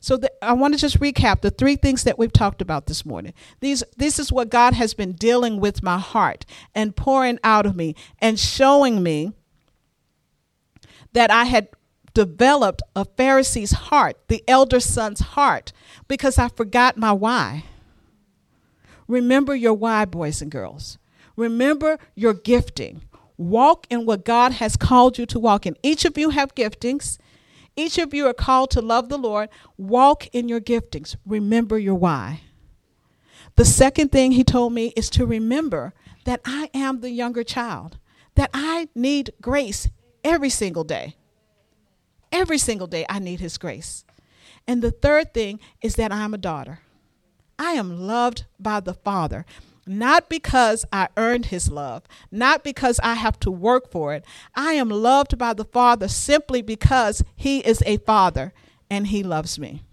So 0.00 0.16
the, 0.16 0.30
I 0.42 0.52
want 0.54 0.74
to 0.74 0.80
just 0.80 1.00
recap 1.00 1.40
the 1.40 1.50
three 1.50 1.76
things 1.76 2.02
that 2.02 2.18
we've 2.18 2.32
talked 2.32 2.60
about 2.60 2.86
this 2.86 3.06
morning. 3.06 3.32
These, 3.60 3.84
this 3.96 4.18
is 4.18 4.32
what 4.32 4.50
God 4.50 4.74
has 4.74 4.92
been 4.92 5.12
dealing 5.12 5.60
with 5.60 5.82
my 5.82 5.98
heart 5.98 6.44
and 6.74 6.96
pouring 6.96 7.38
out 7.44 7.64
of 7.64 7.76
me 7.76 7.94
and 8.18 8.38
showing 8.38 9.02
me 9.02 9.32
that 11.12 11.30
I 11.30 11.44
had 11.44 11.68
developed 12.14 12.82
a 12.96 13.04
Pharisee's 13.04 13.72
heart, 13.72 14.16
the 14.28 14.42
elder 14.48 14.80
son's 14.80 15.20
heart, 15.20 15.72
because 16.08 16.38
I 16.38 16.48
forgot 16.48 16.96
my 16.96 17.12
why. 17.12 17.64
Remember 19.06 19.54
your 19.54 19.74
why, 19.74 20.04
boys 20.04 20.40
and 20.40 20.50
girls. 20.50 20.98
Remember 21.36 21.98
your 22.14 22.32
gifting. 22.32 23.02
Walk 23.36 23.86
in 23.90 24.06
what 24.06 24.24
God 24.24 24.52
has 24.52 24.76
called 24.76 25.18
you 25.18 25.26
to 25.26 25.38
walk 25.38 25.66
in. 25.66 25.76
Each 25.82 26.04
of 26.04 26.16
you 26.16 26.30
have 26.30 26.54
giftings. 26.54 27.18
Each 27.76 27.98
of 27.98 28.14
you 28.14 28.26
are 28.28 28.34
called 28.34 28.70
to 28.70 28.80
love 28.80 29.08
the 29.08 29.18
Lord. 29.18 29.48
Walk 29.76 30.28
in 30.28 30.48
your 30.48 30.60
giftings. 30.60 31.16
Remember 31.26 31.76
your 31.78 31.96
why. 31.96 32.42
The 33.56 33.64
second 33.64 34.12
thing 34.12 34.32
he 34.32 34.44
told 34.44 34.72
me 34.72 34.92
is 34.96 35.10
to 35.10 35.26
remember 35.26 35.92
that 36.24 36.40
I 36.44 36.70
am 36.72 37.00
the 37.00 37.10
younger 37.10 37.44
child, 37.44 37.98
that 38.36 38.50
I 38.54 38.88
need 38.94 39.32
grace 39.40 39.88
every 40.22 40.50
single 40.50 40.84
day. 40.84 41.16
Every 42.34 42.58
single 42.58 42.88
day, 42.88 43.06
I 43.08 43.20
need 43.20 43.38
his 43.38 43.58
grace. 43.58 44.04
And 44.66 44.82
the 44.82 44.90
third 44.90 45.32
thing 45.32 45.60
is 45.80 45.94
that 45.94 46.10
I'm 46.10 46.34
a 46.34 46.38
daughter. 46.38 46.80
I 47.60 47.74
am 47.74 48.08
loved 48.08 48.44
by 48.58 48.80
the 48.80 48.92
Father, 48.92 49.46
not 49.86 50.28
because 50.28 50.84
I 50.92 51.06
earned 51.16 51.46
his 51.46 51.70
love, 51.70 52.02
not 52.32 52.64
because 52.64 52.98
I 53.04 53.14
have 53.14 53.38
to 53.40 53.52
work 53.52 53.88
for 53.88 54.14
it. 54.14 54.24
I 54.56 54.72
am 54.72 54.88
loved 54.88 55.38
by 55.38 55.54
the 55.54 55.64
Father 55.64 56.08
simply 56.08 56.60
because 56.60 57.22
he 57.36 57.60
is 57.60 57.84
a 57.86 57.98
Father 57.98 58.52
and 58.90 59.06
he 59.06 59.22
loves 59.22 59.56
me. 59.56 59.84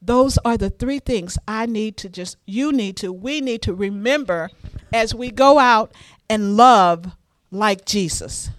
Those 0.00 0.38
are 0.44 0.56
the 0.56 0.70
three 0.70 1.00
things 1.00 1.38
I 1.48 1.66
need 1.66 1.96
to 1.96 2.08
just, 2.08 2.36
you 2.46 2.70
need 2.70 2.96
to, 2.98 3.12
we 3.12 3.40
need 3.40 3.62
to 3.62 3.74
remember 3.74 4.48
as 4.92 5.12
we 5.12 5.32
go 5.32 5.58
out 5.58 5.92
and 6.30 6.56
love 6.56 7.16
like 7.50 7.84
Jesus 7.84 8.50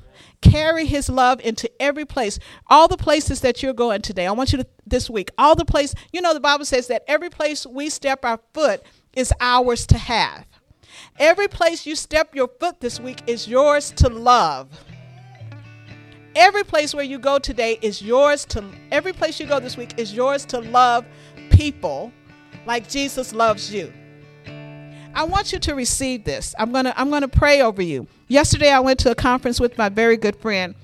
carry 0.51 0.85
his 0.85 1.09
love 1.09 1.39
into 1.41 1.69
every 1.81 2.05
place 2.05 2.39
all 2.67 2.87
the 2.87 2.97
places 2.97 3.41
that 3.41 3.63
you're 3.63 3.73
going 3.73 4.01
today 4.01 4.27
i 4.27 4.31
want 4.31 4.51
you 4.51 4.57
to 4.57 4.67
this 4.85 5.09
week 5.09 5.29
all 5.37 5.55
the 5.55 5.65
place 5.65 5.93
you 6.13 6.21
know 6.21 6.33
the 6.33 6.39
bible 6.39 6.65
says 6.65 6.87
that 6.87 7.03
every 7.07 7.29
place 7.29 7.65
we 7.65 7.89
step 7.89 8.23
our 8.23 8.39
foot 8.53 8.81
is 9.15 9.33
ours 9.39 9.87
to 9.87 9.97
have 9.97 10.45
every 11.17 11.47
place 11.47 11.85
you 11.85 11.95
step 11.95 12.35
your 12.35 12.49
foot 12.59 12.79
this 12.79 12.99
week 12.99 13.21
is 13.27 13.47
yours 13.47 13.91
to 13.91 14.07
love 14.07 14.69
every 16.35 16.63
place 16.63 16.93
where 16.93 17.03
you 17.03 17.17
go 17.17 17.39
today 17.39 17.79
is 17.81 18.01
yours 18.01 18.45
to 18.45 18.63
every 18.91 19.13
place 19.13 19.39
you 19.39 19.47
go 19.47 19.59
this 19.59 19.77
week 19.77 19.97
is 19.97 20.13
yours 20.13 20.45
to 20.45 20.59
love 20.59 21.05
people 21.49 22.11
like 22.65 22.87
jesus 22.87 23.33
loves 23.33 23.73
you 23.73 23.91
I 25.15 25.23
want 25.23 25.53
you 25.53 25.59
to 25.59 25.75
receive 25.75 26.25
this. 26.25 26.53
I'm 26.59 26.73
to 26.73 26.99
I'm 26.99 27.09
to 27.09 27.27
pray 27.29 27.61
over 27.61 27.81
you. 27.81 28.05
Yesterday 28.27 28.71
I 28.71 28.79
went 28.79 28.99
to 29.01 29.11
a 29.11 29.15
conference 29.15 29.59
with 29.59 29.77
my 29.77 29.89
very 29.89 30.17
good 30.17 30.35
friend 30.35 30.75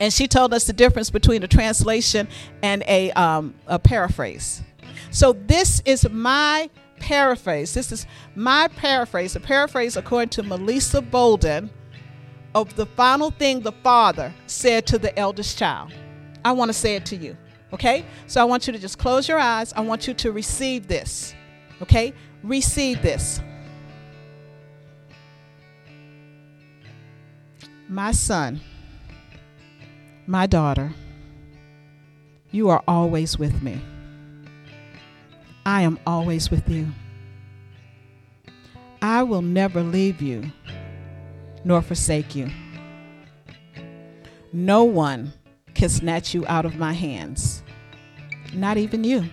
and 0.00 0.12
she 0.12 0.28
told 0.28 0.54
us 0.54 0.66
the 0.66 0.72
difference 0.72 1.10
between 1.10 1.42
a 1.42 1.48
translation 1.48 2.28
and 2.62 2.84
a, 2.86 3.10
um, 3.12 3.54
a 3.66 3.78
paraphrase. 3.78 4.62
So 5.10 5.32
this 5.32 5.80
is 5.84 6.08
my 6.10 6.70
paraphrase. 7.00 7.74
This 7.74 7.92
is 7.92 8.06
my 8.34 8.68
paraphrase, 8.68 9.36
a 9.36 9.40
paraphrase 9.40 9.96
according 9.96 10.28
to 10.30 10.42
Melissa 10.42 11.00
Bolden 11.00 11.70
of 12.54 12.74
the 12.76 12.86
final 12.86 13.30
thing 13.30 13.60
the 13.60 13.72
father 13.72 14.32
said 14.46 14.86
to 14.86 14.98
the 14.98 15.16
eldest 15.18 15.58
child. 15.58 15.92
I 16.44 16.52
want 16.52 16.68
to 16.68 16.72
say 16.72 16.94
it 16.94 17.06
to 17.06 17.16
you. 17.16 17.36
Okay? 17.72 18.04
So 18.26 18.40
I 18.40 18.44
want 18.44 18.66
you 18.66 18.72
to 18.72 18.78
just 18.78 18.98
close 18.98 19.28
your 19.28 19.38
eyes. 19.38 19.72
I 19.74 19.80
want 19.80 20.06
you 20.06 20.14
to 20.14 20.32
receive 20.32 20.88
this. 20.88 21.34
Okay? 21.82 22.14
Receive 22.42 23.02
this. 23.02 23.40
My 27.90 28.12
son, 28.12 28.60
my 30.26 30.46
daughter, 30.46 30.92
you 32.50 32.68
are 32.68 32.82
always 32.86 33.38
with 33.38 33.62
me. 33.62 33.80
I 35.64 35.80
am 35.82 35.98
always 36.06 36.50
with 36.50 36.68
you. 36.68 36.88
I 39.00 39.22
will 39.22 39.40
never 39.40 39.82
leave 39.82 40.20
you 40.20 40.52
nor 41.64 41.80
forsake 41.80 42.34
you. 42.34 42.50
No 44.52 44.84
one 44.84 45.32
can 45.74 45.88
snatch 45.88 46.34
you 46.34 46.44
out 46.46 46.66
of 46.66 46.76
my 46.76 46.92
hands, 46.92 47.62
not 48.52 48.76
even 48.76 49.02
you. 49.02 49.24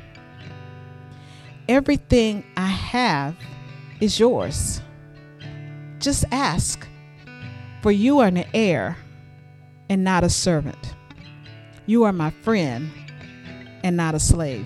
Everything 1.68 2.46
I 2.56 2.68
have 2.68 3.36
is 4.00 4.18
yours. 4.18 4.80
Just 6.00 6.24
ask, 6.32 6.88
for 7.86 7.92
you 7.92 8.18
are 8.18 8.30
an 8.30 8.44
heir 8.56 8.98
and 9.90 10.04
not 10.04 10.24
a 10.24 10.30
servant. 10.30 10.96
You 11.86 12.02
are 12.06 12.12
my 12.12 12.32
friend 12.32 12.92
and 13.84 13.96
not 13.96 14.16
a 14.16 14.20
slave. 14.20 14.66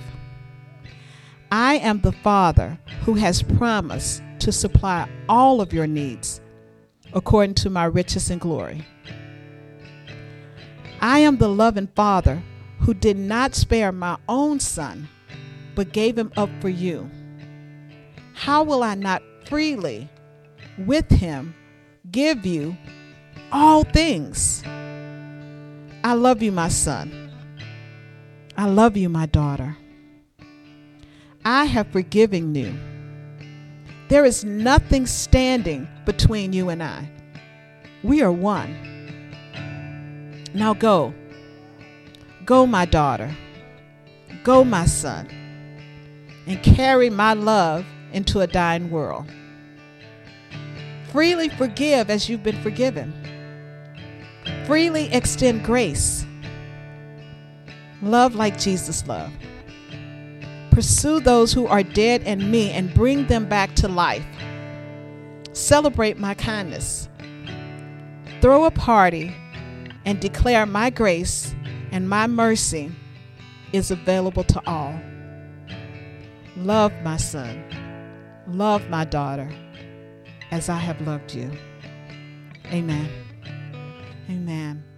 I 1.51 1.80
am 1.80 1.99
the 1.99 2.13
Father 2.13 2.80
who 3.01 3.15
has 3.15 3.41
promised 3.41 4.24
to 4.39 4.53
supply 4.53 5.09
all 5.28 5.59
of 5.59 5.74
your 5.74 5.86
needs 5.86 6.39
according 7.11 7.55
to 7.55 7.70
my 7.70 7.84
riches 7.84 8.30
and 8.30 8.39
glory. 8.39 8.88
I 11.01 11.20
am 11.20 11.39
the 11.39 11.49
loving 11.49 11.88
Father 11.88 12.41
who 12.80 12.93
did 12.93 13.17
not 13.17 13.53
spare 13.53 13.91
my 13.91 14.17
own 14.30 14.61
Son, 14.61 15.09
but 15.76 15.91
gave 15.91 16.17
him 16.17 16.32
up 16.38 16.49
for 16.61 16.70
you. 16.70 17.11
How 18.34 18.63
will 18.63 18.82
I 18.82 18.95
not 18.95 19.22
freely, 19.45 20.07
with 20.78 21.09
him, 21.09 21.53
give 22.11 22.45
you 22.45 22.78
all 23.52 23.84
things? 23.84 24.64
I 26.04 26.14
love 26.14 26.41
you, 26.41 26.52
my 26.52 26.70
son. 26.70 27.32
I 28.58 28.66
love 28.66 28.97
you, 28.97 29.10
my 29.10 29.26
daughter. 29.26 29.78
I 31.45 31.66
have 31.66 31.88
forgiven 31.88 32.54
you. 32.56 32.78
There 34.10 34.26
is 34.26 34.43
nothing 34.43 35.06
standing 35.06 35.88
between 36.06 36.52
you 36.54 36.70
and 36.70 36.82
I. 36.82 37.10
We 38.04 38.22
are 38.22 38.32
one. 38.32 38.74
Now 40.54 40.74
go. 40.74 41.14
Go, 42.45 42.66
my 42.66 42.86
daughter. 42.86 43.36
Go, 44.43 44.64
my 44.64 44.86
son. 44.86 45.28
And 46.47 46.64
carry 46.64 47.10
my 47.10 47.34
love 47.34 47.86
into 48.12 48.39
a 48.39 48.47
dying 48.47 48.89
world. 48.89 49.32
Freely 51.12 51.50
forgive 51.50 52.10
as 52.10 52.28
you've 52.30 52.43
been 52.43 52.62
forgiven. 52.62 53.14
Freely 54.70 55.11
extend 55.11 55.63
grace. 55.63 56.28
Love 58.03 58.36
like 58.36 58.59
Jesus 58.59 59.07
loved. 59.07 59.34
Pursue 60.70 61.22
those 61.22 61.51
who 61.51 61.65
are 61.65 61.82
dead 61.82 62.22
in 62.22 62.51
me 62.51 62.70
and 62.70 62.93
bring 62.93 63.26
them 63.26 63.49
back 63.49 63.76
to 63.78 63.88
life. 63.88 64.24
Celebrate 65.53 66.20
my 66.20 66.36
kindness. 66.36 67.09
Throw 68.41 68.65
a 68.65 68.70
party 68.70 69.36
and 70.05 70.20
declare 70.20 70.67
my 70.67 70.91
grace 70.91 71.55
and 71.91 72.07
my 72.07 72.28
mercy 72.28 72.91
is 73.74 73.89
available 73.89 74.43
to 74.43 74.61
all. 74.67 74.93
Love 76.57 76.93
my 77.01 77.17
son, 77.17 77.63
love 78.45 78.88
my 78.88 79.03
daughter 79.03 79.51
as 80.51 80.70
I 80.70 80.78
have 80.78 81.01
loved 81.01 81.34
you. 81.34 81.51
Amen. 82.67 83.29
Amen. 84.30 84.89